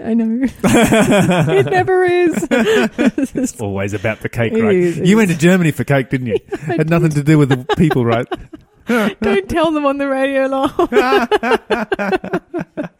I 0.03 0.13
know. 0.13 0.47
it 0.63 1.65
never 1.65 2.05
is. 2.05 2.47
It's 2.49 3.59
always 3.59 3.93
about 3.93 4.21
the 4.21 4.29
cake, 4.29 4.53
right? 4.53 4.73
is, 4.73 4.97
it 4.97 5.05
you 5.05 5.17
went 5.17 5.29
to 5.29 5.37
Germany 5.37 5.71
for 5.71 5.83
cake, 5.83 6.09
didn't 6.09 6.27
you? 6.27 6.37
Had 6.61 6.89
nothing 6.89 7.09
to 7.11 7.23
do 7.23 7.37
with 7.37 7.49
the 7.49 7.75
people, 7.75 8.05
right? 8.05 8.25
Don't 9.21 9.49
tell 9.49 9.71
them 9.71 9.85
on 9.85 9.97
the 9.97 10.07
radio, 10.07 10.47
lol. 10.47 10.69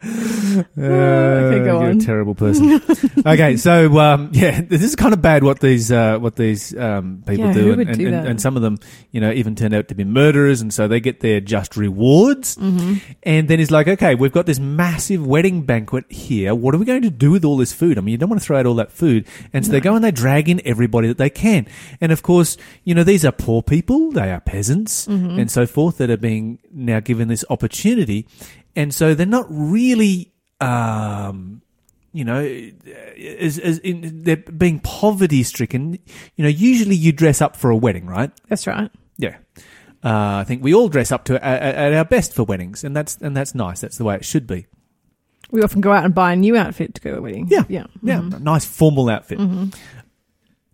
Uh, 0.02 0.82
okay, 0.82 1.58
go 1.64 1.80
you're 1.80 1.90
on. 1.90 1.98
a 1.98 2.00
terrible 2.00 2.34
person. 2.34 2.80
okay, 3.26 3.56
so 3.56 3.98
um, 3.98 4.30
yeah, 4.32 4.60
this 4.62 4.82
is 4.82 4.96
kind 4.96 5.12
of 5.12 5.20
bad 5.20 5.44
what 5.44 5.60
these 5.60 5.92
uh, 5.92 6.18
what 6.18 6.36
these 6.36 6.76
um, 6.76 7.22
people 7.26 7.46
Yeah, 7.46 7.52
do, 7.52 7.72
and, 7.72 7.82
and, 7.82 7.98
do 7.98 8.06
and, 8.08 8.26
and 8.26 8.40
some 8.40 8.56
of 8.56 8.62
them, 8.62 8.78
you 9.10 9.20
know, 9.20 9.30
even 9.30 9.54
turned 9.54 9.74
out 9.74 9.88
to 9.88 9.94
be 9.94 10.04
murderers, 10.04 10.60
and 10.62 10.72
so 10.72 10.88
they 10.88 11.00
get 11.00 11.20
their 11.20 11.40
just 11.40 11.76
rewards. 11.76 12.56
Mm-hmm. 12.56 12.94
And 13.22 13.48
then 13.48 13.58
he's 13.58 13.70
like, 13.70 13.88
okay, 13.88 14.14
we've 14.14 14.32
got 14.32 14.46
this 14.46 14.58
massive 14.58 15.24
wedding 15.26 15.62
banquet 15.62 16.10
here. 16.10 16.54
What 16.54 16.74
are 16.74 16.78
we 16.78 16.86
going 16.86 17.02
to 17.02 17.10
do 17.10 17.30
with 17.30 17.44
all 17.44 17.56
this 17.58 17.72
food? 17.72 17.98
I 17.98 18.00
mean, 18.00 18.12
you 18.12 18.18
don't 18.18 18.30
want 18.30 18.40
to 18.40 18.46
throw 18.46 18.58
out 18.58 18.66
all 18.66 18.74
that 18.76 18.90
food, 18.92 19.26
and 19.52 19.64
so 19.66 19.72
they 19.72 19.80
go 19.80 19.94
and 19.94 20.02
they 20.04 20.10
drag 20.12 20.48
in 20.48 20.60
everybody 20.64 21.08
that 21.08 21.18
they 21.18 21.30
can. 21.30 21.66
And 22.00 22.10
of 22.10 22.22
course, 22.22 22.56
you 22.84 22.94
know, 22.94 23.04
these 23.04 23.24
are 23.24 23.32
poor 23.32 23.62
people, 23.62 24.12
they 24.12 24.30
are 24.32 24.40
peasants, 24.40 25.06
Mm-hmm. 25.06 25.38
and 25.40 25.50
so 25.50 25.66
forth 25.66 25.79
that 25.88 26.10
are 26.10 26.16
being 26.16 26.58
now 26.70 27.00
given 27.00 27.28
this 27.28 27.44
opportunity, 27.50 28.26
and 28.76 28.94
so 28.94 29.14
they're 29.14 29.26
not 29.26 29.46
really. 29.48 30.32
Um, 30.60 31.62
you 32.12 32.24
know, 32.24 32.40
as, 33.38 33.56
as 33.58 33.78
in, 33.78 34.24
they're 34.24 34.36
being 34.36 34.80
poverty 34.80 35.42
stricken. 35.44 35.92
You 36.36 36.42
know, 36.42 36.48
usually 36.48 36.96
you 36.96 37.12
dress 37.12 37.40
up 37.40 37.54
for 37.56 37.70
a 37.70 37.76
wedding, 37.76 38.06
right? 38.06 38.30
That's 38.48 38.66
right. 38.66 38.90
Yeah. 39.16 39.36
Uh, 40.02 40.38
I 40.40 40.44
think 40.44 40.62
we 40.64 40.74
all 40.74 40.88
dress 40.88 41.12
up 41.12 41.24
to 41.26 41.42
at, 41.44 41.62
at 41.62 41.92
our 41.94 42.04
best 42.04 42.34
for 42.34 42.42
weddings, 42.42 42.82
and 42.84 42.96
that's 42.96 43.16
and 43.18 43.36
that's 43.36 43.54
nice. 43.54 43.80
That's 43.80 43.96
the 43.96 44.04
way 44.04 44.16
it 44.16 44.24
should 44.24 44.46
be. 44.46 44.66
We 45.52 45.62
often 45.62 45.80
go 45.80 45.92
out 45.92 46.04
and 46.04 46.14
buy 46.14 46.32
a 46.32 46.36
new 46.36 46.56
outfit 46.56 46.94
to 46.94 47.00
go 47.00 47.12
to 47.12 47.18
a 47.18 47.22
wedding. 47.22 47.46
Yeah. 47.48 47.62
Yeah. 47.68 47.86
Yeah, 48.02 48.18
Mhm. 48.20 48.34
a 48.36 48.40
nice 48.40 48.64
formal 48.64 49.08
outfit. 49.08 49.38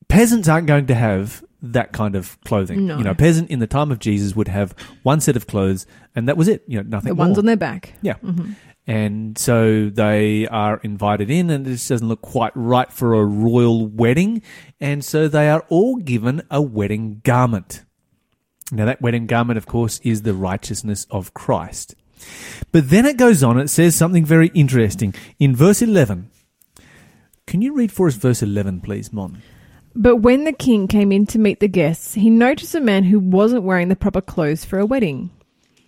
Peasants 0.09 0.49
aren't 0.49 0.67
going 0.67 0.87
to 0.87 0.95
have 0.95 1.43
that 1.63 1.93
kind 1.93 2.15
of 2.15 2.41
clothing. 2.43 2.87
No. 2.87 2.99
You 2.99 3.05
know, 3.05 3.11
a 3.11 3.15
peasant 3.15 3.51
in 3.51 3.59
the 3.59 3.67
time 3.67 3.91
of 3.91 3.99
Jesus 3.99 4.37
would 4.37 4.49
have 4.49 4.75
one 5.03 5.21
set 5.21 5.37
of 5.37 5.47
clothes, 5.47 5.87
and 6.15 6.29
that 6.29 6.37
was 6.37 6.49
it. 6.49 6.63
You 6.67 6.79
know, 6.83 6.89
nothing 6.89 7.09
The 7.09 7.15
ones 7.15 7.31
more. 7.37 7.39
on 7.41 7.47
their 7.47 7.57
back. 7.57 7.95
Yeah. 8.03 8.15
Mm-hmm. 8.15 8.53
And 8.89 9.37
so 9.37 9.91
they 9.91 10.47
are 10.47 10.81
invited 10.85 11.29
in, 11.29 11.51
and 11.51 11.67
this 11.67 11.89
doesn't 11.89 12.07
look 12.07 12.23
quite 12.23 12.53
right 12.55 12.93
for 12.93 13.15
a 13.15 13.25
royal 13.25 13.87
wedding. 13.87 14.43
And 14.81 15.05
so 15.05 15.27
they 15.27 15.49
are 15.49 15.65
all 15.69 15.97
given 15.97 16.43
a 16.53 16.63
wedding 16.63 17.21
garment. 17.25 17.83
Now, 18.71 18.85
that 18.85 19.03
wedding 19.03 19.27
garment, 19.27 19.59
of 19.59 19.67
course, 19.67 19.99
is 20.05 20.23
the 20.23 20.35
righteousness 20.35 21.07
of 21.11 21.35
Christ. 21.35 21.97
But 22.73 22.91
then 22.91 23.07
it 23.07 23.17
goes 23.17 23.43
on, 23.43 23.59
it 23.59 23.69
says 23.69 23.95
something 23.97 24.25
very 24.25 24.49
interesting. 24.55 25.15
In 25.39 25.55
verse 25.55 25.83
11, 25.83 26.31
can 27.47 27.63
you 27.63 27.75
read 27.75 27.93
for 27.93 28.07
us 28.07 28.15
verse 28.15 28.43
11, 28.43 28.81
please, 28.81 29.13
Mon? 29.13 29.43
But 29.97 30.17
when 30.17 30.45
the 30.45 30.53
king 30.53 30.89
came 30.89 31.11
in 31.11 31.27
to 31.29 31.39
meet 31.39 31.61
the 31.61 31.69
guests, 31.69 32.15
he 32.15 32.29
noticed 32.29 32.75
a 32.75 32.81
man 32.81 33.05
who 33.05 33.19
wasn't 33.19 33.63
wearing 33.65 33.89
the 33.89 33.97
proper 33.97 34.21
clothes 34.21 34.65
for 34.65 34.79
a 34.79 34.87
wedding. 34.87 35.31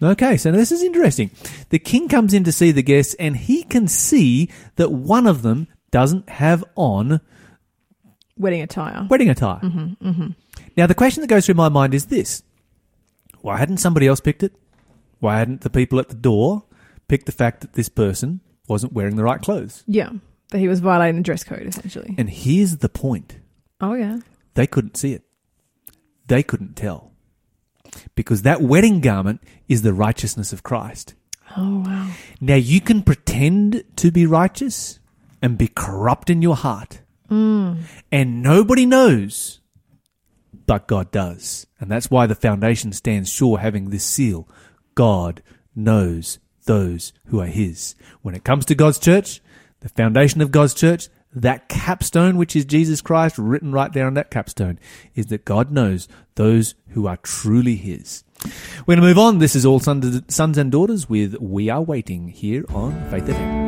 Okay, 0.02 0.36
so 0.36 0.50
this 0.50 0.72
is 0.72 0.82
interesting. 0.82 1.30
The 1.70 1.78
king 1.78 2.08
comes 2.08 2.32
in 2.32 2.44
to 2.44 2.52
see 2.52 2.70
the 2.70 2.82
guests, 2.82 3.14
and 3.14 3.36
he 3.36 3.64
can 3.64 3.86
see 3.88 4.48
that 4.76 4.92
one 4.92 5.26
of 5.26 5.42
them 5.42 5.66
doesn't 5.90 6.28
have 6.28 6.64
on 6.74 7.20
Wedding 8.38 8.62
attire. 8.62 9.06
wedding 9.10 9.28
attire. 9.28 9.60
Mm-hmm, 9.60 10.08
mm-hmm. 10.08 10.28
Now, 10.76 10.86
the 10.86 10.94
question 10.94 11.20
that 11.22 11.26
goes 11.26 11.44
through 11.44 11.56
my 11.56 11.68
mind 11.68 11.92
is 11.92 12.06
this 12.06 12.42
why 13.40 13.58
hadn't 13.58 13.78
somebody 13.78 14.06
else 14.06 14.20
picked 14.20 14.42
it? 14.42 14.52
Why 15.20 15.38
hadn't 15.38 15.62
the 15.62 15.70
people 15.70 15.98
at 15.98 16.08
the 16.08 16.14
door 16.14 16.64
picked 17.08 17.26
the 17.26 17.32
fact 17.32 17.60
that 17.62 17.72
this 17.74 17.88
person 17.88 18.40
wasn't 18.68 18.92
wearing 18.92 19.16
the 19.16 19.24
right 19.24 19.40
clothes? 19.42 19.82
Yeah. 19.86 20.10
That 20.50 20.58
he 20.58 20.68
was 20.68 20.80
violating 20.80 21.16
the 21.16 21.22
dress 21.24 21.42
code, 21.44 21.66
essentially. 21.66 22.14
And 22.16 22.30
here's 22.30 22.76
the 22.78 22.88
point 22.88 23.38
Oh, 23.80 23.94
yeah. 23.94 24.18
they 24.54 24.66
couldn't 24.66 24.96
see 24.96 25.12
it, 25.12 25.22
they 26.26 26.42
couldn't 26.42 26.74
tell. 26.74 27.12
Because 28.14 28.42
that 28.42 28.60
wedding 28.60 29.00
garment 29.00 29.42
is 29.66 29.82
the 29.82 29.94
righteousness 29.94 30.52
of 30.52 30.62
Christ. 30.62 31.14
Oh, 31.56 31.82
wow. 31.86 32.12
Now, 32.40 32.56
you 32.56 32.80
can 32.80 33.02
pretend 33.02 33.82
to 33.96 34.10
be 34.10 34.26
righteous 34.26 34.98
and 35.40 35.56
be 35.56 35.68
corrupt 35.68 36.28
in 36.28 36.42
your 36.42 36.56
heart. 36.56 37.00
Mm. 37.30 37.78
And 38.12 38.42
nobody 38.42 38.84
knows, 38.84 39.60
but 40.66 40.86
God 40.86 41.10
does. 41.10 41.66
And 41.80 41.90
that's 41.90 42.10
why 42.10 42.26
the 42.26 42.34
foundation 42.34 42.92
stands 42.92 43.32
sure 43.32 43.58
having 43.58 43.90
this 43.90 44.04
seal. 44.04 44.48
God 44.94 45.42
knows 45.74 46.38
those 46.64 47.12
who 47.26 47.40
are 47.40 47.46
His. 47.46 47.94
When 48.22 48.34
it 48.34 48.44
comes 48.44 48.66
to 48.66 48.74
God's 48.74 48.98
church, 48.98 49.40
the 49.80 49.88
foundation 49.88 50.40
of 50.40 50.50
God's 50.50 50.74
church, 50.74 51.08
that 51.34 51.68
capstone, 51.68 52.36
which 52.36 52.56
is 52.56 52.64
Jesus 52.64 53.00
Christ, 53.00 53.38
written 53.38 53.72
right 53.72 53.92
there 53.92 54.06
on 54.06 54.14
that 54.14 54.30
capstone, 54.30 54.78
is 55.14 55.26
that 55.26 55.44
God 55.44 55.70
knows 55.70 56.08
those 56.36 56.74
who 56.88 57.06
are 57.06 57.18
truly 57.18 57.76
His. 57.76 58.24
We're 58.86 58.96
going 58.96 59.00
to 59.00 59.08
move 59.08 59.18
on. 59.18 59.38
This 59.38 59.56
is 59.56 59.66
All 59.66 59.80
Sons 59.80 60.58
and 60.58 60.72
Daughters 60.72 61.08
with 61.08 61.34
We 61.40 61.68
Are 61.68 61.82
Waiting 61.82 62.28
here 62.28 62.64
on 62.68 62.92
Faith 63.10 63.24
FM. 63.24 63.67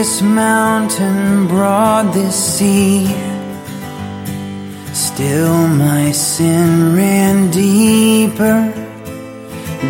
This 0.00 0.22
mountain, 0.22 1.46
broad 1.46 2.14
this 2.14 2.34
sea. 2.34 3.04
Still 4.94 5.68
my 5.68 6.10
sin 6.10 6.96
ran 6.96 7.50
deeper. 7.50 8.58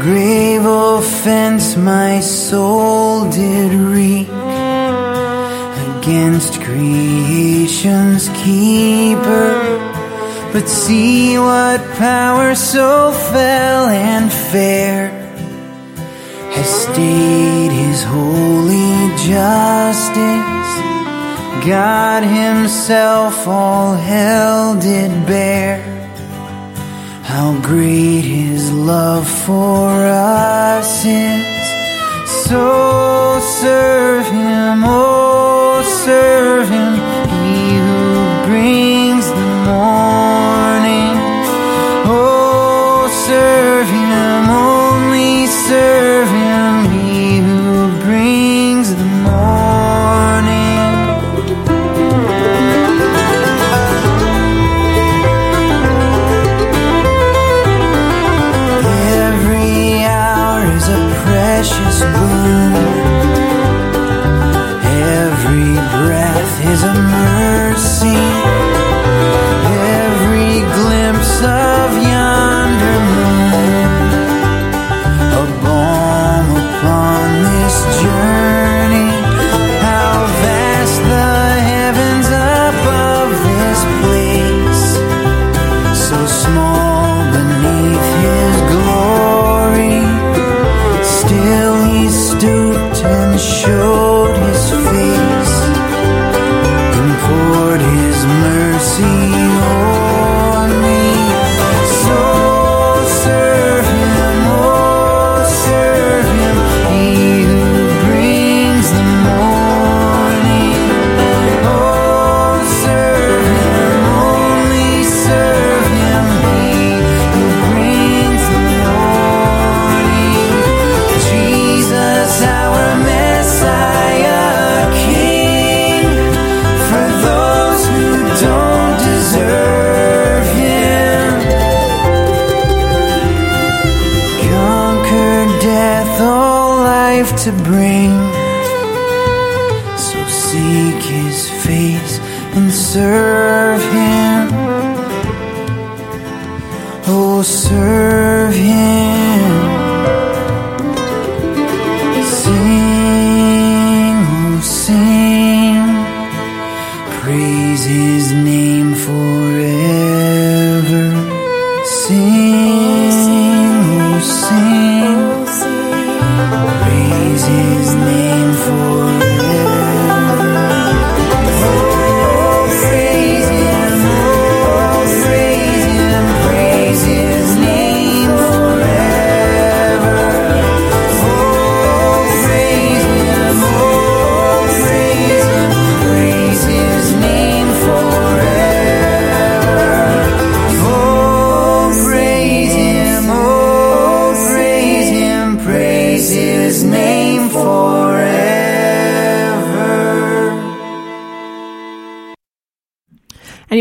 Grave 0.05 0.65
offense 0.65 1.77
my 1.77 2.19
soul 2.19 3.31
did 3.31 3.73
wreak 3.73 4.27
against 5.95 6.61
creation's 6.61 8.29
keeper. 8.43 9.49
But 10.53 10.67
see 10.67 11.39
what 11.39 11.81
power 11.99 12.57
so 12.57 13.13
fell 13.13 13.85
and 13.87 14.33
fair 14.51 15.20
stayed 16.63 17.73
his 17.73 18.03
holy 18.03 19.17
justice. 19.29 20.73
God 21.67 22.23
himself 22.23 23.47
all 23.47 23.95
hell 23.95 24.81
did 24.81 25.27
bear. 25.27 25.83
How 27.23 27.59
great 27.63 28.23
his 28.23 28.73
love 28.73 29.29
for 29.29 29.91
us 30.07 31.05
is. 31.05 31.45
So 32.49 33.39
serve 33.61 34.27
him, 34.27 34.83
oh, 34.85 35.83
serve 36.05 36.69
him, 36.69 36.90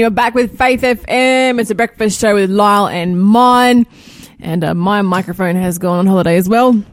you're 0.10 0.16
back 0.16 0.34
with 0.34 0.58
Faith 0.58 0.82
FM. 0.82 1.62
It's 1.62 1.70
a 1.70 1.76
breakfast 1.76 2.20
show 2.20 2.34
with 2.34 2.50
Lyle 2.50 2.88
and 2.88 3.22
mine. 3.22 3.86
And 4.40 4.64
uh, 4.64 4.74
my 4.74 5.04
microphone 5.04 5.56
has 5.56 5.78
gone 5.78 6.00
on 6.00 6.08
holiday 6.08 6.36
as 6.38 6.50
well. 6.50 6.84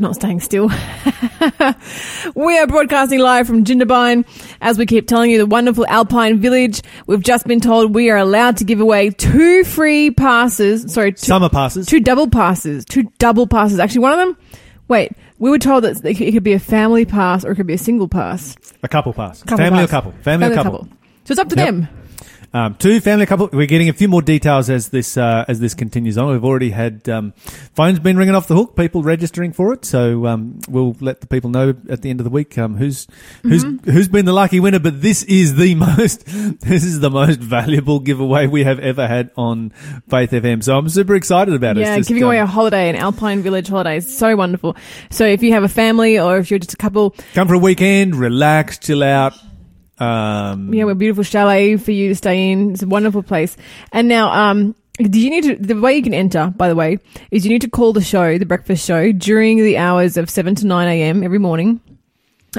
Not 0.00 0.16
staying 0.16 0.40
still. 0.40 0.68
we 2.34 2.58
are 2.58 2.66
broadcasting 2.66 3.20
live 3.20 3.46
from 3.46 3.62
Jindabyne. 3.62 4.24
As 4.60 4.76
we 4.76 4.86
keep 4.86 5.06
telling 5.06 5.30
you, 5.30 5.38
the 5.38 5.46
wonderful 5.46 5.86
Alpine 5.86 6.40
Village. 6.40 6.82
We've 7.06 7.22
just 7.22 7.46
been 7.46 7.60
told 7.60 7.94
we 7.94 8.10
are 8.10 8.16
allowed 8.16 8.56
to 8.56 8.64
give 8.64 8.80
away 8.80 9.10
two 9.10 9.62
free 9.62 10.10
passes. 10.10 10.92
Sorry, 10.92 11.12
two, 11.12 11.18
Summer 11.24 11.48
passes. 11.48 11.86
two 11.86 12.00
double 12.00 12.28
passes. 12.28 12.84
Two 12.84 13.04
double 13.20 13.46
passes. 13.46 13.78
Actually, 13.78 14.00
one 14.00 14.12
of 14.14 14.18
them. 14.18 14.36
Wait, 14.88 15.12
we 15.38 15.48
were 15.48 15.60
told 15.60 15.84
that 15.84 16.04
it 16.04 16.16
could 16.32 16.42
be 16.42 16.54
a 16.54 16.58
family 16.58 17.04
pass 17.04 17.44
or 17.44 17.52
it 17.52 17.54
could 17.54 17.68
be 17.68 17.74
a 17.74 17.78
single 17.78 18.08
pass. 18.08 18.56
A 18.82 18.88
couple 18.88 19.12
pass. 19.12 19.44
Couple 19.44 19.58
family 19.58 19.78
pass. 19.78 19.88
or 19.88 19.90
couple. 19.90 20.12
Family, 20.22 20.46
or 20.48 20.54
couple. 20.54 20.88
So 21.24 21.32
it's 21.32 21.38
up 21.38 21.48
to 21.50 21.56
Yep. 21.56 21.66
them. 21.66 21.88
Um, 22.54 22.74
two 22.74 23.00
family 23.00 23.24
couple. 23.24 23.48
We're 23.52 23.66
getting 23.66 23.88
a 23.88 23.94
few 23.94 24.08
more 24.08 24.20
details 24.20 24.68
as 24.68 24.90
this 24.90 25.16
uh, 25.16 25.44
as 25.48 25.58
this 25.60 25.72
continues 25.74 26.18
on. 26.18 26.32
We've 26.32 26.44
already 26.44 26.70
had 26.70 27.08
um, 27.08 27.32
phones 27.74 27.98
been 27.98 28.16
ringing 28.18 28.34
off 28.34 28.46
the 28.46 28.54
hook, 28.54 28.76
people 28.76 29.02
registering 29.02 29.52
for 29.52 29.72
it. 29.72 29.84
So 29.86 30.26
um, 30.26 30.60
we'll 30.68 30.94
let 31.00 31.22
the 31.22 31.26
people 31.26 31.48
know 31.48 31.70
at 31.88 32.02
the 32.02 32.10
end 32.10 32.20
of 32.20 32.24
the 32.24 32.30
week 32.30 32.58
um, 32.58 32.76
who's 32.76 33.06
who's 33.42 33.64
Mm-hmm. 33.64 33.90
who's 33.90 34.08
been 34.08 34.26
the 34.26 34.32
lucky 34.32 34.60
winner. 34.60 34.78
But 34.80 35.00
this 35.00 35.22
is 35.22 35.54
the 35.56 35.74
most 35.76 36.26
this 36.26 36.84
is 36.84 37.00
the 37.00 37.10
most 37.10 37.40
valuable 37.40 38.00
giveaway 38.00 38.46
we 38.46 38.64
have 38.64 38.78
ever 38.80 39.08
had 39.08 39.30
on 39.36 39.70
Faith 40.10 40.32
FM. 40.32 40.62
So 40.62 40.76
I'm 40.76 40.88
super 40.90 41.14
excited 41.14 41.54
about 41.54 41.78
it. 41.78 41.80
Yeah, 41.80 41.92
It's 41.96 42.00
just, 42.00 42.08
giving 42.08 42.22
away 42.24 42.38
um, 42.38 42.48
a 42.48 42.50
holiday, 42.50 42.90
an 42.90 42.96
Alpine 42.96 43.40
Village 43.42 43.68
holiday 43.68 43.96
is 43.96 44.14
so 44.18 44.36
wonderful. 44.36 44.76
So 45.10 45.24
if 45.24 45.42
you 45.42 45.52
have 45.52 45.62
a 45.62 45.68
family 45.68 46.18
or 46.18 46.36
if 46.38 46.50
you're 46.50 46.58
just 46.58 46.74
a 46.74 46.76
couple, 46.76 47.14
come 47.34 47.48
for 47.48 47.54
a 47.54 47.58
weekend, 47.58 48.14
relax, 48.14 48.78
chill 48.78 49.02
out. 49.02 49.32
Um, 50.02 50.72
Yeah, 50.74 50.84
we're 50.84 50.92
a 50.92 50.94
beautiful 50.96 51.24
chalet 51.24 51.76
for 51.76 51.92
you 51.92 52.08
to 52.08 52.14
stay 52.14 52.50
in. 52.50 52.72
It's 52.72 52.82
a 52.82 52.86
wonderful 52.86 53.22
place. 53.22 53.56
And 53.92 54.08
now, 54.08 54.30
um, 54.32 54.74
do 54.98 55.20
you 55.20 55.30
need 55.30 55.44
to, 55.44 55.56
the 55.56 55.80
way 55.80 55.94
you 55.94 56.02
can 56.02 56.14
enter, 56.14 56.52
by 56.56 56.68
the 56.68 56.74
way, 56.74 56.98
is 57.30 57.44
you 57.44 57.50
need 57.50 57.62
to 57.62 57.70
call 57.70 57.92
the 57.92 58.02
show, 58.02 58.38
the 58.38 58.46
breakfast 58.46 58.84
show, 58.86 59.12
during 59.12 59.58
the 59.58 59.78
hours 59.78 60.16
of 60.16 60.28
7 60.28 60.54
to 60.56 60.66
9 60.66 60.88
a.m. 60.88 61.22
every 61.22 61.38
morning. 61.38 61.80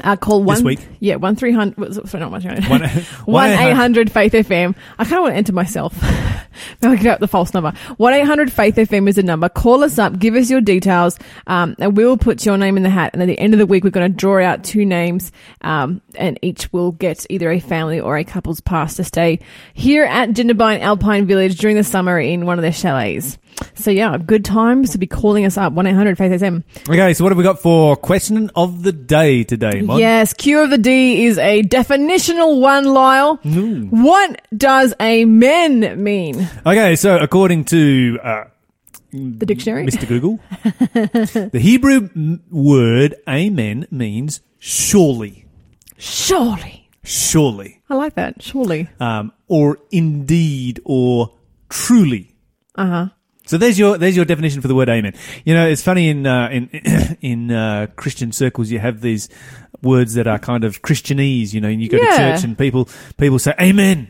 Uh, 0.02 0.16
call 0.16 0.42
one. 0.42 0.56
This 0.56 0.64
week? 0.64 0.80
Yeah, 0.98 1.14
one 1.16 1.36
three 1.36 1.52
hundred. 1.52 1.94
Sorry, 2.08 2.20
not 2.20 2.32
one 2.32 2.40
three 2.40 2.50
hundred. 2.50 2.68
One- 3.26 3.50
eight 3.50 3.74
hundred 3.74 4.10
Faith 4.10 4.32
FM. 4.32 4.74
I 4.98 5.04
kind 5.04 5.18
of 5.18 5.20
want 5.22 5.34
to 5.34 5.36
enter 5.36 5.52
myself. 5.52 5.94
Maybe 6.82 6.94
I 6.94 6.96
get 6.96 7.12
out 7.14 7.20
the 7.20 7.28
false 7.28 7.54
number. 7.54 7.72
One 7.96 8.12
eight 8.12 8.26
hundred 8.26 8.52
Faith 8.52 8.76
FM 8.76 9.08
is 9.08 9.16
the 9.16 9.22
number. 9.22 9.48
Call 9.48 9.84
us 9.84 9.98
up. 9.98 10.18
Give 10.18 10.34
us 10.34 10.50
your 10.50 10.60
details, 10.60 11.18
um, 11.46 11.74
and 11.78 11.96
we'll 11.96 12.16
put 12.16 12.44
your 12.44 12.56
name 12.56 12.76
in 12.76 12.82
the 12.82 12.90
hat. 12.90 13.10
And 13.12 13.22
at 13.22 13.26
the 13.26 13.38
end 13.38 13.54
of 13.54 13.58
the 13.58 13.66
week, 13.66 13.84
we're 13.84 13.90
going 13.90 14.10
to 14.10 14.16
draw 14.16 14.42
out 14.42 14.64
two 14.64 14.84
names, 14.84 15.32
um, 15.62 16.00
and 16.16 16.38
each 16.42 16.72
will 16.72 16.92
get 16.92 17.26
either 17.30 17.50
a 17.50 17.60
family 17.60 18.00
or 18.00 18.16
a 18.16 18.24
couple's 18.24 18.60
pass 18.60 18.96
to 18.96 19.04
stay 19.04 19.40
here 19.74 20.04
at 20.04 20.30
Jindabyne 20.30 20.80
Alpine 20.80 21.26
Village 21.26 21.58
during 21.58 21.76
the 21.76 21.84
summer 21.84 22.18
in 22.18 22.46
one 22.46 22.58
of 22.58 22.62
their 22.62 22.72
chalets. 22.72 23.38
So 23.74 23.90
yeah, 23.90 24.16
good 24.18 24.44
times 24.44 24.90
to 24.92 24.98
be 24.98 25.06
calling 25.06 25.44
us 25.44 25.56
up. 25.56 25.72
One 25.72 25.86
eight 25.86 25.94
hundred 25.94 26.18
Faith 26.18 26.32
FM. 26.40 26.64
Okay, 26.88 27.14
so 27.14 27.24
what 27.24 27.30
have 27.30 27.38
we 27.38 27.44
got 27.44 27.60
for 27.60 27.96
question 27.96 28.50
of 28.56 28.82
the 28.82 28.92
day 28.92 29.44
today, 29.44 29.80
Mon? 29.82 29.98
Yes, 29.98 30.32
Q 30.32 30.60
of 30.64 30.70
the 30.70 30.78
D 30.78 31.24
is 31.26 31.38
a 31.38 31.62
definitional 31.62 32.60
one, 32.60 32.84
Lyle. 32.86 33.36
What 33.44 34.40
does 34.56 34.94
amen 35.00 36.02
mean? 36.02 36.48
Okay, 36.66 36.96
so 36.96 37.18
according 37.18 37.64
to 37.66 38.18
uh, 38.22 38.44
The 39.12 39.46
dictionary? 39.46 39.86
Mr. 39.86 40.08
Google, 40.08 40.40
the 41.50 41.60
Hebrew 41.60 42.08
word 42.50 43.14
amen 43.28 43.86
means 43.90 44.40
surely, 44.58 45.46
Surely. 45.98 46.88
surely, 47.04 47.82
I 47.88 47.94
like 47.94 48.14
that. 48.14 48.42
Surely. 48.42 48.88
um, 48.98 49.32
or 49.46 49.78
indeed, 49.92 50.80
or 50.84 51.34
truly. 51.68 52.34
Uh 52.74 52.86
huh. 52.86 53.08
So 53.46 53.58
there's 53.58 53.78
your 53.78 53.98
there's 53.98 54.16
your 54.16 54.24
definition 54.24 54.62
for 54.62 54.68
the 54.68 54.74
word 54.74 54.88
amen. 54.88 55.14
You 55.44 55.54
know, 55.54 55.66
it's 55.68 55.82
funny 55.82 56.08
in 56.08 56.26
uh, 56.26 56.48
in 56.50 56.68
in 57.20 57.50
uh, 57.50 57.88
Christian 57.96 58.32
circles 58.32 58.70
you 58.70 58.78
have 58.78 59.00
these 59.02 59.28
words 59.82 60.14
that 60.14 60.26
are 60.26 60.38
kind 60.38 60.64
of 60.64 60.80
Christianese. 60.82 61.52
You 61.52 61.60
know, 61.60 61.68
and 61.68 61.82
you 61.82 61.88
go 61.88 61.98
Yeah. 61.98 62.10
to 62.10 62.16
church 62.16 62.44
and 62.44 62.56
people 62.56 62.88
people 63.18 63.38
say 63.38 63.54
amen, 63.60 64.08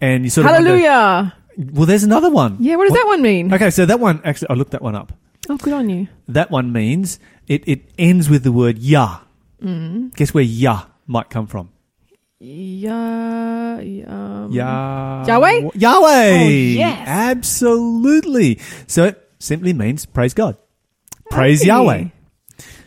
and 0.00 0.24
you 0.24 0.30
sort 0.30 0.46
of 0.46 0.52
wonder- 0.52 0.68
Hallelujah. 0.76 1.34
well, 1.72 1.86
there's 1.86 2.04
another 2.04 2.30
one. 2.30 2.56
Yeah, 2.60 2.76
what 2.76 2.84
does 2.84 2.92
that 2.94 3.06
one 3.06 3.22
mean? 3.22 3.52
Okay, 3.54 3.70
so 3.70 3.86
that 3.86 3.98
one 3.98 4.20
actually, 4.24 4.50
I 4.50 4.54
looked 4.54 4.72
that 4.72 4.82
one 4.82 4.94
up. 4.94 5.12
Oh, 5.48 5.56
good 5.56 5.72
on 5.72 5.88
you. 5.88 6.08
That 6.28 6.50
one 6.50 6.72
means 6.72 7.18
it, 7.48 7.62
it 7.66 7.82
ends 7.98 8.28
with 8.28 8.42
the 8.42 8.52
word 8.52 8.78
Yah. 8.78 9.20
Mm. 9.62 10.14
Guess 10.16 10.34
where 10.34 10.44
Yah 10.44 10.84
might 11.06 11.30
come 11.30 11.46
from? 11.46 11.70
Yeah. 12.38 13.80
yeah. 13.80 14.46
Yah. 14.48 15.24
Yahweh? 15.26 15.70
Yahweh. 15.74 16.32
Oh, 16.34 16.48
yes. 16.48 17.08
Absolutely. 17.08 18.60
So 18.86 19.04
it 19.04 19.30
simply 19.38 19.72
means 19.72 20.04
praise 20.04 20.34
God. 20.34 20.56
Oh, 20.58 21.16
praise 21.30 21.62
Hey. 21.62 21.68
Yahweh. 21.68 22.04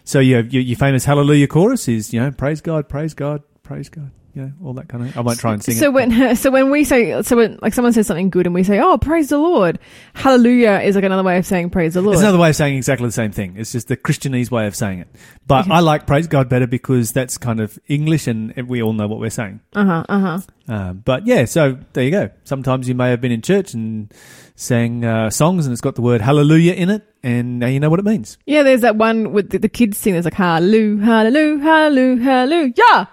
So 0.03 0.19
your, 0.19 0.41
your 0.41 0.63
your 0.63 0.77
famous 0.77 1.05
Hallelujah 1.05 1.47
chorus 1.47 1.87
is 1.87 2.13
you 2.13 2.19
know 2.19 2.31
praise 2.31 2.61
God, 2.61 2.89
praise 2.89 3.13
God, 3.13 3.43
praise 3.63 3.89
God. 3.89 4.11
You 4.33 4.43
know 4.43 4.51
all 4.63 4.73
that 4.73 4.87
kind 4.87 5.07
of. 5.07 5.17
I 5.17 5.21
won't 5.21 5.39
try 5.39 5.53
and 5.53 5.63
sing 5.63 5.75
So 5.75 5.85
it. 5.87 5.93
when 5.93 6.35
so 6.35 6.51
when 6.51 6.69
we 6.69 6.83
say 6.83 7.21
so 7.23 7.35
when 7.35 7.57
like 7.61 7.73
someone 7.73 7.93
says 7.93 8.07
something 8.07 8.29
good 8.29 8.45
and 8.45 8.53
we 8.53 8.63
say 8.63 8.79
oh 8.79 8.97
praise 8.97 9.29
the 9.29 9.37
Lord, 9.37 9.79
Hallelujah 10.13 10.81
is 10.83 10.95
like 10.95 11.03
another 11.03 11.23
way 11.23 11.37
of 11.37 11.45
saying 11.45 11.69
praise 11.71 11.93
the 11.95 12.01
Lord. 12.01 12.13
It's 12.13 12.21
another 12.21 12.37
way 12.37 12.49
of 12.49 12.55
saying 12.55 12.77
exactly 12.77 13.07
the 13.07 13.11
same 13.11 13.31
thing. 13.31 13.55
It's 13.57 13.71
just 13.71 13.87
the 13.87 13.97
Christianese 13.97 14.51
way 14.51 14.67
of 14.67 14.75
saying 14.75 14.99
it. 14.99 15.07
But 15.47 15.69
I 15.69 15.79
like 15.79 16.05
praise 16.05 16.27
God 16.27 16.47
better 16.49 16.67
because 16.67 17.11
that's 17.11 17.37
kind 17.37 17.59
of 17.59 17.79
English 17.87 18.27
and 18.27 18.53
we 18.67 18.81
all 18.83 18.93
know 18.93 19.07
what 19.07 19.19
we're 19.19 19.29
saying. 19.29 19.61
Uh 19.73 19.85
huh. 19.85 20.03
Uh 20.07 20.19
huh. 20.19 20.39
Um, 20.67 21.01
but 21.03 21.25
yeah, 21.25 21.45
so 21.45 21.79
there 21.93 22.03
you 22.03 22.11
go. 22.11 22.29
Sometimes 22.43 22.87
you 22.87 22.93
may 22.93 23.09
have 23.09 23.21
been 23.21 23.31
in 23.31 23.41
church 23.41 23.73
and 23.73 24.13
sang 24.55 25.03
uh, 25.03 25.31
songs 25.31 25.65
and 25.65 25.73
it's 25.73 25.81
got 25.81 25.95
the 25.95 26.01
word 26.03 26.21
hallelujah 26.21 26.73
in 26.73 26.89
it, 26.91 27.01
and 27.23 27.57
now 27.57 27.65
you 27.67 27.79
know 27.79 27.89
what 27.89 27.99
it 27.99 28.05
means. 28.05 28.37
Yeah, 28.45 28.61
there's 28.61 28.81
that 28.81 28.95
one 28.95 29.31
with 29.31 29.49
the, 29.49 29.57
the 29.57 29.69
kids 29.69 29.97
sing. 29.97 30.13
There's 30.13 30.25
like 30.25 30.35
hallelujah, 30.35 31.03
hallelujah, 31.03 31.57
hallelujah, 31.63 32.21
hallelujah. 32.23 33.09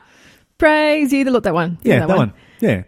Praise 0.58 1.12
you. 1.12 1.24
the 1.24 1.30
Lord. 1.30 1.44
That 1.44 1.54
one. 1.54 1.78
Yeah, 1.82 2.06
that, 2.06 2.16
one. 2.16 2.32
Yeah. 2.60 2.84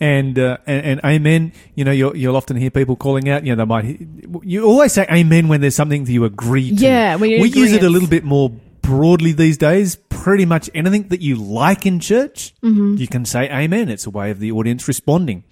And, 0.00 0.38
uh, 0.38 0.56
and 0.66 0.86
and 0.86 1.00
amen. 1.04 1.52
You 1.74 1.84
know, 1.84 1.90
you'll 1.90 2.16
you'll 2.16 2.36
often 2.36 2.56
hear 2.56 2.70
people 2.70 2.96
calling 2.96 3.28
out. 3.28 3.44
You 3.44 3.54
know, 3.54 3.64
they 3.64 3.68
might. 3.68 4.00
You 4.42 4.64
always 4.64 4.92
say 4.94 5.06
amen 5.10 5.48
when 5.48 5.60
there's 5.60 5.76
something 5.76 6.04
that 6.04 6.12
you 6.12 6.24
agree 6.24 6.70
to. 6.70 6.74
Yeah, 6.74 7.16
we 7.16 7.36
in 7.36 7.46
use 7.52 7.72
it 7.72 7.82
a 7.82 7.90
little 7.90 8.08
bit 8.08 8.24
more 8.24 8.48
broadly 8.80 9.32
these 9.32 9.58
days. 9.58 9.96
Pretty 9.96 10.46
much 10.46 10.70
anything 10.74 11.08
that 11.08 11.20
you 11.20 11.36
like 11.36 11.84
in 11.84 12.00
church, 12.00 12.54
Mm-hmm. 12.62 12.96
you 12.96 13.08
can 13.08 13.24
say 13.26 13.50
amen. 13.50 13.88
It's 13.90 14.06
a 14.06 14.10
way 14.10 14.30
of 14.30 14.38
the 14.38 14.52
audience 14.52 14.88
responding. 14.88 15.44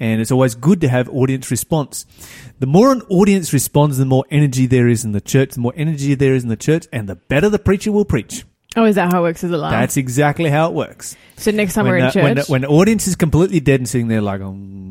And 0.00 0.20
it's 0.20 0.32
always 0.32 0.54
good 0.56 0.80
to 0.80 0.88
have 0.88 1.08
audience 1.08 1.50
response. 1.52 2.04
The 2.58 2.66
more 2.66 2.90
an 2.92 3.02
audience 3.02 3.52
responds, 3.52 3.96
the 3.98 4.04
more 4.04 4.24
energy 4.30 4.66
there 4.66 4.88
is 4.88 5.04
in 5.04 5.12
the 5.12 5.20
church. 5.20 5.54
The 5.54 5.60
more 5.60 5.72
energy 5.76 6.14
there 6.16 6.34
is 6.34 6.42
in 6.42 6.48
the 6.48 6.56
church, 6.56 6.86
and 6.92 7.08
the 7.08 7.14
better 7.14 7.48
the 7.48 7.60
preacher 7.60 7.92
will 7.92 8.04
preach. 8.04 8.44
Oh, 8.76 8.84
is 8.84 8.96
that 8.96 9.12
how 9.12 9.20
it 9.20 9.22
works? 9.22 9.44
Is 9.44 9.50
it 9.50 9.56
live? 9.56 9.70
That's 9.70 9.96
exactly 9.96 10.50
how 10.50 10.68
it 10.68 10.74
works. 10.74 11.16
so 11.36 11.50
next 11.50 11.74
time 11.74 11.84
when, 11.84 11.92
we're 11.94 11.98
in 11.98 12.10
church. 12.12 12.22
when, 12.22 12.36
the, 12.36 12.44
when 12.44 12.60
the 12.62 12.68
audience 12.68 13.06
is 13.06 13.16
completely 13.16 13.60
dead 13.60 13.80
and 13.80 13.88
sitting 13.88 14.08
there 14.08 14.20
like, 14.20 14.40
um, 14.40 14.84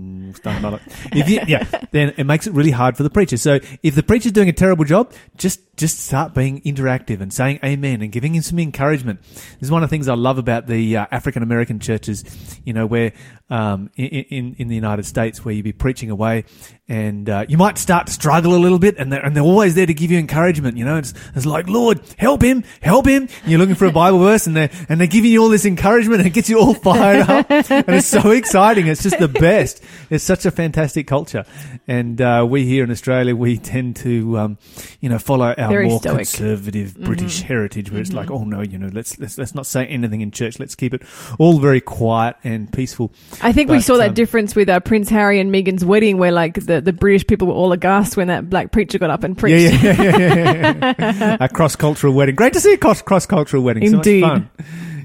it. 0.46 0.82
If 1.12 1.30
you, 1.30 1.42
yeah, 1.48 1.64
then 1.92 2.14
it 2.18 2.26
makes 2.26 2.48
it 2.48 2.54
really 2.54 2.72
hard 2.72 2.98
for 2.98 3.04
the 3.04 3.10
preacher. 3.10 3.38
So 3.38 3.60
if 3.82 3.96
the 3.96 4.04
preacher's 4.04 4.32
doing 4.32 4.50
a 4.50 4.54
terrible 4.54 4.86
job, 4.86 5.14
just 5.38 5.62
just 5.76 6.00
start 6.00 6.34
being 6.34 6.62
interactive 6.62 7.20
and 7.20 7.34
saying 7.34 7.60
amen 7.64 8.02
and 8.02 8.12
giving 8.12 8.36
him 8.36 8.42
some 8.42 8.60
encouragement. 8.60 9.22
This 9.24 9.62
is 9.62 9.72
one 9.72 9.84
of 9.84 9.90
the 9.90 9.94
things 9.94 10.08
I 10.08 10.14
love 10.16 10.38
about 10.38 10.68
the 10.68 10.98
uh, 10.98 11.06
African 11.12 11.44
American 11.44 11.80
churches, 11.80 12.24
you 12.66 12.74
know, 12.74 12.86
where 12.86 13.14
um, 13.54 13.92
in, 13.96 14.08
in 14.08 14.56
in 14.58 14.68
the 14.68 14.74
United 14.76 15.06
States, 15.06 15.46
where 15.46 15.54
you'd 15.54 15.64
be 15.64 15.72
preaching 15.72 16.10
away, 16.10 16.46
and 16.88 17.30
uh, 17.30 17.46
you 17.48 17.56
might 17.56 17.78
start 17.78 18.08
to 18.08 18.14
struggle 18.14 18.56
a 18.56 18.58
little 18.58 18.80
bit, 18.80 18.98
and 18.98 19.14
they're, 19.14 19.24
and 19.24 19.36
they're 19.36 19.44
always 19.44 19.76
there 19.76 19.86
to 19.86 19.94
give 19.94 20.10
you 20.10 20.18
encouragement. 20.18 20.76
You 20.76 20.86
know, 20.86 20.98
it's, 20.98 21.14
it's 21.36 21.46
like, 21.46 21.70
Lord, 21.70 22.02
help 22.18 22.42
him, 22.42 22.64
help 22.82 23.06
him. 23.06 23.30
And 23.44 23.52
you're 23.52 23.60
looking 23.60 23.76
for 23.76 23.86
a 23.86 23.92
Bible 23.92 24.20
verse, 24.20 24.48
and 24.48 24.56
they 24.56 24.72
and 24.90 25.00
they're 25.00 25.08
giving 25.08 25.32
you 25.32 25.44
all 25.44 25.50
this 25.50 25.66
encouragement, 25.66 26.22
and 26.22 26.28
it 26.28 26.34
gets 26.34 26.50
you 26.50 26.60
all 26.60 26.74
fired 26.74 27.30
up, 27.30 27.46
and 27.52 27.90
it's 27.90 28.08
so 28.08 28.32
exciting. 28.32 28.88
It's 28.88 29.04
just 29.04 29.20
the 29.20 29.28
best. 29.28 29.84
It's 30.10 30.24
such 30.24 30.48
a 30.48 30.52
fantastic 30.52 31.06
culture, 31.06 31.46
and 31.88 32.20
uh, 32.20 32.48
we 32.50 32.66
here 32.66 32.84
in 32.84 32.90
Australia, 32.90 33.36
we 33.36 33.60
tend 33.60 33.98
to, 33.98 34.40
um, 34.40 34.58
you 35.00 35.10
know, 35.10 35.20
follow 35.20 35.54
our 35.56 35.70
Very 35.70 35.88
more 35.88 36.00
stoic. 36.00 36.18
conservative 36.18 36.98
British 37.00 37.42
heritage, 37.42 37.92
where 37.92 38.02
it's 38.02 38.14
like, 38.14 38.32
oh 38.32 38.46
no, 38.46 38.62
you 38.62 38.80
know, 38.80 38.90
let's 38.92 39.20
let's 39.20 39.38
let's 39.38 39.54
not 39.54 39.68
say 39.68 39.86
anything 39.86 40.22
in 40.22 40.32
church. 40.32 40.60
Let's 40.60 40.74
keep 40.74 40.96
it 40.96 41.04
all 41.38 41.60
very 41.60 41.82
quiet 41.82 42.36
and 42.44 42.74
peaceful. 42.74 43.14
I 43.44 43.52
think 43.52 43.70
we 43.70 43.78
But, 43.78 43.84
saw 43.84 43.98
that 43.98 44.10
um, 44.10 44.14
difference 44.14 44.56
with 44.56 44.70
uh, 44.70 44.80
Prince 44.80 45.10
Harry 45.10 45.40
and 45.40 45.54
Meghan's 45.54 45.84
wedding, 45.84 46.18
where 46.18 46.32
like 46.32 46.56
the, 46.56 46.82
the 46.82 46.94
British 46.94 47.28
people 47.28 47.48
were 47.48 47.54
all 47.54 47.72
aghast 47.72 48.18
when 48.18 48.28
that 48.28 48.50
black 48.50 48.72
preacher 48.72 48.98
got 48.98 49.10
up 49.10 49.24
and 49.24 49.38
preached. 49.38 49.84
yeah, 49.84 49.94
yeah, 50.02 50.18
yeah, 50.18 50.94
yeah. 51.00 51.38
a 51.42 51.50
cross 51.50 51.76
cultural 51.76 52.14
wedding. 52.14 52.36
Great 52.36 52.54
to 52.54 52.60
see 52.60 52.74
a 52.74 52.78
cross 52.78 53.02
cross 53.02 53.26
cultural 53.26 53.64
wedding. 53.64 53.84
Indeed. 53.84 54.22
So 54.22 54.28
fun. 54.28 54.50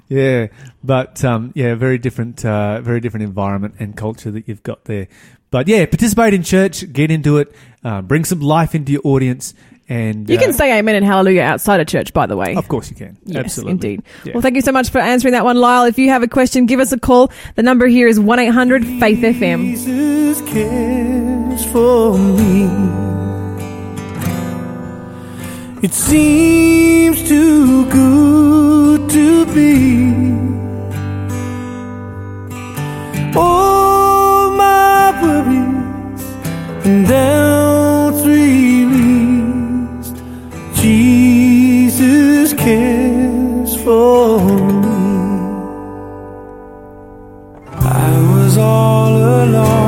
Yeah, 0.09 0.47
but 0.83 1.23
um, 1.25 1.53
yeah, 1.55 1.75
very 1.75 1.99
different, 1.99 2.45
uh, 2.45 2.81
very 2.81 3.01
different 3.01 3.25
environment 3.25 3.75
and 3.79 3.95
culture 3.97 4.31
that 4.31 4.49
you've 4.49 4.63
got 4.63 4.85
there. 4.85 5.09
But 5.51 5.69
yeah, 5.69 5.85
participate 5.87 6.35
in 6.35 6.43
church, 6.43 6.91
get 6.93 7.11
into 7.11 7.39
it, 7.39 7.55
uh, 7.85 8.03
bring 8.03 8.25
some 8.25 8.41
life 8.41 8.75
into 8.75 8.93
your 8.93 9.03
audience, 9.05 9.55
and 9.89 10.29
You 10.29 10.37
uh, 10.37 10.41
can 10.41 10.53
say 10.53 10.79
amen 10.79 10.97
and 10.97 11.05
hallelujah 11.05 11.43
outside 11.43 11.81
of 11.81 11.87
church, 11.87 12.13
by 12.13 12.27
the 12.27 12.37
way. 12.37 12.55
Of 12.55 12.69
course, 12.69 12.91
you 12.91 12.97
can. 12.97 13.17
Yes, 13.25 13.45
Absolutely, 13.45 13.73
indeed. 13.73 14.03
Yeah. 14.25 14.35
Well, 14.35 14.43
thank 14.43 14.57
you 14.57 14.61
so 14.63 14.73
much 14.73 14.91
for 14.91 14.99
answering 14.99 15.33
that 15.33 15.45
one, 15.45 15.57
Lyle. 15.57 15.85
If 15.85 15.99
you 15.99 16.11
have 16.11 16.23
a 16.23 16.29
question, 16.29 16.67
give 16.67 16.81
us 16.81 16.93
a 16.93 17.01
call. 17.01 17.31
The 17.55 17.63
number 17.63 17.87
here 17.87 18.07
is 18.07 18.21
1 18.21 18.39
800 18.39 18.85
Faith 18.85 19.19
FM. 19.21 19.63
Jesus 19.71 20.43
cares 20.43 21.65
for 21.67 22.19
me. 22.19 22.69
It 25.81 25.95
seems 25.95 27.27
too 27.29 27.89
good 27.89 29.09
to 29.11 29.47
be. 29.55 30.09
All 33.39 34.51
my 34.51 35.23
worries 35.23 36.23
and 36.85 37.07
for 43.89 44.41
me. 44.85 45.01
I 48.05 48.11
was 48.33 48.59
all 48.59 49.17
alone 49.17 49.88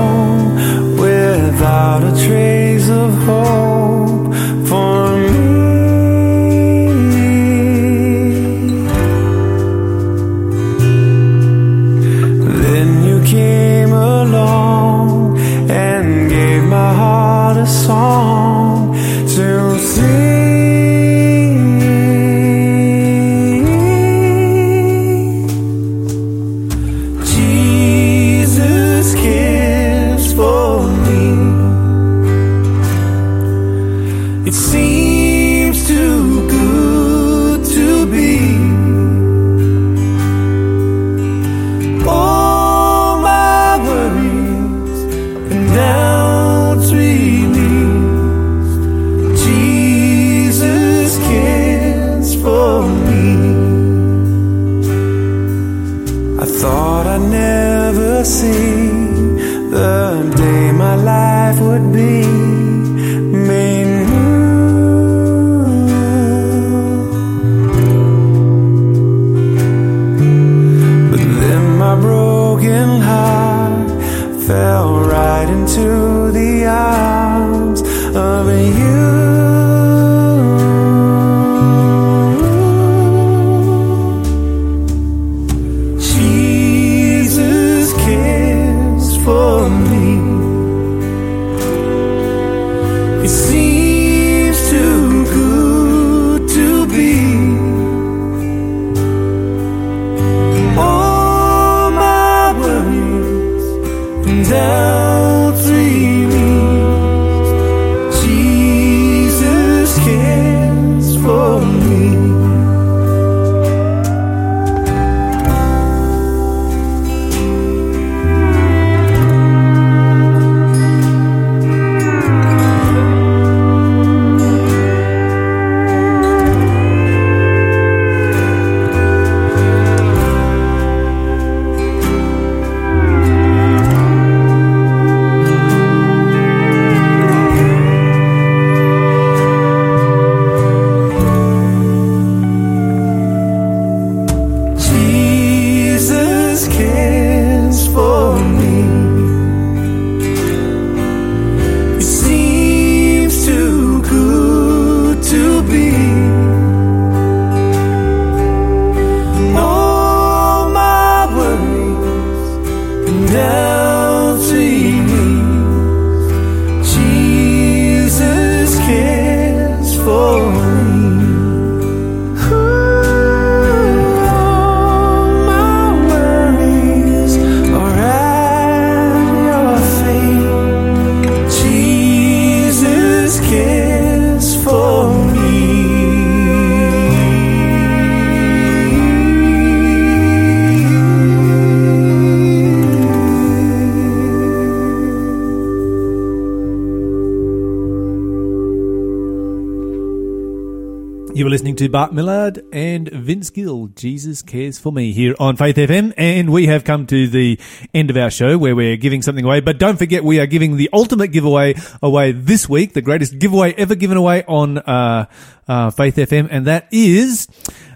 to 201.81 201.89
Bart 201.89 202.13
Millard 202.13 202.63
and 202.75 203.09
Vince 203.09 203.49
Gill. 203.49 203.87
Jesus 203.87 204.43
cares 204.43 204.79
for 204.79 204.93
me 204.93 205.13
here 205.13 205.35
on 205.41 205.57
Faith 205.57 205.77
FM, 205.77 206.13
and 206.19 206.53
we 206.53 206.67
have 206.67 206.85
come 206.85 207.07
to 207.07 207.27
the 207.27 207.59
end 207.95 208.11
of 208.11 208.19
our 208.19 208.31
show 208.31 208.59
where 208.59 208.77
we're 208.77 208.99
giving 208.99 209.23
something 209.23 209.47
away. 209.47 209.61
But 209.61 209.79
don't 209.79 209.97
forget, 209.97 210.23
we 210.23 210.39
are 210.41 210.47
giving 210.47 210.77
the 210.77 210.91
ultimate 210.93 211.29
giveaway 211.29 211.75
away 212.03 212.33
this 212.33 212.69
week, 212.69 212.93
the 212.93 213.01
greatest 213.01 213.39
giveaway 213.39 213.73
ever 213.79 213.95
given 213.95 214.19
away 214.19 214.45
on 214.47 214.77
uh, 214.77 215.25
uh, 215.67 215.91
Faith 215.91 216.17
FM, 216.17 216.49
and 216.51 216.67
that 216.67 216.87
is 216.93 217.49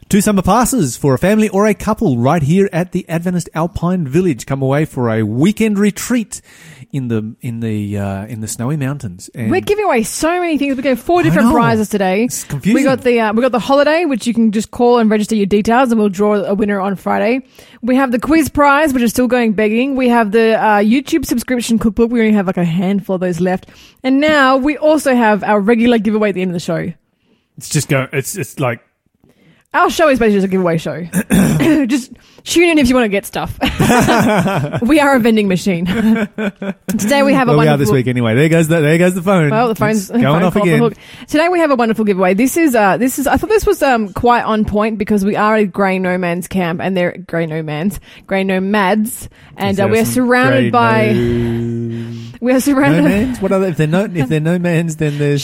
two 0.09 0.23
summer 0.23 0.41
passes 0.41 0.97
for 0.97 1.13
a 1.13 1.19
family 1.19 1.51
or 1.51 1.67
a 1.67 1.75
couple 1.75 2.17
right 2.17 2.43
here 2.43 2.71
at 2.73 2.93
the 2.93 3.07
Adventist 3.07 3.51
Alpine 3.53 4.07
Village. 4.07 4.47
Come 4.47 4.63
away 4.63 4.87
for 4.87 5.11
a 5.11 5.25
weekend 5.25 5.79
retreat 5.79 6.41
in 6.95 7.09
the 7.09 7.35
in 7.41 7.59
the 7.59 7.99
uh, 7.99 8.25
in 8.27 8.41
the 8.41 8.47
snowy 8.47 8.77
mountains. 8.77 9.29
And 9.35 9.51
We're 9.51 9.61
giving 9.61 9.85
away 9.85 10.05
so 10.05 10.41
many 10.41 10.57
things. 10.59 10.77
We 10.77 10.83
gave 10.83 11.01
four 11.01 11.25
different 11.25 11.49
know. 11.49 11.55
prizes 11.55 11.89
today. 11.89 12.25
It's 12.25 12.45
confusing. 12.45 12.77
We 12.77 12.85
got 12.85 13.01
the 13.01 13.19
uh, 13.19 13.33
we 13.33 13.43
got 13.43 13.51
the 13.51 13.59
holiday, 13.59 14.05
which 14.05 14.29
you 14.29 14.33
can 14.33 14.53
just 14.53 14.71
call 14.71 14.99
and 14.99 15.11
register 15.11 15.35
your 15.35 15.47
details, 15.47 15.91
and 15.91 15.99
we'll 15.99 16.09
draw 16.09 16.35
a 16.35 16.55
winner 16.55 16.81
on 16.81 16.95
Friday. 16.95 17.45
We 17.83 17.97
have 17.97 18.13
the 18.13 18.21
quiz 18.21 18.49
prize, 18.49 18.95
which 18.95 19.03
is 19.03 19.11
still 19.11 19.27
going 19.27 19.55
begging. 19.55 19.97
We 19.97 20.09
have 20.09 20.31
the 20.31 20.57
uh, 20.57 20.79
YouTube 20.79 21.27
subscription 21.27 21.81
cookbook. 21.81 22.13
We 22.13 22.21
only 22.21 22.35
have 22.35 22.47
like 22.47 22.59
a 22.59 22.65
handful 22.65 23.17
of 23.17 23.21
those 23.21 23.41
left, 23.41 23.69
and 24.05 24.21
now 24.21 24.57
we 24.57 24.77
also 24.79 25.17
have 25.17 25.43
our 25.43 25.61
regular 25.61 25.99
giveaway 25.99 26.29
at 26.29 26.37
the 26.37 26.43
end 26.43 26.53
of 26.53 26.55
the 26.55 26.61
show. 26.61 26.93
it's 27.57 27.71
just 27.71 27.89
go. 27.89 28.07
It's 28.13 28.37
it's 28.37 28.61
like 28.61 28.81
Our 29.75 29.91
show 29.91 30.09
is 30.09 30.21
basically 30.21 30.37
just 30.37 30.45
a 30.47 30.49
giveaway 30.49 30.79
show. 30.79 31.03
just 31.87 32.13
tune 32.45 32.69
in 32.69 32.79
if 32.79 32.89
you 32.89 32.95
want 32.95 33.07
to 33.07 33.09
get 33.09 33.27
stuff. 33.27 33.59
we 34.83 35.01
are 35.01 35.17
a 35.17 35.19
vending 35.19 35.49
machine. 35.49 35.85
Today 36.87 37.25
we 37.25 37.35
have 37.35 37.49
a 37.49 37.51
well, 37.51 37.59
we 37.59 37.67
are 37.67 37.77
this 37.77 37.91
week 37.91 38.07
anyway. 38.07 38.37
There 38.37 38.49
goes 38.49 38.69
the 38.69 38.81
there 38.81 38.99
goes 38.99 39.17
the 39.17 39.23
phone. 39.23 39.51
Well, 39.51 39.67
the 39.67 39.75
phone's 39.75 40.11
It's 40.11 40.11
going 40.11 40.23
phone 40.23 40.45
off 40.45 40.55
again. 40.55 40.79
the 40.79 40.85
hook. 40.91 40.95
Today 41.27 41.49
we 41.49 41.59
have 41.59 41.73
a 41.73 41.75
wonderful 41.75 42.05
giveaway. 42.05 42.35
This 42.35 42.57
is 42.57 42.77
uh 42.77 42.99
this 42.99 43.19
is 43.19 43.27
I 43.27 43.37
thought 43.37 43.51
this 43.51 43.67
was 43.67 43.83
um 43.83 44.13
quite 44.13 44.45
on 44.45 44.65
point 44.65 44.97
because 44.97 45.25
we 45.25 45.35
are 45.35 45.57
at 45.57 45.73
Grey 45.73 45.99
No 45.99 46.19
Man's 46.19 46.47
camp 46.47 46.81
and 46.81 46.97
they're 46.97 47.19
Grey 47.27 47.47
No 47.47 47.61
Man's 47.61 47.99
Grey 48.29 48.45
Nomads 48.45 49.29
and 49.57 49.81
uh, 49.81 49.89
we're 49.91 50.05
surrounded 50.05 50.71
by 50.71 51.13
no, 51.13 52.33
we're 52.41 52.53
no 52.53 52.59
surrounded. 52.61 53.03
mans. 53.03 53.41
What 53.41 53.51
are 53.51 53.59
they? 53.59 53.71
If 53.71 53.77
they're 53.77 53.87
no 53.89 54.05
if 54.05 54.29
they're 54.29 54.39
no 54.39 54.57
mans, 54.61 54.97
then 54.97 55.19
there's 55.19 55.43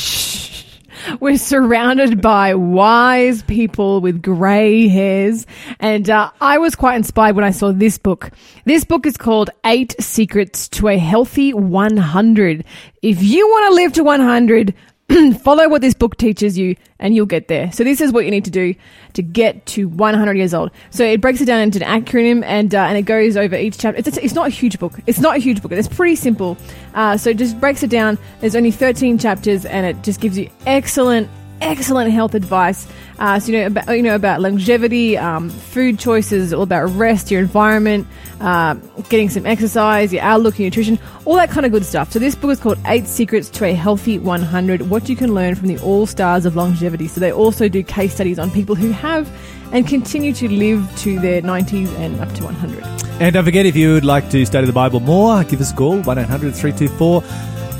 We're 1.20 1.36
surrounded 1.36 2.20
by 2.20 2.54
wise 2.54 3.42
people 3.42 4.00
with 4.00 4.22
grey 4.22 4.88
hairs. 4.88 5.46
And 5.78 6.08
uh, 6.08 6.30
I 6.40 6.58
was 6.58 6.74
quite 6.74 6.96
inspired 6.96 7.36
when 7.36 7.44
I 7.44 7.50
saw 7.50 7.72
this 7.72 7.98
book. 7.98 8.30
This 8.64 8.84
book 8.84 9.06
is 9.06 9.16
called 9.16 9.50
Eight 9.64 9.94
Secrets 10.00 10.68
to 10.70 10.88
a 10.88 10.98
Healthy 10.98 11.54
100. 11.54 12.64
If 13.02 13.22
you 13.22 13.46
want 13.48 13.70
to 13.70 13.74
live 13.74 13.92
to 13.94 14.04
100, 14.04 14.74
follow 15.42 15.68
what 15.68 15.80
this 15.80 15.94
book 15.94 16.16
teaches 16.16 16.56
you 16.56 16.76
and 16.98 17.14
you'll 17.14 17.26
get 17.26 17.48
there. 17.48 17.72
So 17.72 17.82
this 17.82 18.00
is 18.00 18.12
what 18.12 18.24
you 18.24 18.30
need 18.30 18.44
to 18.44 18.50
do 18.50 18.74
to 19.14 19.22
get 19.22 19.66
to 19.66 19.88
100 19.88 20.36
years 20.36 20.54
old. 20.54 20.70
So 20.90 21.04
it 21.04 21.20
breaks 21.20 21.40
it 21.40 21.46
down 21.46 21.60
into 21.60 21.84
an 21.84 22.04
acronym 22.04 22.44
and 22.44 22.74
uh, 22.74 22.84
and 22.84 22.96
it 22.96 23.02
goes 23.02 23.36
over 23.36 23.56
each 23.56 23.78
chapter. 23.78 23.98
It's, 23.98 24.16
it's 24.18 24.34
not 24.34 24.46
a 24.46 24.50
huge 24.50 24.78
book. 24.78 24.94
It's 25.06 25.20
not 25.20 25.36
a 25.36 25.38
huge 25.38 25.62
book. 25.62 25.72
It's 25.72 25.88
pretty 25.88 26.16
simple. 26.16 26.56
Uh, 26.94 27.16
so 27.16 27.30
it 27.30 27.38
just 27.38 27.58
breaks 27.58 27.82
it 27.82 27.90
down. 27.90 28.18
There's 28.40 28.56
only 28.56 28.70
13 28.70 29.18
chapters 29.18 29.64
and 29.64 29.86
it 29.86 30.02
just 30.04 30.20
gives 30.20 30.38
you 30.38 30.48
excellent 30.66 31.28
excellent 31.60 32.12
health 32.12 32.34
advice. 32.34 32.86
Uh, 33.18 33.38
so 33.38 33.52
you 33.52 33.58
know 33.58 33.66
about 33.66 33.96
you 33.96 34.02
know 34.02 34.14
about 34.14 34.40
longevity, 34.40 35.16
um, 35.16 35.50
food 35.50 35.98
choices, 35.98 36.52
all 36.52 36.62
about 36.62 36.86
rest, 36.90 37.30
your 37.30 37.40
environment, 37.40 38.06
uh, 38.40 38.74
getting 39.08 39.28
some 39.28 39.46
exercise, 39.46 40.12
your 40.12 40.22
outlook, 40.22 40.58
your 40.58 40.66
nutrition, 40.66 40.98
all 41.24 41.34
that 41.34 41.50
kind 41.50 41.66
of 41.66 41.72
good 41.72 41.84
stuff. 41.84 42.12
So 42.12 42.18
this 42.18 42.34
book 42.34 42.50
is 42.50 42.60
called 42.60 42.78
Eight 42.86 43.06
Secrets 43.06 43.48
to 43.50 43.64
a 43.64 43.74
Healthy 43.74 44.18
100: 44.18 44.90
What 44.90 45.08
you 45.08 45.16
can 45.16 45.34
learn 45.34 45.54
from 45.54 45.68
the 45.68 45.78
all 45.78 46.06
stars 46.06 46.46
of 46.46 46.56
longevity. 46.56 47.08
So 47.08 47.20
they 47.20 47.32
also 47.32 47.68
do 47.68 47.82
case 47.82 48.14
studies 48.14 48.38
on 48.38 48.50
people 48.50 48.74
who 48.74 48.90
have 48.92 49.30
and 49.72 49.86
continue 49.86 50.32
to 50.32 50.48
live 50.48 50.88
to 50.98 51.20
their 51.20 51.42
90s 51.42 51.88
and 51.98 52.18
up 52.20 52.32
to 52.34 52.44
100. 52.44 52.84
And 53.20 53.34
don't 53.34 53.44
forget, 53.44 53.66
if 53.66 53.76
you 53.76 53.92
would 53.92 54.04
like 54.04 54.30
to 54.30 54.44
study 54.46 54.66
the 54.66 54.72
Bible 54.72 54.98
more, 55.00 55.44
give 55.44 55.60
us 55.60 55.72
a 55.72 55.76
call. 55.76 56.00
1 56.00 56.18
800 56.18 56.54
324 56.54 57.22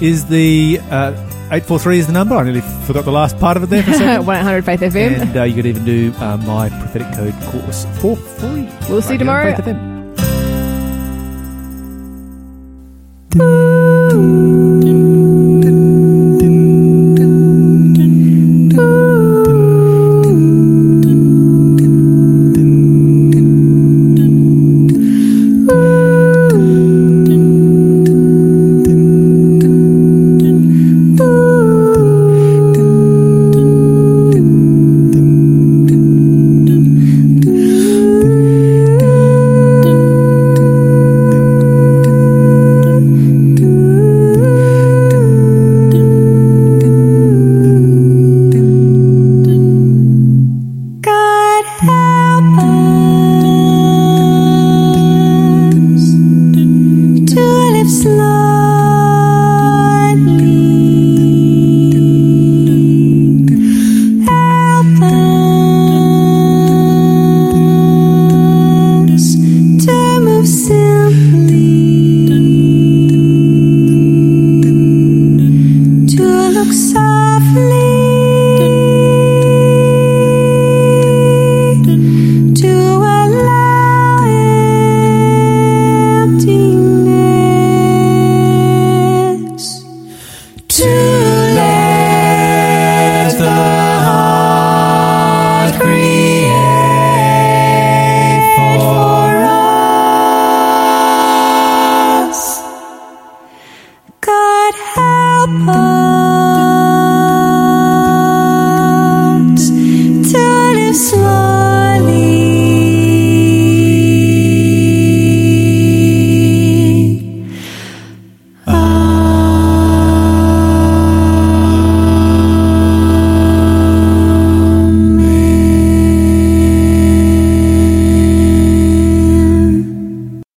is 0.00 0.26
the. 0.26 0.80
Uh, 0.90 1.12
843 1.52 1.98
is 1.98 2.06
the 2.06 2.12
number. 2.12 2.36
I 2.36 2.44
nearly 2.44 2.60
forgot 2.86 3.04
the 3.04 3.10
last 3.10 3.36
part 3.40 3.56
of 3.56 3.64
it 3.64 3.70
there 3.70 3.82
for 3.82 3.90
a 3.90 3.94
second. 3.94 4.24
100 4.26 4.64
Faith 4.64 4.80
FM. 4.80 5.20
and 5.20 5.36
uh, 5.36 5.42
you 5.42 5.54
could 5.56 5.66
even 5.66 5.84
do 5.84 6.12
uh, 6.18 6.36
my 6.36 6.68
prophetic 6.68 7.08
code 7.16 7.34
course 7.50 7.86
for 8.00 8.14
free. 8.14 8.68
We'll 8.88 9.02
see 9.02 9.14
you 9.14 9.24
Right 9.24 9.56
here 9.56 9.56
on 9.56 9.56
tomorrow. 9.56 9.56
Faith 9.56 9.66
FM. 9.66 9.90